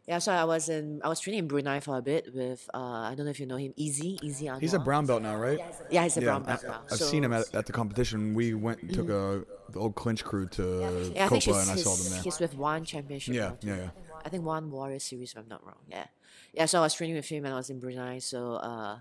[0.06, 3.08] Yeah, so I was in I was training in Brunei for a bit with uh,
[3.08, 4.60] I don't know if you know him, Easy, Easy Anwar.
[4.60, 5.58] He's a brown belt now, right?
[5.90, 6.82] Yeah, he's a Yeah, brown I, belt now.
[6.92, 8.34] I've So- seen him at, at the competition.
[8.34, 11.72] We went and took a the old clinch crew to Yeah, I think Copa, and
[11.72, 12.22] I saw them there.
[12.22, 13.34] he's with ONE Championship.
[13.34, 13.90] Yeah, yeah, yeah.
[14.26, 15.84] I think one Warrior Series, if I'm not wrong.
[15.90, 16.06] Yeah,
[16.54, 16.66] yeah.
[16.66, 18.20] So I was training with him and I was in Brunei.
[18.20, 18.98] So, uh,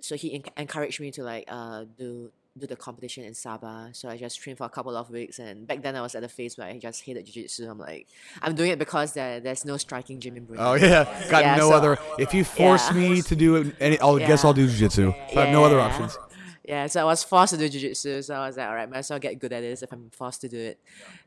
[0.00, 3.94] so he en- encouraged me to like uh do do the competition in Sabah.
[3.96, 5.40] So I just trained for a couple of weeks.
[5.40, 7.68] And back then I was at a phase where I just hated jiu-jitsu.
[7.68, 8.06] I'm like,
[8.42, 10.62] I'm doing it because there there's no striking gym in Brunei.
[10.64, 11.98] Oh yeah, got Yeah, no so- other.
[12.18, 12.96] If you force Yeah.
[13.00, 15.12] me to do it, any, I'll guess I'll do jiu-jitsu.
[15.34, 16.16] I have no other options.
[16.66, 18.22] Yeah, so I was forced to do jiu-jitsu.
[18.22, 20.08] So I was like, all right, might as well get good at this if I'm
[20.10, 20.78] forced to do it.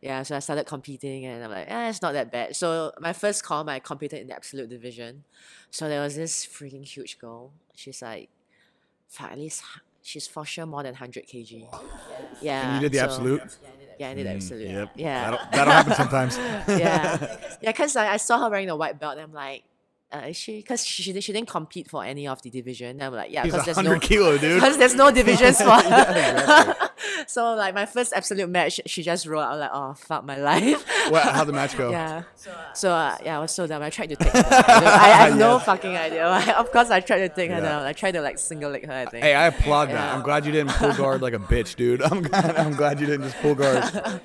[0.01, 2.55] Yeah, so I started competing and I'm like, eh, it's not that bad.
[2.55, 5.25] So my first com, I competed in the absolute division.
[5.69, 7.51] So there was this freaking huge girl.
[7.75, 8.29] She's like,
[9.07, 9.63] fuck, at least,
[10.01, 11.67] she's for sure more than 100 kg.
[12.41, 12.73] Yeah.
[12.73, 13.57] And you did the so- absolute.
[13.99, 14.69] Yeah, I did the absolute.
[14.69, 14.91] Yep.
[14.95, 15.31] Yeah.
[15.31, 16.37] That'll, that'll happen sometimes.
[16.67, 17.71] yeah, yeah.
[17.71, 19.63] Because I, I saw her wearing the white belt, and I'm like,
[20.11, 20.57] uh, is she?
[20.57, 22.91] Because she, she didn't- she didn't compete for any of the division.
[22.91, 24.55] And I'm like, yeah, because there's no kilo, dude.
[24.61, 25.77] because there's no divisions for her.
[25.77, 26.87] exactly.
[27.27, 30.85] so like my first absolute match, she just rolled out like, oh fuck my life.
[31.11, 31.91] Well, how'd the match go?
[31.91, 32.23] yeah.
[32.73, 33.81] So uh, yeah, I was so dumb.
[33.83, 34.53] I tried to take her down.
[34.53, 36.25] I, don't- I have no fucking idea.
[36.57, 37.83] of course, I tried to take her down.
[37.83, 38.93] I tried to like single leg her.
[38.93, 39.23] I think.
[39.23, 40.15] Hey, I applaud that.
[40.15, 42.01] I'm glad you didn't pull guard like a bitch, dude.
[42.01, 42.55] I'm glad.
[42.55, 44.21] I'm glad you didn't just pull guard.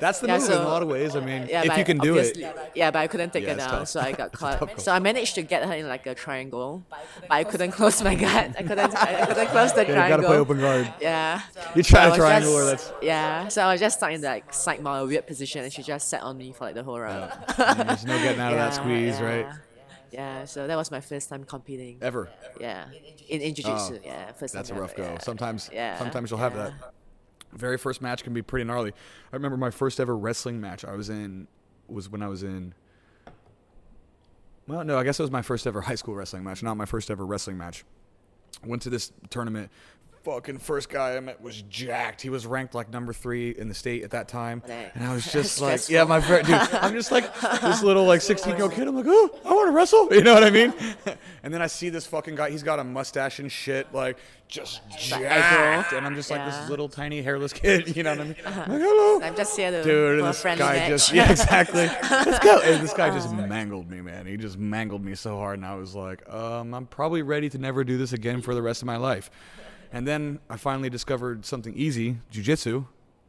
[0.00, 1.16] That's the yeah, move in a lot of ways.
[1.16, 2.36] I mean, yeah, if you can do it.
[2.74, 4.58] Yeah, but I couldn't take Yeah, her it's down, so I got It's a tough
[4.58, 4.80] caught.
[4.80, 8.14] So I managed to get her in like a triangle, but I couldn't close my
[8.14, 8.54] guard.
[8.58, 8.94] I couldn't.
[8.94, 10.92] I couldn't close the Yeah, you gotta play open guard.
[11.00, 11.40] Yeah.
[11.74, 12.92] You try I to was triangle just- or that's.
[13.02, 15.82] Yeah, so I was just stuck in like side mount, a weird position, and she
[15.82, 17.32] just sat on me for like the whole round.
[17.58, 19.24] And There's no getting out of that squeeze, yeah.
[19.24, 19.46] right?
[20.12, 21.98] Yeah, so that was my first time competing.
[22.00, 22.30] Ever.
[22.60, 22.86] Yeah,
[23.28, 23.94] in in jiu-jitsu.
[23.96, 25.12] Oh, yeah, first That's a rough ever, go.
[25.14, 25.18] yeah.
[25.18, 26.72] Sometimes, Yeah, sometimes you'll have that.
[27.52, 28.92] Very first match can be pretty gnarly.
[29.32, 31.48] I remember my first ever wrestling match I was in
[31.88, 32.74] was when I was in.
[34.66, 36.86] Well, no, I guess it was my first ever high school wrestling match, not my
[36.86, 37.84] first ever wrestling match.
[38.64, 39.70] Went to this tournament.
[40.26, 42.20] Fucking first guy I met was jacked.
[42.20, 45.24] He was ranked like number three in the state at that time, and I was
[45.32, 45.94] just like, stressful.
[45.94, 48.88] "Yeah, my friend, dude." I'm just like this little like 16 year old kid.
[48.88, 50.74] I'm like, "Oh, I want to wrestle." You know what I mean?
[51.44, 52.50] And then I see this fucking guy.
[52.50, 54.16] He's got a mustache and shit, like
[54.48, 56.60] just jacked, and I'm just like Yeah.
[56.60, 57.96] this little tiny hairless kid.
[57.96, 58.36] You know what I mean?
[58.46, 59.20] I'm like, hello.
[59.22, 60.88] I'm just here Dude, and this friendly guy match.
[60.88, 61.86] just yeah, exactly.
[61.86, 62.60] Let's go.
[62.62, 64.26] And this guy just mangled me, man.
[64.26, 67.58] He just mangled me so hard, and I was like, um, I'm probably ready to
[67.58, 69.30] never do this again for the rest of my life.
[69.92, 72.86] And then I finally discovered something easy, jujitsu,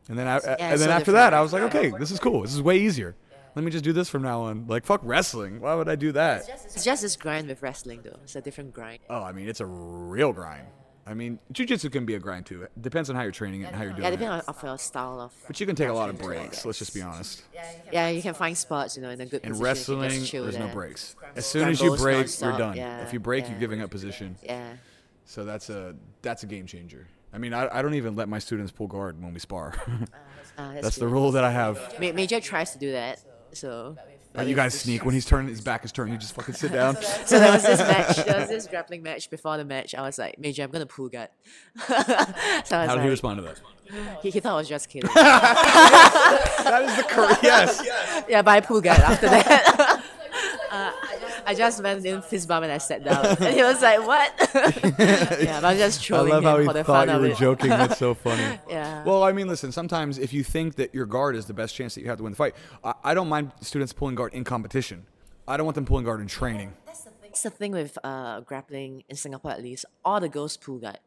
[0.10, 1.34] And then I, and then so after that.
[1.34, 2.42] I was like, okay, this is cool.
[2.42, 3.16] This is way easier.
[3.56, 4.68] Let me just do this from now on.
[4.68, 5.62] Like fuck wrestling.
[5.62, 6.48] Why would I do that?
[6.48, 8.20] It's just this grind with wrestling though.
[8.24, 9.00] It's a different grind.
[9.10, 10.68] Oh, I mean, it's a real grind.
[11.08, 12.64] I mean, jujitsu can be a grind too.
[12.64, 14.12] It depends on how you're training it and how you're doing Yeah, it.
[14.20, 15.32] depending on your style of.
[15.48, 16.66] But you can take a lot of breaks.
[16.66, 17.44] Let's just be honest.
[17.92, 19.58] Yeah, you can find spots, you know, in a good In position.
[19.60, 21.16] you wrestling, just chill there's no breaks.
[21.36, 22.76] As soon as you break, you're done.
[22.76, 24.36] yeah, If you break, you're giving up position.
[24.44, 24.74] Yeah.
[25.28, 27.06] So that's a that's a game changer.
[27.34, 29.74] I mean, I, I don't even let my students pull guard when we spar.
[30.60, 31.94] Uh, that's the rule that I have.
[32.02, 33.22] Ma- Major tries to do that,
[33.54, 33.96] so.
[34.36, 36.12] Uh, you guys sneak when he's turning, his back is turned.
[36.12, 36.96] You just fucking sit down.
[37.28, 39.94] So there was this match, there was this grappling match before the match.
[39.94, 41.30] I was like, Major, I'm gonna pull guard.
[41.78, 43.62] so How did like, he respond to that?
[44.24, 45.12] He, he thought I was just kidding.
[45.14, 47.44] That is the correct.
[47.44, 48.26] Yes.
[48.28, 50.04] yeah, by pull guard after that.
[50.72, 50.92] Uh,
[51.48, 53.26] I just went in fist bump and I sat down.
[53.40, 54.34] And he was like, what?
[55.00, 57.08] yeah, but I was just trolling I trolling love how him he for the thought
[57.08, 57.38] fun you of were it.
[57.38, 57.70] joking.
[57.70, 58.60] That's so funny.
[58.70, 59.04] Yeah.
[59.06, 59.72] Well, I mean, listen.
[59.72, 62.24] Sometimes if you think that your guard is the best chance that you have to
[62.24, 65.06] win the fight, I, I don't mind students pulling guard in competition.
[65.48, 66.74] I don't want them pulling guard in training.
[66.86, 69.86] That's the thing with uh, grappling in Singapore, at least.
[70.04, 71.00] All the girls pull guard.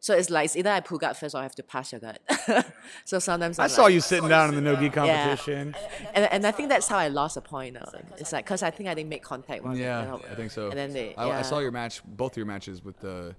[0.00, 2.00] So it's like it's either I pull guard first or I have to pass your
[2.00, 2.18] guard.
[3.04, 5.74] so sometimes I I'm saw like- you sitting down in the no gi competition.
[6.14, 7.74] and, and I think that's how I lost a point.
[7.74, 7.88] Now.
[8.18, 9.64] It's like because I think I didn't make contact.
[9.64, 10.68] One, Yeah, I think so.
[10.68, 11.38] And then they, I, yeah.
[11.38, 13.34] I saw your match, both your matches with the.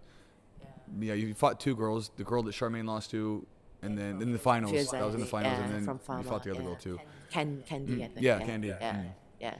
[0.99, 2.11] Yeah, you fought two girls.
[2.15, 3.45] The girl that Charmaine lost to,
[3.81, 4.71] and then in the finals.
[4.71, 6.65] Fierce That was in the finals, yeah, and then you fought the other yeah.
[6.65, 6.99] girl too.
[7.29, 8.21] Can Candy, I think.
[8.21, 9.05] yeah, Candy, Yeah, mm.
[9.39, 9.55] yeah.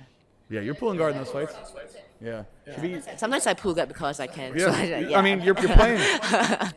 [0.50, 1.54] Yeah, you're pulling guard in those fights.
[2.20, 2.44] Yeah.
[2.72, 4.58] Should be- Sometimes I pull guard because I can.
[4.58, 4.66] yeah.
[4.66, 5.20] So I, yeah.
[5.20, 6.00] I mean, you're, you're playing.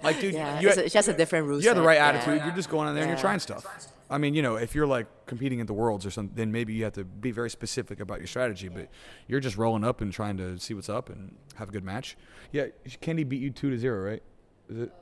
[0.02, 1.60] Like, dude, yeah, you, it's, it's just a different rule.
[1.62, 2.08] you have the set, right yeah.
[2.08, 2.42] attitude.
[2.44, 3.64] You're just going on there and you're trying stuff.
[4.10, 6.72] I mean, you know, if you're like competing at the worlds or something, then maybe
[6.74, 8.68] you have to be very specific about your strategy.
[8.68, 8.88] But
[9.28, 12.16] you're just rolling up and trying to see what's up and have a good match.
[12.52, 12.66] Yeah,
[13.00, 14.22] Candy beat you two to zero, right?
[14.68, 14.92] Is it?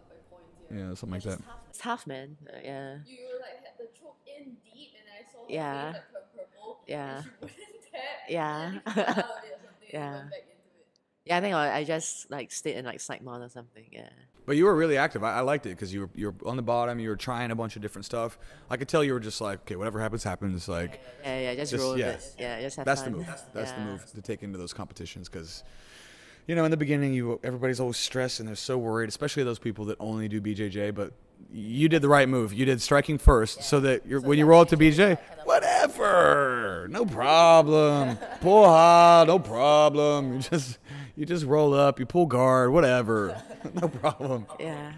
[0.71, 1.39] Yeah, something like that.
[1.71, 2.37] It's tough, man.
[2.47, 2.97] Uh, yeah.
[3.07, 5.93] You were like had the choke in deep, and I saw her Yeah.
[5.93, 6.81] face like turn purple.
[6.87, 7.17] Yeah.
[7.17, 8.29] And she wouldn't tap.
[8.29, 9.23] Yeah.
[9.93, 10.21] And then you got out of it or something.
[10.21, 10.21] Yeah.
[10.21, 10.87] And went back into it.
[11.25, 13.85] Yeah, I think I, I just like stayed in like side mode or something.
[13.93, 14.09] Yeah.
[14.47, 15.23] But you were really active.
[15.23, 16.99] I, I liked it because you were you were on the bottom.
[16.99, 18.39] You were trying a bunch of different stuff.
[18.71, 20.69] I could tell you were just like, okay, whatever happens, happens.
[20.69, 21.55] Like Yeah, yeah.
[21.55, 22.09] Just, Just- roll with yeah.
[22.09, 22.35] it.
[22.39, 23.27] Yeah, just have that's the move.
[23.27, 23.85] That's the Yeah.
[23.85, 25.63] move to take into those competitions because.
[26.47, 29.59] You know, in the beginning, you everybody's always stressed and they're so worried, especially those
[29.59, 30.95] people that only do BJJ.
[30.95, 31.13] But
[31.53, 32.55] you did the right move.
[32.55, 35.19] You did striking first, so that you're, when you roll up to BJ,
[35.79, 38.17] whatever, no problem.
[38.41, 40.35] Pull hard, no problem.
[40.35, 40.79] You just
[41.17, 43.41] you just roll up, you pull guard, whatever,
[43.75, 44.47] no problem.
[44.59, 44.93] Yeah.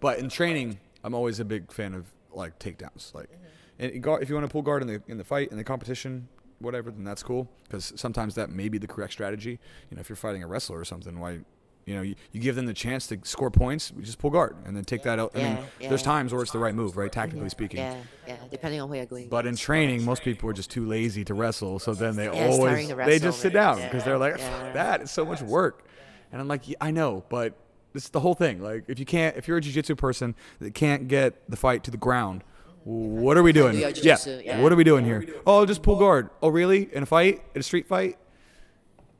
[0.00, 3.14] But in training, I'm always a big fan of like takedowns.
[3.14, 3.30] Like,
[3.78, 6.28] and if you want to pull guard in the in the fight in the competition,
[6.58, 7.48] whatever, then that's cool.
[7.64, 9.58] Because sometimes that may be the correct strategy.
[9.90, 11.40] You know, if you're fighting a wrestler or something, why,
[11.88, 14.54] you know, you, you give them the chance to score points, you just pull guard
[14.66, 15.32] and then take that out.
[15.34, 17.10] I mean, Yeah, there's times where it's the right move, right?
[17.10, 17.80] Tactically speaking.
[17.80, 18.36] Yeah, yeah.
[18.50, 19.28] Depending on where you're going.
[19.28, 22.56] But in training, most people are just too lazy to wrestle, so then they it's
[22.58, 23.88] always they just sit down Yeah.
[23.88, 24.58] because they're like, Yeah.
[24.64, 25.86] "Fuck that it's so much work,
[26.30, 27.54] and I'm like, yeah, I know, but
[27.94, 28.60] this is the whole thing.
[28.62, 31.90] Like, if you can't, if you're a jiu-jitsu person that can't get the fight to
[31.90, 32.44] the ground,
[32.84, 33.78] what are we doing?
[33.78, 34.60] Yeah, yeah.
[34.60, 35.24] what are we doing here?
[35.46, 36.28] Oh, just pull guard.
[36.42, 36.90] Oh, really?
[36.92, 38.18] In a fight, in a street fight?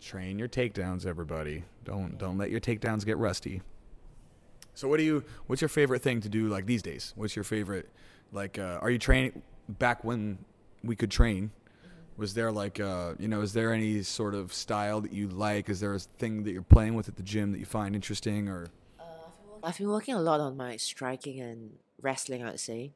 [0.01, 1.65] Train your takedowns, everybody.
[1.89, 3.63] Don't don't let your takedowns get rusty.
[4.75, 5.25] So what do you?
[5.47, 7.15] What's your favorite thing to do like these days?
[7.17, 7.89] What's your favorite?
[8.31, 10.39] Like, uh, are you training back when
[10.85, 11.51] we could train?
[12.19, 15.71] Was there like, uh, you know, is there any sort of style that you like?
[15.71, 18.49] Is there a thing that you're playing with at the gym that you find interesting,
[18.49, 18.67] or
[19.63, 22.93] I've been working a lot on my striking and wrestling, I would say.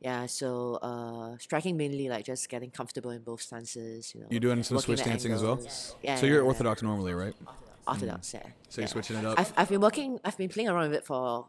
[0.00, 4.12] Yeah, so uh, striking mainly like just getting comfortable in both stances.
[4.14, 5.52] You know, you doing some switch dancing as well?
[5.52, 5.94] angles.
[6.02, 6.46] Yeah, so yeah, you're yeah.
[6.46, 7.34] orthodox normally, right?
[7.46, 8.06] Orthodox, Mm.
[8.06, 8.16] yeah.
[8.20, 8.86] So you're yeah.
[8.86, 9.38] switching it up.
[9.38, 10.20] I've I've been working.
[10.24, 11.46] I've been playing around with it for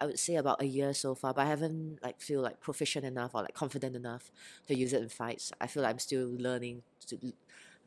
[0.00, 3.04] I would say about a year so far, but I haven't like feel like proficient
[3.04, 4.30] enough or like confident enough
[4.68, 5.52] to use it in fights.
[5.60, 7.18] I feel like I'm still learning to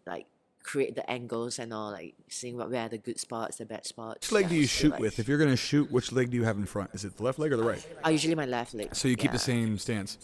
[0.06, 0.26] like
[0.64, 3.86] create the angles and all, like seeing what where are the good spots, the bad
[3.86, 4.30] spots.
[4.30, 5.20] Which leg do you So, shoot like, with?
[5.20, 6.92] If you're gonna shoot, which leg do you have in front?
[6.94, 7.86] Is it the left leg or the right?
[8.04, 8.94] I usually my left leg.
[8.94, 10.18] So you keep the same stance.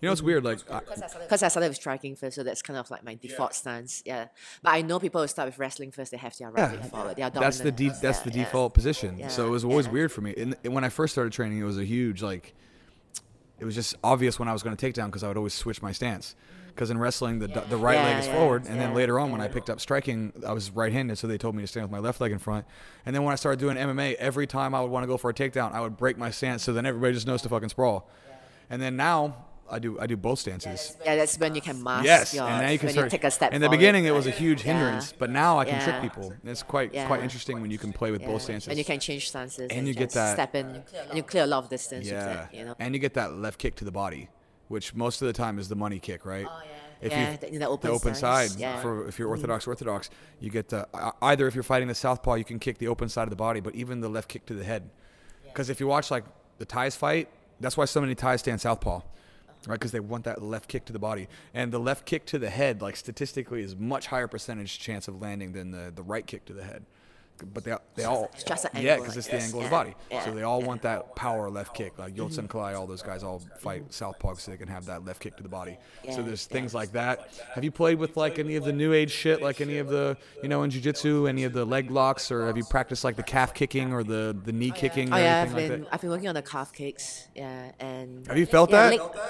[0.00, 0.44] You know, it's weird.
[0.44, 3.54] Like, I, Because I started with striking first, so that's kind of like my default
[3.54, 4.02] stance.
[4.06, 4.28] Yeah,
[4.62, 6.12] but I know people who start with wrestling first.
[6.12, 7.16] They have their right leg forward.
[7.16, 8.00] They are that's the dominant.
[8.00, 8.44] de- that's Yeah, the yeah.
[8.44, 9.28] default position.
[9.28, 9.92] so it was always yeah.
[9.92, 10.34] weird for me.
[10.36, 12.54] And, and when I first started training, it was a huge like.
[13.58, 15.52] It was just obvious when I was going to take down because I would always
[15.54, 16.36] switch my stance.
[16.68, 19.40] Because in wrestling, the the right leg is yeah, forward, and then later on when
[19.40, 21.98] I picked up striking, I was right-handed, so they told me to stand with my
[21.98, 22.66] left leg in front.
[23.04, 25.28] And then when I started doing MMA, every time I would want to go for
[25.28, 28.08] a takedown, I would break my stance, so then everybody just knows to fucking sprawl.
[28.70, 30.96] And then now I do I do both stances.
[31.04, 32.04] Yeah, that's when you can mask.
[32.04, 33.06] Yes, your, and now you can start.
[33.06, 33.52] you take a step.
[33.52, 34.72] in the forward, beginning, it was a huge Yeah.
[34.72, 36.00] hindrance, but now I can trick Yeah.
[36.00, 36.32] people.
[36.44, 37.06] It's quite Yeah.
[37.06, 38.68] quite interesting when you can play with both stances.
[38.68, 39.68] And you can change stances.
[39.70, 40.66] And you get that- step in,
[41.08, 42.06] and you clear a lot of distance.
[42.06, 42.74] yeah, that, you know.
[42.78, 44.28] and you get that left kick to the body.
[44.68, 46.46] which most of the time is the money kick, right?
[46.46, 46.72] Oh, yeah.
[47.00, 48.80] If Yeah, you, the- in the open open side yeah.
[48.82, 49.32] for if you're mm-hmm.
[49.32, 50.10] orthodox orthodox,
[50.40, 50.86] you get the
[51.22, 53.60] either if you're fighting the southpaw, you can kick the open side of the body,
[53.60, 54.90] but even the left kick to the head.
[55.44, 56.24] Because if you watch like
[56.58, 57.28] the Thais fight,
[57.60, 59.00] that's why so many Thais stand southpaw,
[59.66, 59.74] right?
[59.74, 62.50] Because they want that left kick to the body, and the left kick to the
[62.50, 66.44] head, like statistically, is much higher percentage chance of landing than the, the right kick
[66.46, 66.84] to the head.
[67.54, 69.44] But they they all It's just an yeah, because it's the guess.
[69.44, 69.94] angle of the body.
[70.10, 70.66] yeah, So they all yeah.
[70.66, 71.98] want that power left kick.
[71.98, 72.46] Like Yotsun mm-hmm.
[72.46, 75.42] Kalai, all those guys all fight southpaw so they can have that left kick to
[75.42, 75.78] the body.
[76.12, 76.52] so there's yeah.
[76.52, 77.40] things like that.
[77.54, 80.16] Have you played with like any of the new age shit, like any of the
[80.42, 83.22] you know in jiu-jitsu, any of the leg locks, or have you practiced like the
[83.22, 85.94] calf kicking or the the knee oh, kicking Oh yeah, anything I've like been that?
[85.94, 87.28] I've been working on the calf kicks.
[87.36, 89.00] Yeah, and Have you felt yeah, that?
[89.00, 89.26] leg-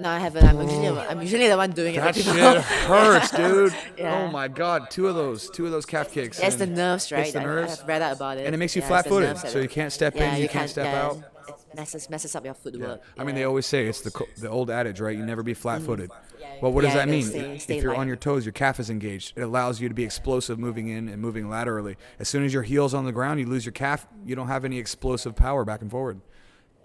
[0.00, 0.44] no, I haven't.
[0.44, 0.98] I'm usually oh.
[1.08, 2.22] I'm usually the one doing That it.
[2.24, 3.74] shit Like, people- hurts, dude.
[3.98, 4.22] Yeah.
[4.22, 6.38] Oh my god, two of those, two of those calf kicks.
[6.40, 7.20] It's the and nerves, right?
[7.24, 7.80] It's the I- nerves.
[7.80, 8.46] I've read out about it.
[8.46, 10.40] And it makes you Yeah, it's the flat-footed, nerves that- so you can't step in,
[10.40, 11.18] you can't step out.
[11.48, 13.00] It messes messes up your footwork.
[13.18, 13.46] I mean, they yeah.
[13.46, 15.16] always say it's the co- the old adage, right?
[15.16, 16.10] You never be flat-footed.
[16.10, 16.60] Mm.
[16.60, 17.58] Well, what does Yeah, that they mean?
[17.60, 19.32] stay- if you're on your toes, your calf is engaged.
[19.36, 21.96] It allows you to be explosive moving in and moving laterally.
[22.18, 24.06] As soon as your heel's on the ground, you lose your calf.
[24.24, 26.20] You don't have any explosive power back and forward.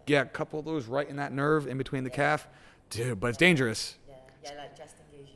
[0.08, 2.48] Yeah, a couple of those right in that nerve in between the calf,
[2.90, 3.20] dude.
[3.20, 3.96] But it's dangerous.
[4.08, 5.28] Yeah, yeah, like Justin Gaethje,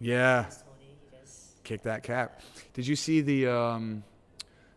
[0.00, 2.40] Yeah, Tony, just kick that cap.
[2.74, 4.02] Did you see the um,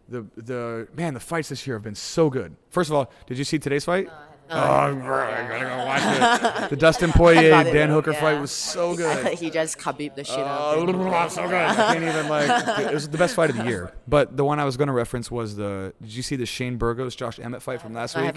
[0.10, 1.14] the the man?
[1.14, 2.56] The fights this year have been so good.
[2.70, 4.10] First of all, did you see today's fight?
[4.50, 6.70] Oh, bro, I gotta go watch it.
[6.70, 9.38] The Dustin Poirier Dan Hooker fight was so good.
[9.40, 11.54] he just Khabib the shit out Oh, of so good.
[11.54, 12.68] I can't even like.
[12.92, 13.94] It was the best fight of the year.
[14.08, 15.94] But the one I was going to reference was the.
[16.02, 18.36] Did you see the Shane Burgos Josh Emmett fight from last No, I week?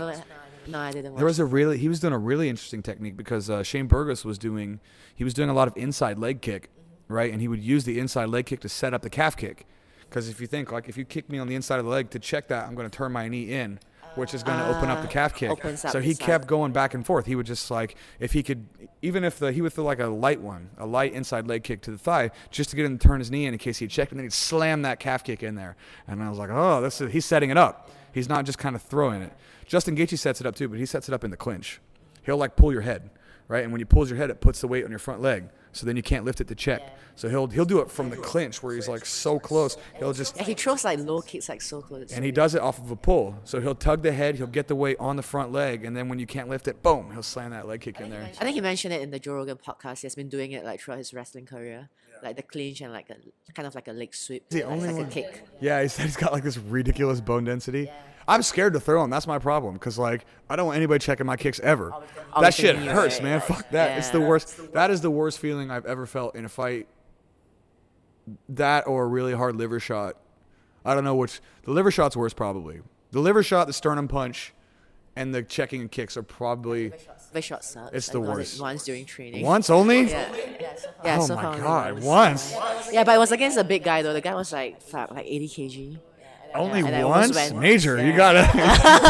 [0.68, 1.12] No, I didn't.
[1.12, 3.86] Watch There was a really he was doing a really interesting technique because uh, Shane
[3.86, 4.80] Burgos was doing
[5.14, 6.70] he was doing a lot of inside leg kick,
[7.08, 7.32] right?
[7.32, 9.66] And he would use the inside leg kick to set up the calf kick.
[10.08, 12.10] Because if you think like if you kick me on the inside of the leg
[12.10, 13.80] to check that, I'm going to turn my knee in,
[14.14, 15.50] which is going to open up the Ah, calf kick.
[15.76, 17.26] So he kept going back and forth.
[17.26, 18.66] He would just like if he could
[19.02, 21.82] even if the he would throw like a light one, a light inside leg kick
[21.82, 23.88] to the thigh just to get him to turn his knee in in case he
[23.88, 25.76] checked, and then he'd slam that calf kick in there.
[26.06, 27.90] And I was like, oh, this is he's setting it up.
[28.12, 29.32] He's not just kind of throwing it.
[29.66, 31.80] Justin Gaethje sets it up too, but he sets it up in the clinch.
[32.24, 33.10] He'll like pull your head,
[33.48, 33.62] right?
[33.62, 35.86] And when he pulls your head, it puts the weight on your front leg, so
[35.86, 36.96] then you can't lift it to check.
[37.14, 39.76] So he'll he'll do it from the clinch where he's like so close.
[39.98, 42.12] He'll just Yeah, he throws like low kicks like so close.
[42.12, 43.36] and he does it off of a pull.
[43.44, 46.08] So he'll tug the head, he'll get the weight on the front leg, and then
[46.08, 48.22] when you can't lift it, boom, he'll slam that leg kick in there.
[48.22, 50.00] I think he mentioned it in the Joe Rogan podcast.
[50.00, 51.88] He has been doing it like throughout his wrestling career,
[52.22, 53.16] like the clinch and like a
[53.52, 55.44] kind of like a leg sweep, The like, only like one- a kick.
[55.60, 57.90] Yeah, he said he's got like this ridiculous bone density.
[58.28, 59.10] I'm scared to throw him.
[59.10, 59.74] That's my problem.
[59.74, 61.90] Because like I don't want anybody checking my kicks ever.
[61.90, 63.24] That Always shit thinking you, hurts, right?
[63.24, 63.40] man.
[63.40, 63.98] Fuck that.
[63.98, 64.26] It's the Yeah.
[64.28, 64.72] worst.
[64.72, 66.88] That is the worst feeling I've ever felt in a fight.
[68.48, 70.16] That or a really hard liver shot.
[70.84, 71.40] I don't know which.
[71.62, 72.80] The liver shot's worse probably.
[73.12, 74.52] The liver shot, the sternum punch,
[75.14, 77.02] and the checking and kicks are probably Very
[77.42, 77.92] short sucks.
[77.92, 78.60] It's the worst.
[78.60, 79.44] Once during training.
[79.44, 80.02] once only.
[80.10, 80.34] Yeah.
[81.04, 81.18] Yeah.
[81.18, 82.52] oh so my far only god, once.
[82.54, 82.92] once.
[82.92, 84.12] Yeah, but it was against a big guy though.
[84.12, 85.98] The guy was like fuck, like 80 kg.
[86.54, 88.02] Only and I almost once, went- Major.
[88.02, 88.48] You gotta,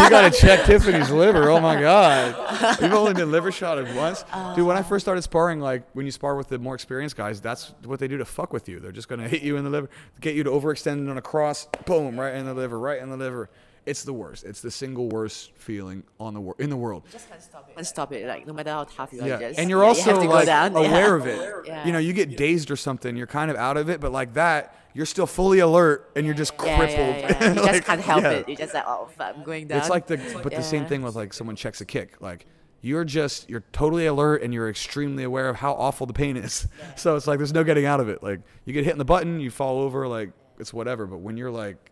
[0.03, 1.49] you gotta check Tiffany's liver.
[1.49, 4.25] Oh my God, you've only been liver shotted once,
[4.57, 4.67] dude.
[4.67, 7.73] When I first started sparring, like when you spar with the more experienced guys, that's
[7.85, 8.81] what they do to fuck with you.
[8.81, 9.89] They're just gonna hit you in the liver,
[10.21, 13.17] get you to overextend on a cross, boom, right in the liver, right in the
[13.17, 13.49] liver.
[13.87, 14.45] It's the worst.
[14.45, 17.05] It's the single worst feeling on the wor- in the world.
[17.07, 17.75] You just can't stop it.
[17.77, 18.27] And stop it.
[18.27, 20.21] Like no matter how tough you are, Yeah, just, and you're yeah, also you have
[20.23, 20.73] to go like down.
[20.73, 20.79] yeah.
[20.89, 21.53] aware of it.
[21.67, 21.87] Yeah.
[21.87, 24.35] You know, you get dazed or something, you're kind of out of it, but like
[24.35, 26.91] that, you're still fully alert and you're just crippled.
[26.91, 27.55] yeah, yeah.
[27.55, 28.31] You Like, just can't help yeah.
[28.31, 28.49] it.
[28.49, 29.79] You just like, oh, fuck, I'm going down.
[29.79, 32.21] It's like the but the same thing with like someone checks a kick.
[32.21, 32.47] Like
[32.83, 36.67] you're just you're totally alert and you're extremely aware of how awful the pain is.
[36.97, 38.23] So it's like there's no getting out of it.
[38.23, 41.07] Like you get hit in the button, you fall over, like it's whatever.
[41.07, 41.91] But when you're like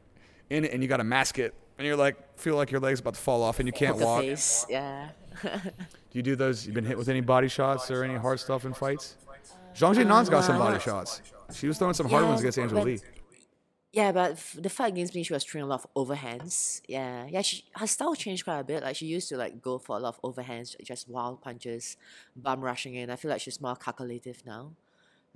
[0.50, 3.00] in it and you got to mask it and you're like feel like your legs
[3.00, 4.22] about to fall off and you can't the walk.
[4.22, 4.66] Do face.
[4.68, 5.08] Yeah.
[5.42, 5.50] Do
[6.12, 6.64] you do those?
[6.66, 9.16] You've been hit with any body shots or any hard stuff in fights?
[9.20, 9.34] Um,
[9.74, 11.20] Zhang Jingnan's got some body shots.
[11.52, 13.00] She was throwing some hard Yeah, ones against Angela but- Lee.
[13.92, 16.80] Yeah, but the fight against me, she was throwing a lot of overhands.
[16.88, 17.42] Yeah, yeah.
[17.42, 18.82] She her style changed quite a bit.
[18.82, 21.96] Like she used to like go for a lot of overhands, just wild punches,
[22.34, 23.08] bum rushing in.
[23.08, 24.72] I feel like she's more calculative now.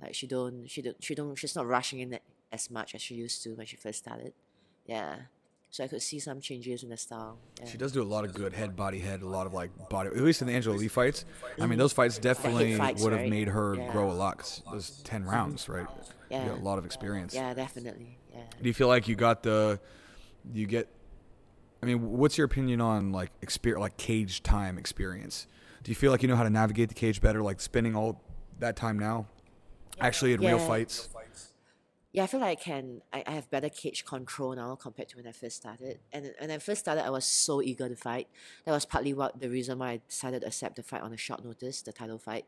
[0.01, 2.19] Like she don't, she don't, she don't, she's not rushing in
[2.51, 4.33] as much as she used to when she first started.
[4.85, 5.15] Yeah,
[5.71, 7.37] so I could see some changes in the style.
[7.59, 7.67] Yeah.
[7.69, 10.09] She does do a lot of good head, body, head, a lot of like body.
[10.09, 11.25] At least in the Angela Lee fights,
[11.57, 11.79] I mean, mm-hmm.
[11.79, 13.29] those fights definitely fights, would have right?
[13.29, 13.91] made her Yeah.
[13.91, 14.39] grow a lot.
[14.39, 15.29] 'cause those ten mm-hmm.
[15.29, 15.87] rounds, right?
[16.29, 16.47] You Yeah.
[16.49, 17.33] got a lot of experience.
[17.33, 18.17] Yeah, definitely.
[18.33, 18.43] Yeah.
[18.61, 19.79] Do you feel like you got the,
[20.53, 20.87] you get?
[21.81, 25.47] I mean, what's your opinion on like experience, like cage time experience?
[25.83, 28.21] Do you feel like you know how to navigate the cage better, like spending all
[28.59, 29.27] that time now,
[29.99, 31.09] actually in real fights?
[32.11, 33.01] Yeah, I feel like I can.
[33.13, 35.99] I, I have better cage control now compared to when I first started.
[36.11, 38.27] And when I first started, I was so eager to fight.
[38.65, 41.17] That was partly what the reason why I decided to accept the fight on a
[41.17, 42.45] short notice, the title fight,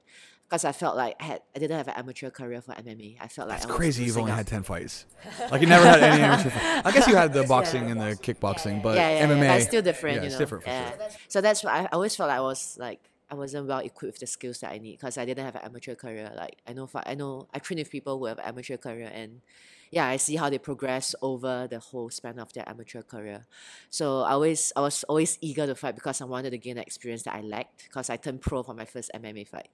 [0.50, 3.18] because I felt like I had I didn't have an amateur career for MMA.
[3.22, 4.06] I felt like It's crazy.
[4.06, 4.40] You've only out.
[4.40, 5.06] had ten fights.
[5.52, 6.50] Like you never had any amateur.
[6.50, 6.86] Fight.
[6.86, 9.42] I guess you had the boxing and the kickboxing, but yeah, yeah, MMA.
[9.42, 10.16] yeah, but it's still different.
[10.16, 10.40] Yeah, you it's know?
[10.40, 10.90] different for yeah.
[10.90, 11.08] sure.
[11.28, 13.00] So that's why I always felt like I was like
[13.32, 15.62] I wasn't well equipped with the skills that I need because I didn't have an
[15.64, 16.32] amateur career.
[16.36, 19.42] Like I know, I know, I train with people who have an amateur career, and
[19.90, 23.46] yeah, I see how they progress over the whole span of their amateur career.
[23.90, 26.82] So I always, I was always eager to fight because I wanted to gain the
[26.82, 29.70] experience that I lacked because I turned pro for my first MMA fight.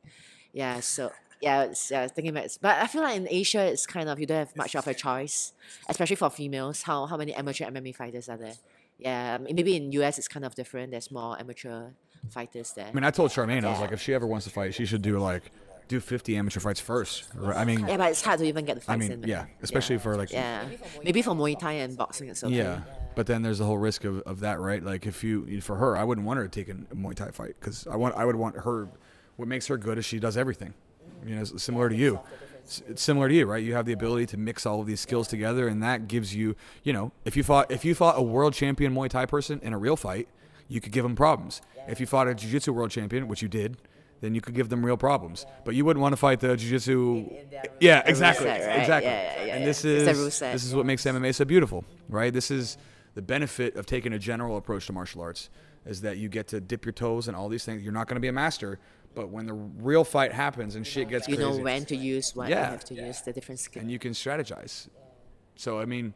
[0.53, 1.11] Yeah, so
[1.41, 4.27] yeah, it's, yeah, thinking back, but I feel like in Asia it's kind of you
[4.27, 5.53] don't have much of a choice,
[5.89, 6.83] especially for females.
[6.83, 8.55] How how many amateur MMA fighters are there?
[8.99, 10.91] Yeah, maybe in US it's kind of different.
[10.91, 11.89] There's more amateur
[12.29, 12.87] fighters there.
[12.87, 14.85] I mean, I told Charmaine, I was like, if she ever wants to fight, she
[14.85, 15.51] should do like
[15.87, 17.29] do 50 amateur fights first.
[17.41, 19.23] Or- I mean, yeah, but it's hard to even get the I mean, in.
[19.23, 20.65] yeah, especially for like yeah,
[21.03, 22.55] maybe for Muay Thai and boxing it's okay.
[22.55, 22.81] Yeah,
[23.15, 24.83] but then there's the whole risk of, of that, right?
[24.83, 27.55] Like if you for her, I wouldn't want her to take a Muay Thai fight
[27.59, 28.89] because I want I would want her.
[29.37, 30.73] What makes her good is she does everything.
[31.25, 32.19] You know, it's similar to you.
[32.63, 33.63] It's, it's similar to you, right?
[33.63, 36.55] You have the ability to mix all of these skills together, and that gives you,
[36.83, 39.73] you know, if you fought if you fought a world champion Muay Thai person in
[39.73, 40.27] a real fight,
[40.67, 41.61] you could give them problems.
[41.87, 43.77] If you fought a Jiu Jitsu world champion, which you did.
[44.19, 47.29] Then you could give them real problems, but you wouldn't want to fight the jiu-jitsu.
[47.79, 48.79] Yeah, exactly, set, right?
[48.79, 49.11] exactly.
[49.11, 50.53] Yeah, yeah, yeah, and this is set.
[50.53, 52.33] this is what makes MMA so beautiful, right?
[52.33, 52.79] This is
[53.13, 55.51] the benefit of taking a general approach to martial arts
[55.85, 57.83] is that you get to dip your toes in all these things.
[57.83, 58.79] You're not going to be a master,
[59.13, 62.35] but when the real fight happens and shit gets You crazy, know when to use
[62.35, 62.71] what you Yeah.
[62.71, 63.83] have to use the different skills.
[63.83, 64.87] and you can strategize.
[65.57, 66.15] So I mean,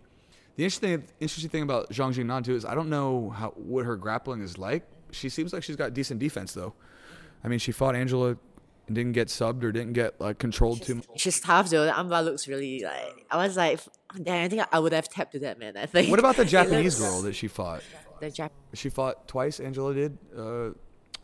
[0.55, 3.95] the interesting interesting thing about Zhang Jingnan too is I don't know how what her
[3.95, 4.87] grappling is like.
[5.11, 6.73] She seems like she's got decent defense though.
[7.43, 8.37] I mean, she fought Angela
[8.87, 11.05] and didn't get subbed or didn't get like controlled too much.
[11.15, 11.85] She's tough though.
[11.85, 13.25] The armbar looks really like.
[13.31, 13.79] I was like,
[14.21, 15.77] damn, I think I would have tapped to that man.
[15.77, 16.09] I think.
[16.09, 17.81] What about the Japanese looks- girl that she fought?
[18.19, 18.51] The Jap.
[18.73, 19.59] She fought twice.
[19.59, 20.17] Angela did.
[20.37, 20.69] Uh,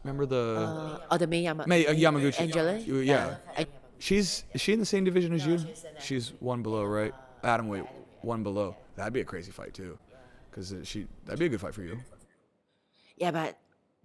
[0.04, 2.42] remember the Uh, or the Mei Yama- Mei uh, Yamaguchi?
[2.42, 2.78] Angela.
[2.78, 3.36] You- Yeah.
[3.56, 3.68] And-
[4.00, 5.60] She's is she in the same division as you?
[6.00, 7.16] She's one below, right?
[7.44, 7.88] atomweight,
[8.22, 8.76] one below.
[8.96, 9.98] That'd be a crazy fight too,
[10.52, 11.98] because she that'd be a good fight for you.
[13.18, 13.58] yeah, but.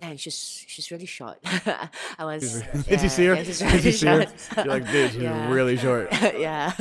[0.02, 1.38] Man, she's she's really short.
[1.44, 2.60] I was.
[2.72, 3.34] Did yeah, you see her?
[3.34, 4.26] yeah, she's Did you really see her?
[4.56, 5.50] You're like, dude, she's Yeah.
[5.52, 6.08] really short.
[6.36, 6.72] yeah.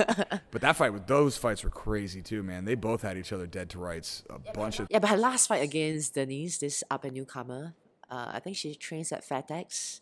[0.50, 2.66] But that fight with those fights were crazy too, man.
[2.66, 4.24] They both had each other dead to rights.
[4.32, 7.76] A bunch of Yeah, but her last fight against Denise, this up and newcomer,
[8.10, 10.00] uh, I think she trains at Fairtex.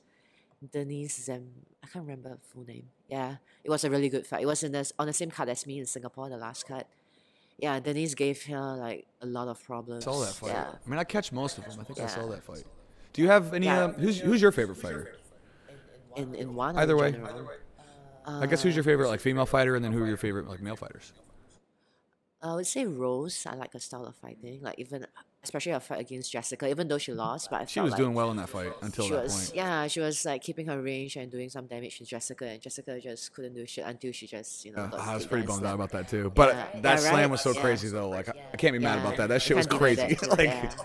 [0.72, 1.50] Denise Zem,
[1.84, 2.90] I can't remember her full name.
[3.10, 4.44] Yeah, it was a really good fight.
[4.44, 6.86] It was in the, on the same card as me in Singapore, the last card.
[7.58, 10.06] Yeah, Denise gave her like a lot of problems.
[10.06, 10.52] saw that fight.
[10.52, 10.72] Yeah.
[10.86, 11.78] I mean, I catch most of them.
[11.80, 12.64] I think I saw that fight.
[13.14, 13.66] Do you have any?
[13.66, 13.86] Yeah.
[13.86, 15.16] Um, who's who's your favorite fighter?
[16.16, 17.12] In in Either way.
[17.12, 17.50] general?
[18.26, 20.62] I guess who's your favorite like female fighter, and then who are your favorite like
[20.62, 21.12] male fighters?
[22.42, 23.46] I would say Rose.
[23.46, 24.60] I like her style of fighting.
[24.62, 25.06] Like even
[25.44, 28.14] especially her fight against Jessica, even though she lost, but I She was like doing
[28.14, 29.56] well in that fight until she that was point.
[29.56, 33.00] yeah she was like keeping her range and doing some damage to Jessica and Jessica
[33.00, 35.76] just couldn't do shit until she just you know Yeah, I was pretty bummed out
[35.76, 36.32] about that too.
[36.36, 37.30] But Yeah, that yeah, slam right?
[37.32, 37.62] was so Yeah.
[37.62, 38.10] crazy though.
[38.10, 39.28] Like I, I can't be mad Yeah, about that.
[39.28, 40.18] That shit was can't deny crazy.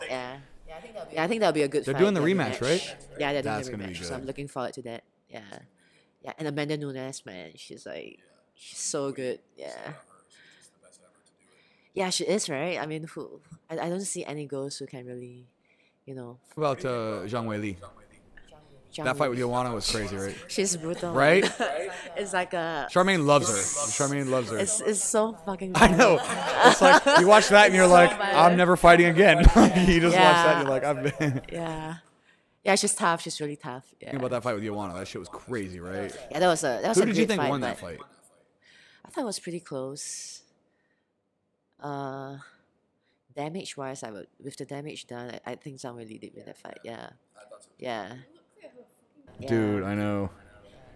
[0.82, 0.98] that too.
[0.98, 1.14] like yeah, yeah.
[1.14, 2.96] Yeah, I think that'll be a good They're fight, doing the the rematch, right?
[3.18, 4.04] Yeah, they're doing That's the gonna be rematch.
[4.04, 5.04] So I'm looking forward to that.
[5.28, 5.40] Yeah.
[6.22, 8.18] Yeah, and Amanda Nunes, man, she's like
[8.54, 9.40] she's so good.
[9.56, 9.92] Yeah.
[11.92, 12.78] Yeah, she is, right?
[12.80, 13.40] I mean, who
[13.70, 15.46] I, I don't see any girls who can really,
[16.06, 17.76] you know, What about uh, Zhang Wei
[19.02, 19.04] Li?
[19.04, 20.36] That fight with with- Joanna was crazy, right?
[20.48, 21.12] She's brutal.
[21.12, 21.44] Right?
[22.16, 23.54] it's like a Charmaine loves her.
[23.56, 24.58] Charmaine loves her.
[24.58, 26.18] it's, it's so fucking I know.
[26.66, 29.38] It's like you watch that and you're like, I'm never fighting again.
[29.86, 31.96] you just watch that and you're like, I've been Yeah.
[32.64, 33.20] Yeah, she's tough.
[33.20, 33.84] She's really tough.
[34.00, 34.16] Yeah.
[34.16, 34.94] about that fight with Joanna.
[34.94, 36.16] That shit was crazy, right?
[36.30, 36.96] Yeah, that was a that was.
[36.96, 38.00] Who a did you think fight, won that fight?
[39.04, 40.42] I thought it was pretty close.
[41.78, 42.38] Uh,
[43.36, 46.46] damage wise, I would with the damage done, I, I think Zhang really did win
[46.46, 46.78] that fight.
[46.82, 47.10] Yeah.
[47.78, 48.14] Yeah.
[49.40, 49.48] Yeah.
[49.48, 50.30] Dude, I know.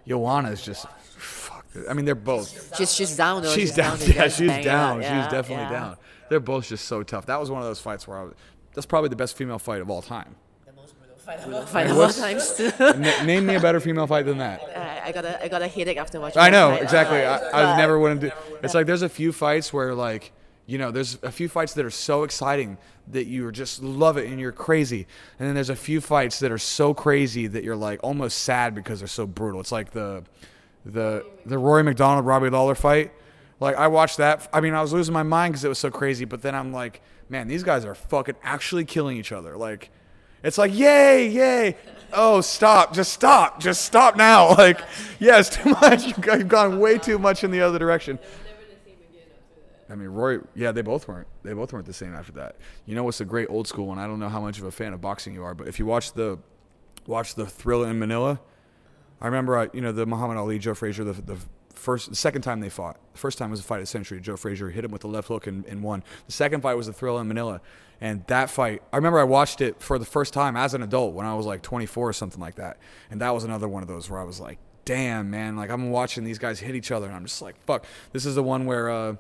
[0.07, 0.87] Joanna's just
[1.17, 1.67] fuck.
[1.89, 2.77] I mean, they're both.
[2.77, 3.53] She's she's down though.
[3.53, 3.99] She's down.
[3.99, 4.95] to Yeah, she's bang it out.
[4.95, 5.03] down.
[5.03, 5.71] Yeah, She's definitely yeah.
[5.71, 5.97] down.
[6.31, 7.27] They're both just so tough.
[7.27, 8.35] That was one of those fights where I was.
[8.75, 10.37] That's probably the best female fight of all time.
[10.67, 11.19] The most brutal
[11.67, 12.71] fight of all what's- times too.
[12.81, 14.63] N- name me a better female fight than that.
[14.77, 16.41] I, I got a I got a headache after watching.
[16.41, 17.19] I know exactly.
[17.19, 18.35] I, I never want to do.
[18.63, 20.33] It's like there's a few fights where like
[20.69, 22.77] you know there's a few fights that are so exciting
[23.11, 25.07] that you just love it and you're crazy,
[25.39, 28.75] and then there's a few fights that are so crazy that you're like almost sad
[28.75, 29.61] because they're so brutal.
[29.61, 30.25] It's like the
[30.85, 33.13] the the Rory MacDonald Robbie Lawler fight.
[33.61, 34.47] Like I watched that.
[34.53, 36.27] I mean, I was losing my mind because it was so crazy.
[36.27, 37.01] But then I'm like,
[37.31, 39.57] man, these guys are fucking actually killing each other.
[39.57, 39.91] Like.
[40.41, 41.77] It's like, yay, yay.
[42.13, 42.95] Oh, stop.
[42.95, 43.59] Just stop.
[43.59, 44.55] Just stop now.
[44.57, 44.81] Like,
[45.19, 46.07] yeah, too much.
[46.07, 48.21] You've gone way too much in the other direction.
[49.91, 50.39] I mean, Roy.
[50.55, 51.27] Yeah, they both weren't.
[51.43, 52.57] They both weren't the same after that.
[52.87, 53.99] You know what's a great old school one?
[53.99, 55.87] I don't know how much of a fan of boxing you are, but if you
[55.87, 56.39] watch the
[57.07, 58.41] watch the Thrilla in Manila,
[59.21, 61.39] I remember, I, you know, the Muhammad Ali, Joe Frazier, the, the
[61.75, 62.99] first, the second time they fought.
[63.13, 64.21] The first time was a fight of the century.
[64.21, 66.05] Joe Frazier hit him with the left hook and, and won.
[66.27, 67.61] The second fight was the Thrilla in Manila,
[68.01, 71.15] and that fight, I remember I watched it for the first time as an adult
[71.15, 72.77] when I was like 24 or something like that,
[73.11, 75.91] and that was another one of those where I was like, damn, man, like I'm
[75.91, 77.85] watching these guys hit each other, and I'm just like, fuck.
[78.13, 78.91] This is the one where.
[78.91, 79.17] Uh,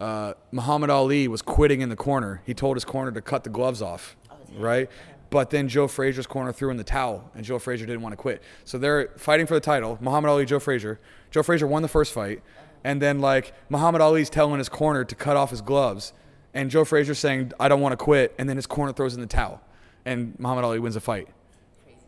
[0.00, 2.42] uh, Muhammad Ali was quitting in the corner.
[2.46, 4.16] He told his corner to cut the gloves off,
[4.56, 4.88] right?
[5.30, 8.16] But then Joe Frazier's corner threw in the towel, and Joe Frazier didn't want to
[8.16, 8.42] quit.
[8.64, 9.98] So they're fighting for the title.
[10.00, 11.00] Muhammad Ali, Joe Frazier.
[11.30, 12.42] Joe Frazier won the first fight,
[12.84, 16.12] and then like Muhammad Ali's telling his corner to cut off his gloves,
[16.54, 19.20] and Joe Frazier's saying, "I don't want to quit," and then his corner throws in
[19.20, 19.60] the towel,
[20.04, 21.28] and Muhammad Ali wins the fight.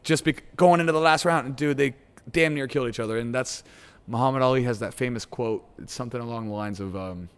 [0.03, 1.95] Just be- going into the last round, and dude, they
[2.31, 3.65] damn near killed each other, and that's
[4.07, 5.63] Muhammad Ali has that famous quote.
[5.79, 6.95] It's something along the lines of.
[6.97, 7.29] Um,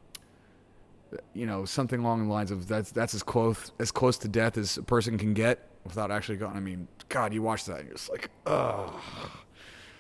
[1.35, 4.57] you know, something along the lines of that's that's as close as close to death
[4.59, 6.57] as a person can get without actually going.
[6.57, 8.93] I mean, God, you watch that, and you're just like, ugh,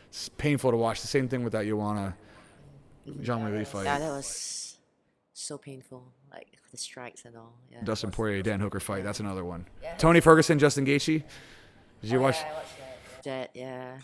[0.09, 1.01] it's painful to watch.
[1.01, 2.17] The same thing with that Joanna
[3.21, 3.85] Jean Lee fight.
[3.85, 4.79] Yeah, that was
[5.33, 6.13] so painful.
[6.31, 7.55] Like the strikes and all.
[7.71, 7.83] Yeah.
[7.85, 9.05] Dustin Poirier, Dan Hooker fight.
[9.05, 9.67] That's another one.
[9.99, 11.23] Tony Ferguson, Justin Gaethje.
[12.01, 12.37] Did you watch?
[13.25, 13.99] That yeah.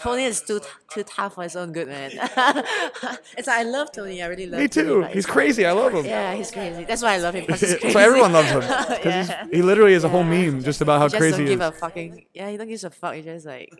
[0.00, 0.60] Tony is too
[0.92, 2.10] too tough for his own good, man.
[3.36, 4.22] it's like I love Tony.
[4.22, 4.60] I really love.
[4.60, 4.64] Him.
[4.64, 5.00] Me too.
[5.02, 5.66] like, He's crazy.
[5.66, 6.04] I love him.
[6.04, 6.84] Yeah, he's crazy.
[6.84, 7.46] That's why I love him.
[7.56, 8.62] So everyone loves him.
[9.04, 9.46] Yeah.
[9.52, 10.50] he literally is a whole Yeah.
[10.50, 11.68] meme just about how just crazy don't he give is.
[11.68, 12.50] a fucking yeah.
[12.50, 13.14] He don't give a fuck.
[13.14, 13.70] He just like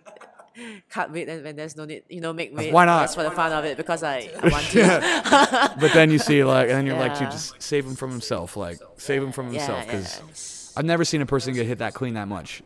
[0.91, 2.73] cut weight and when there's no need, you know, make weight.
[2.73, 3.03] Why not?
[3.05, 5.77] Just for the fun of it because I, I want to.
[5.81, 7.31] But then you see like, and then you're like, Yeah.
[7.31, 8.57] just save him from himself.
[8.57, 10.79] Like, save him from himself yeah, because yeah.
[10.79, 12.63] I've never seen a person get hit that clean that much.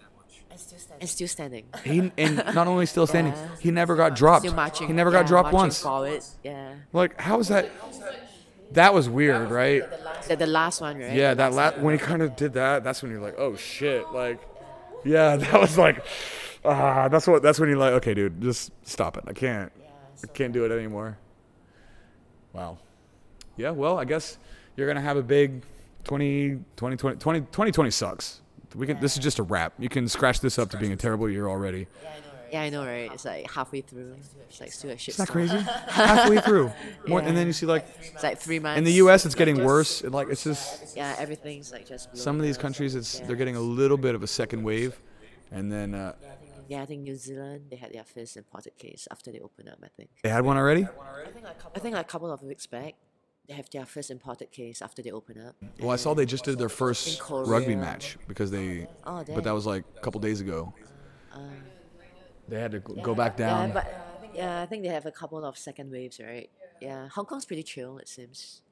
[1.01, 1.64] And still standing.
[1.82, 3.48] He and not only still standing, Yeah.
[3.59, 4.43] he never got dropped.
[4.44, 4.86] Still marching.
[4.86, 5.82] He never yeah, got dropped marching once.
[5.82, 6.22] Forward.
[6.44, 6.74] Yeah.
[6.93, 7.70] Like, how is that?
[8.72, 9.82] That was weird, right?
[10.28, 11.12] The, the last one, right?
[11.12, 14.09] Yeah, that la- when he kind of did that, that's when you're like, oh shit,
[14.12, 14.39] like,
[15.05, 16.05] yeah, that was like,
[16.64, 19.24] ah, that's what that's when you're like, okay, dude, just stop it.
[19.27, 19.72] I can't,
[20.22, 21.18] I can't do it anymore.
[22.52, 22.78] Wow.
[23.56, 24.39] Yeah, well, I guess
[24.77, 25.62] you're gonna have a big
[26.05, 28.40] 20, 20, 20, 20 2020 sucks.
[28.74, 29.01] We can.
[29.01, 29.74] This is just a wrap.
[29.78, 31.86] You can scratch this up to being a terrible year already.
[32.52, 33.09] Yeah, I know, right?
[33.12, 34.16] It's like halfway through.
[34.48, 35.14] It's like still a shit.
[35.14, 35.48] Isn't that storm.
[35.48, 35.64] crazy?
[35.88, 36.72] Halfway through,
[37.06, 37.28] More, Yeah.
[37.28, 38.78] and then you see like It's like three months.
[38.78, 39.24] in the U.S.
[39.24, 40.02] it's getting worse.
[40.02, 42.16] It, like it's just Yeah, everything's like just.
[42.16, 43.26] some of these blowing countries it's Yeah.
[43.26, 45.01] they're getting a little bit of a second wave,
[45.52, 46.14] and then uh,
[46.66, 49.78] Yeah, I think New Zealand they had their first imported case after they opened up.
[49.84, 50.10] I think.
[50.24, 50.88] they had one already.
[51.24, 52.94] I think like a couple of weeks back,
[53.51, 55.56] they have their first imported case after they open up.
[55.81, 59.51] Well, I saw they just did their first rugby match because they, Oh, but that
[59.51, 60.72] was like a couple days ago.
[62.48, 63.68] They had to g- go back down.
[63.68, 66.48] Yeah, but yeah, I think they have a couple of second waves, right?
[66.81, 68.62] Yeah, Hong Kong's pretty chill, it seems.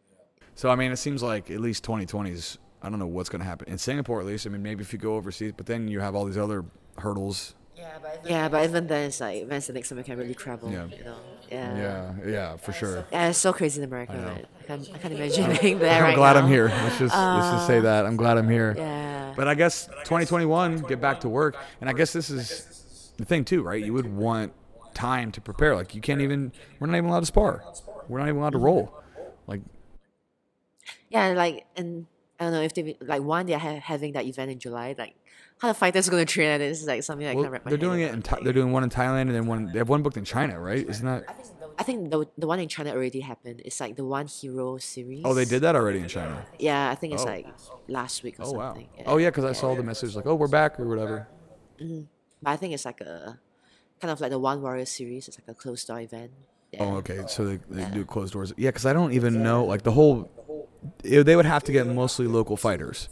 [0.54, 2.58] So I mean, it seems like at least 2020 is.
[2.80, 4.20] I don't know what's going to happen in Singapore.
[4.20, 6.38] At least, I mean, maybe if you go overseas, but then you have all these
[6.38, 6.64] other
[6.96, 7.56] hurdles.
[8.24, 10.70] Yeah, but even then, it's like when's the next time we can really travel?
[10.70, 10.86] Yeah.
[10.86, 11.16] You know?
[11.50, 11.76] Yeah.
[11.76, 13.04] Yeah, yeah, for sure.
[13.12, 14.22] Yeah, it's so crazy in America, know.
[14.22, 14.46] man.
[14.60, 16.40] I can't, I can't imagine being there I'm right glad now.
[16.40, 16.68] I'm here.
[16.68, 18.74] Let's just let's just say that I'm glad I'm here.
[18.76, 19.32] Yeah.
[19.36, 23.44] But I guess 2021, get back to work, and I guess this is the thing
[23.44, 23.82] too, right?
[23.82, 24.52] You would want
[24.94, 25.74] time to prepare.
[25.76, 26.52] Like you can't even.
[26.80, 27.62] We're not even allowed to spar.
[28.08, 28.94] We're not even allowed to roll.
[29.46, 29.62] Like
[31.08, 32.06] Yeah, like and
[32.40, 34.94] I don't know if they like one they're ha- having that event in July.
[34.98, 35.14] Like
[35.60, 37.64] how the fighters going to train at this is like something I well, can't wrap
[37.64, 38.20] my they're head doing it in.
[38.20, 39.66] Tha- they're doing one in Thailand and then one.
[39.72, 40.88] They have one booked in China, right?
[40.88, 41.24] Isn't that?
[41.80, 43.62] I think the the one in China already happened.
[43.64, 45.22] It's like the One Hero series.
[45.24, 46.44] Oh, they did that already in China.
[46.58, 47.26] Yeah, I think it's Oh.
[47.26, 47.46] like
[47.88, 48.74] last week or Oh wow.
[48.74, 48.88] something.
[49.06, 51.28] Oh yeah, because I saw the message like, oh, we're back or whatever.
[51.80, 52.02] Mm-hmm.
[52.42, 53.38] But I think it's like a
[54.00, 55.28] kind of like the One Warrior series.
[55.28, 56.30] It's like a closed door event.
[56.34, 56.84] Oh, yeah.
[56.84, 57.20] Oh, okay.
[57.28, 58.52] So they, they do closed doors.
[58.56, 60.30] Yeah, because I don't even know like the whole.
[61.04, 63.08] it- they would have to get mostly local fighters,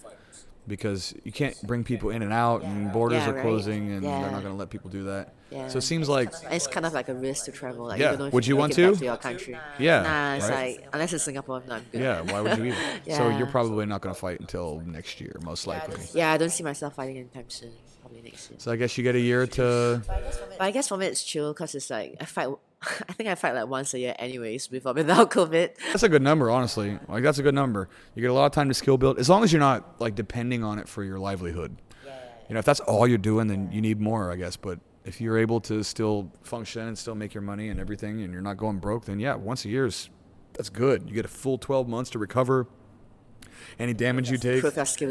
[0.69, 3.43] because you can't bring people in and out, and borders Yeah, are right.
[3.43, 5.35] closing, and they're not going to let people do that.
[5.51, 5.69] Yeah.
[5.69, 7.87] So it seems like It's kind of like a risk to travel.
[7.87, 8.07] Like, Yeah.
[8.07, 8.95] You don't know if Would you can want to?
[8.97, 9.57] to your country?
[9.79, 10.79] Yeah, Nah, it's right?
[10.81, 12.01] like unless it's Singapore, I'm not good.
[12.01, 12.79] yeah, why would you even?
[13.17, 16.01] So you're probably not going to fight until next year, most likely.
[16.15, 17.73] Yeah, I don't see myself fighting anytime soon.
[18.17, 18.59] Probably next year.
[18.59, 20.03] So I guess you get a year to.
[20.07, 22.49] But I guess for me it's chill because it's like I fight.
[23.09, 25.71] I think I fight like once a year, anyways, with or without COVID.
[25.93, 26.99] That's a good number, honestly.
[27.09, 27.89] Like that's a good number.
[28.15, 30.15] You get a lot of time to skill build, as long as you're not like
[30.15, 31.77] depending on it for your livelihood.
[32.49, 34.57] You know, if that's all you're doing, then you need more, I guess.
[34.57, 38.33] But if you're able to still function and still make your money and everything, and
[38.33, 40.11] you're not going broke, then yeah, once a year is
[40.53, 41.09] that's good.
[41.09, 42.67] You get a full 12 months to recover
[43.79, 44.63] any damage you take.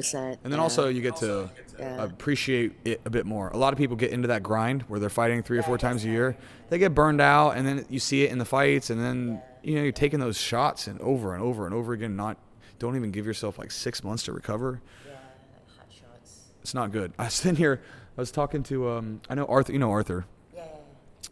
[0.01, 0.39] Set.
[0.43, 0.63] And then yeah.
[0.63, 1.49] also you get to
[1.79, 2.03] Yeah.
[2.03, 3.49] appreciate it a bit more.
[3.49, 6.03] A lot of people get into that grind where they're fighting three or four times
[6.05, 6.35] a year.
[6.69, 9.75] They get burned out, and then you see it in the fights, and then you
[9.75, 12.15] know you're taking those shots and over and over and over again.
[12.15, 12.37] Not
[12.79, 14.81] don't even give yourself like six months to recover.
[15.05, 16.39] Yeah, like hard shots.
[16.61, 17.13] It's not good.
[17.19, 17.81] I was sitting here.
[18.17, 19.21] I was talking to um.
[19.29, 19.73] I know Arthur.
[19.73, 20.25] You know Arthur.
[20.53, 20.63] Yeah,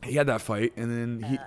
[0.04, 1.38] yeah, He had that fight, and then he.
[1.38, 1.42] Uh?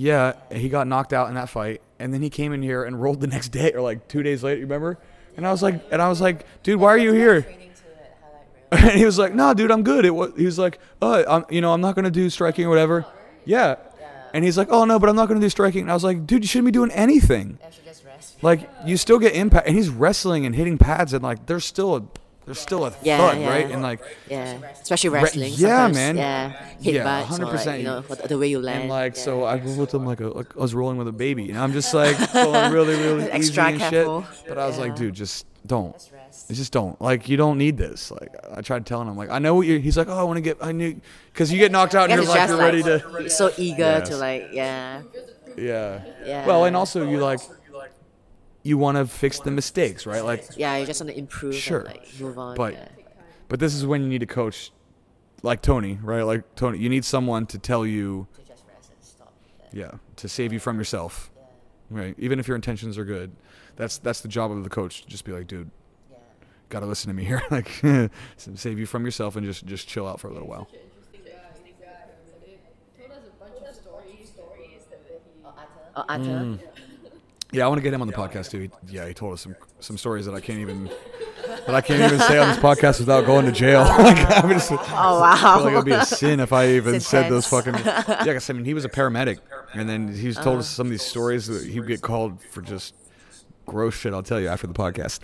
[0.00, 3.02] Yeah, he got knocked out in that fight, and then he came in here and
[3.02, 4.56] rolled the next day or like two days later.
[4.56, 4.96] You remember?
[5.36, 7.42] And I was like, and I was like, dude, why are you here?
[7.42, 8.46] Training to that highlight
[8.82, 8.90] reel.
[8.92, 10.06] And he was like, no, dude, I'm good.
[10.06, 10.32] It was.
[10.38, 13.04] He was like, oh, I'm, you know, I'm not gonna do striking or whatever.
[13.06, 13.12] Oh,
[13.44, 13.76] yeah.
[14.32, 15.82] And he's like, oh no, but I'm not gonna do striking.
[15.82, 17.58] And I was like, dude, you shouldn't be doing anything.
[17.62, 18.42] I should just rest.
[18.42, 21.96] Like, you still get impact, and he's wrestling and hitting pads, and like, there's still
[21.96, 22.02] a,
[22.50, 23.48] there's still a Yeah, thud, yeah.
[23.48, 23.70] right?
[23.70, 25.52] And like, Yeah, especially wrestling.
[25.56, 26.16] yeah, man.
[26.16, 26.50] Yeah,
[26.82, 27.66] hit Yeah, 100%.
[27.66, 28.80] like, you know the way you land.
[28.82, 29.22] and like, yeah.
[29.22, 31.58] so I was with him like, a, like I was rolling with a baby, and
[31.58, 34.22] I'm just like going really, really easy and careful.
[34.22, 34.48] shit.
[34.48, 35.94] But I was like, dude, just don't.
[35.94, 36.48] Just.
[36.50, 37.00] Just don't.
[37.00, 38.10] Like, you don't need this.
[38.10, 39.78] Like, I tried telling him, like, I know what you're.
[39.78, 40.56] He's like, oh, I want to get.
[40.60, 41.00] I knew,
[41.32, 43.04] because you get knocked out, I and you're like, you're like ready to.
[43.20, 44.08] you're so eager Yes.
[44.08, 45.02] to like yeah
[45.56, 46.02] Yeah.
[46.24, 46.46] yeah.
[46.46, 47.40] Well, and also you like,
[48.62, 50.24] you want to fix the mistakes, right?
[50.24, 51.54] Like, yeah, you just want to improve.
[51.54, 51.80] Sure.
[51.80, 52.56] And, like move on.
[52.56, 52.88] But- yeah.
[53.48, 54.70] but this is when you need a coach,
[55.42, 56.22] like Tony, right?
[56.22, 59.32] Like Tony, you need someone to tell you, to just rest and stop.
[59.72, 59.80] Yeah.
[59.82, 61.30] yeah, to save you from yourself,
[61.90, 62.14] right?
[62.18, 63.32] Even if your intentions are good,
[63.76, 65.02] that's that's the job of the coach.
[65.02, 65.70] to Just be like, dude,
[66.10, 66.18] yeah.
[66.68, 67.42] gotta listen to me here.
[67.50, 67.70] like,
[68.36, 70.68] save you from yourself and just just chill out for a little while.
[70.70, 71.32] Such an interesting guy.
[71.40, 71.88] Interesting guy.
[72.38, 74.28] But it told us a bunch of stories.
[74.28, 75.40] Stories that he.
[75.96, 76.24] Oh, Arthur.
[76.24, 76.58] Mm.
[77.52, 78.60] Yeah, I want to get him on the podcast too.
[78.60, 80.84] He, yeah, he told us some some stories that I can't even
[81.66, 83.80] that I can't even say on this podcast without going to jail.
[83.98, 84.76] like, I would just, Oh
[85.24, 87.82] I feel like it'd be a sin if I even said those intense.
[87.82, 88.24] fucking.
[88.26, 89.38] Yeah, 'cause, I mean, he was a paramedic,
[89.74, 90.60] and then he's told Uh.
[90.60, 92.94] us some of these stories that he'd get called for just
[93.66, 94.12] gross shit.
[94.14, 95.20] I'll tell you after the podcast.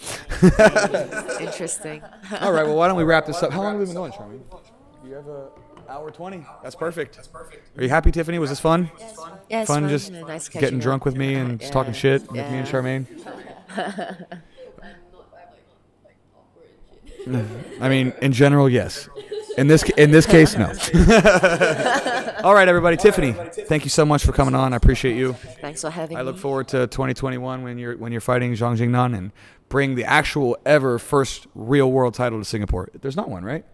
[1.41, 2.03] Interesting.
[2.41, 3.53] All right, well, why don't we wrap this up?
[3.53, 4.41] How long have we been going, Charmaine?
[5.05, 5.49] You have a
[5.89, 6.45] hour twenty.
[6.63, 7.17] That's perfect.
[7.17, 7.79] That's perfect.
[7.79, 8.39] Are you happy, Tiffany?
[8.39, 8.91] Was this fun?
[9.49, 12.23] Yeah, it's Fun, just yeah, nice getting drunk with me and just talking Yeah, shit
[12.23, 12.67] with me and.
[12.67, 13.07] Charmaine.
[13.09, 13.39] I'm not.
[13.79, 15.47] I'm like,
[16.05, 16.67] like awkward
[17.27, 17.83] and shit.
[17.83, 19.09] I mean, in general, yes.
[19.57, 20.67] In this in this case, no.
[22.45, 22.97] All right, everybody.
[22.99, 24.75] Tiffany, thank you so much for coming on.
[24.75, 25.33] I appreciate you.
[25.33, 26.21] Thanks for having me.
[26.21, 29.33] I look forward to 2021 when you're when you're fighting Zhang Jingnan and
[29.71, 32.91] bring the actual ever first real world title to Singapore.
[33.01, 33.65] There's not one, right?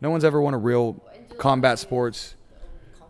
[0.00, 1.00] No one's ever won a real
[1.38, 2.34] combat sports.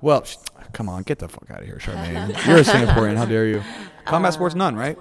[0.01, 0.36] Well, sh-
[0.73, 2.28] come on, get the fuck out of here, Charmaine.
[2.47, 3.16] You're a Singaporean.
[3.16, 3.62] How dare you?
[4.05, 4.99] Combat sports, none, right?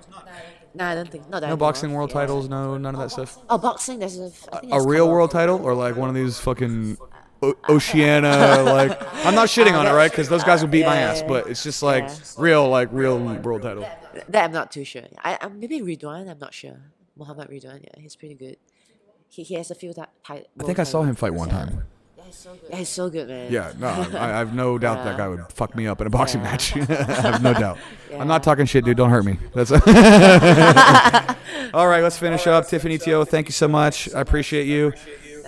[0.73, 1.27] No, I don't think.
[1.29, 2.21] Not that No boxing world yeah.
[2.21, 3.37] titles, no none of that stuff.
[3.49, 3.99] Oh, boxing.
[3.99, 4.31] There's a.
[4.53, 6.97] I think A real world title or like one of these fucking
[7.41, 10.09] o- Oceania like I'm not shitting on it, right?
[10.09, 12.15] Because those guys would beat my Yeah, ass, yeah, but it's just like yeah.
[12.37, 13.85] real, like real world title.
[14.29, 15.03] That I'm not too sure.
[15.23, 16.29] I, I maybe Ridwan.
[16.29, 16.77] I'm not sure.
[17.17, 17.83] Muhammad Ridwan.
[17.83, 18.57] Yeah, he's pretty good.
[19.27, 19.93] He, he has a few.
[19.93, 21.83] Ti- ti- I think I saw him fight one time.
[22.31, 22.69] Yeah, he's so good.
[22.69, 23.51] Yeah, he's so good, man.
[23.51, 26.09] Yeah, no, I, I have no doubt that guy would fuck me up in a
[26.09, 26.51] boxing Yeah.
[26.51, 26.75] match.
[26.77, 26.81] I
[27.21, 27.77] have no doubt.
[28.17, 28.97] I'm not talking shit, dude.
[28.97, 29.37] Don't hurt me.
[29.53, 29.71] That's
[31.73, 32.01] all right.
[32.01, 32.67] Let's finish up.
[32.67, 34.13] Tiffany Teo, thank you so much.
[34.13, 34.93] I appreciate you.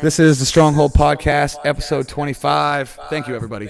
[0.02, 3.00] This is the Stronghold Podcast, episode 25.
[3.10, 3.70] Thank you, everybody.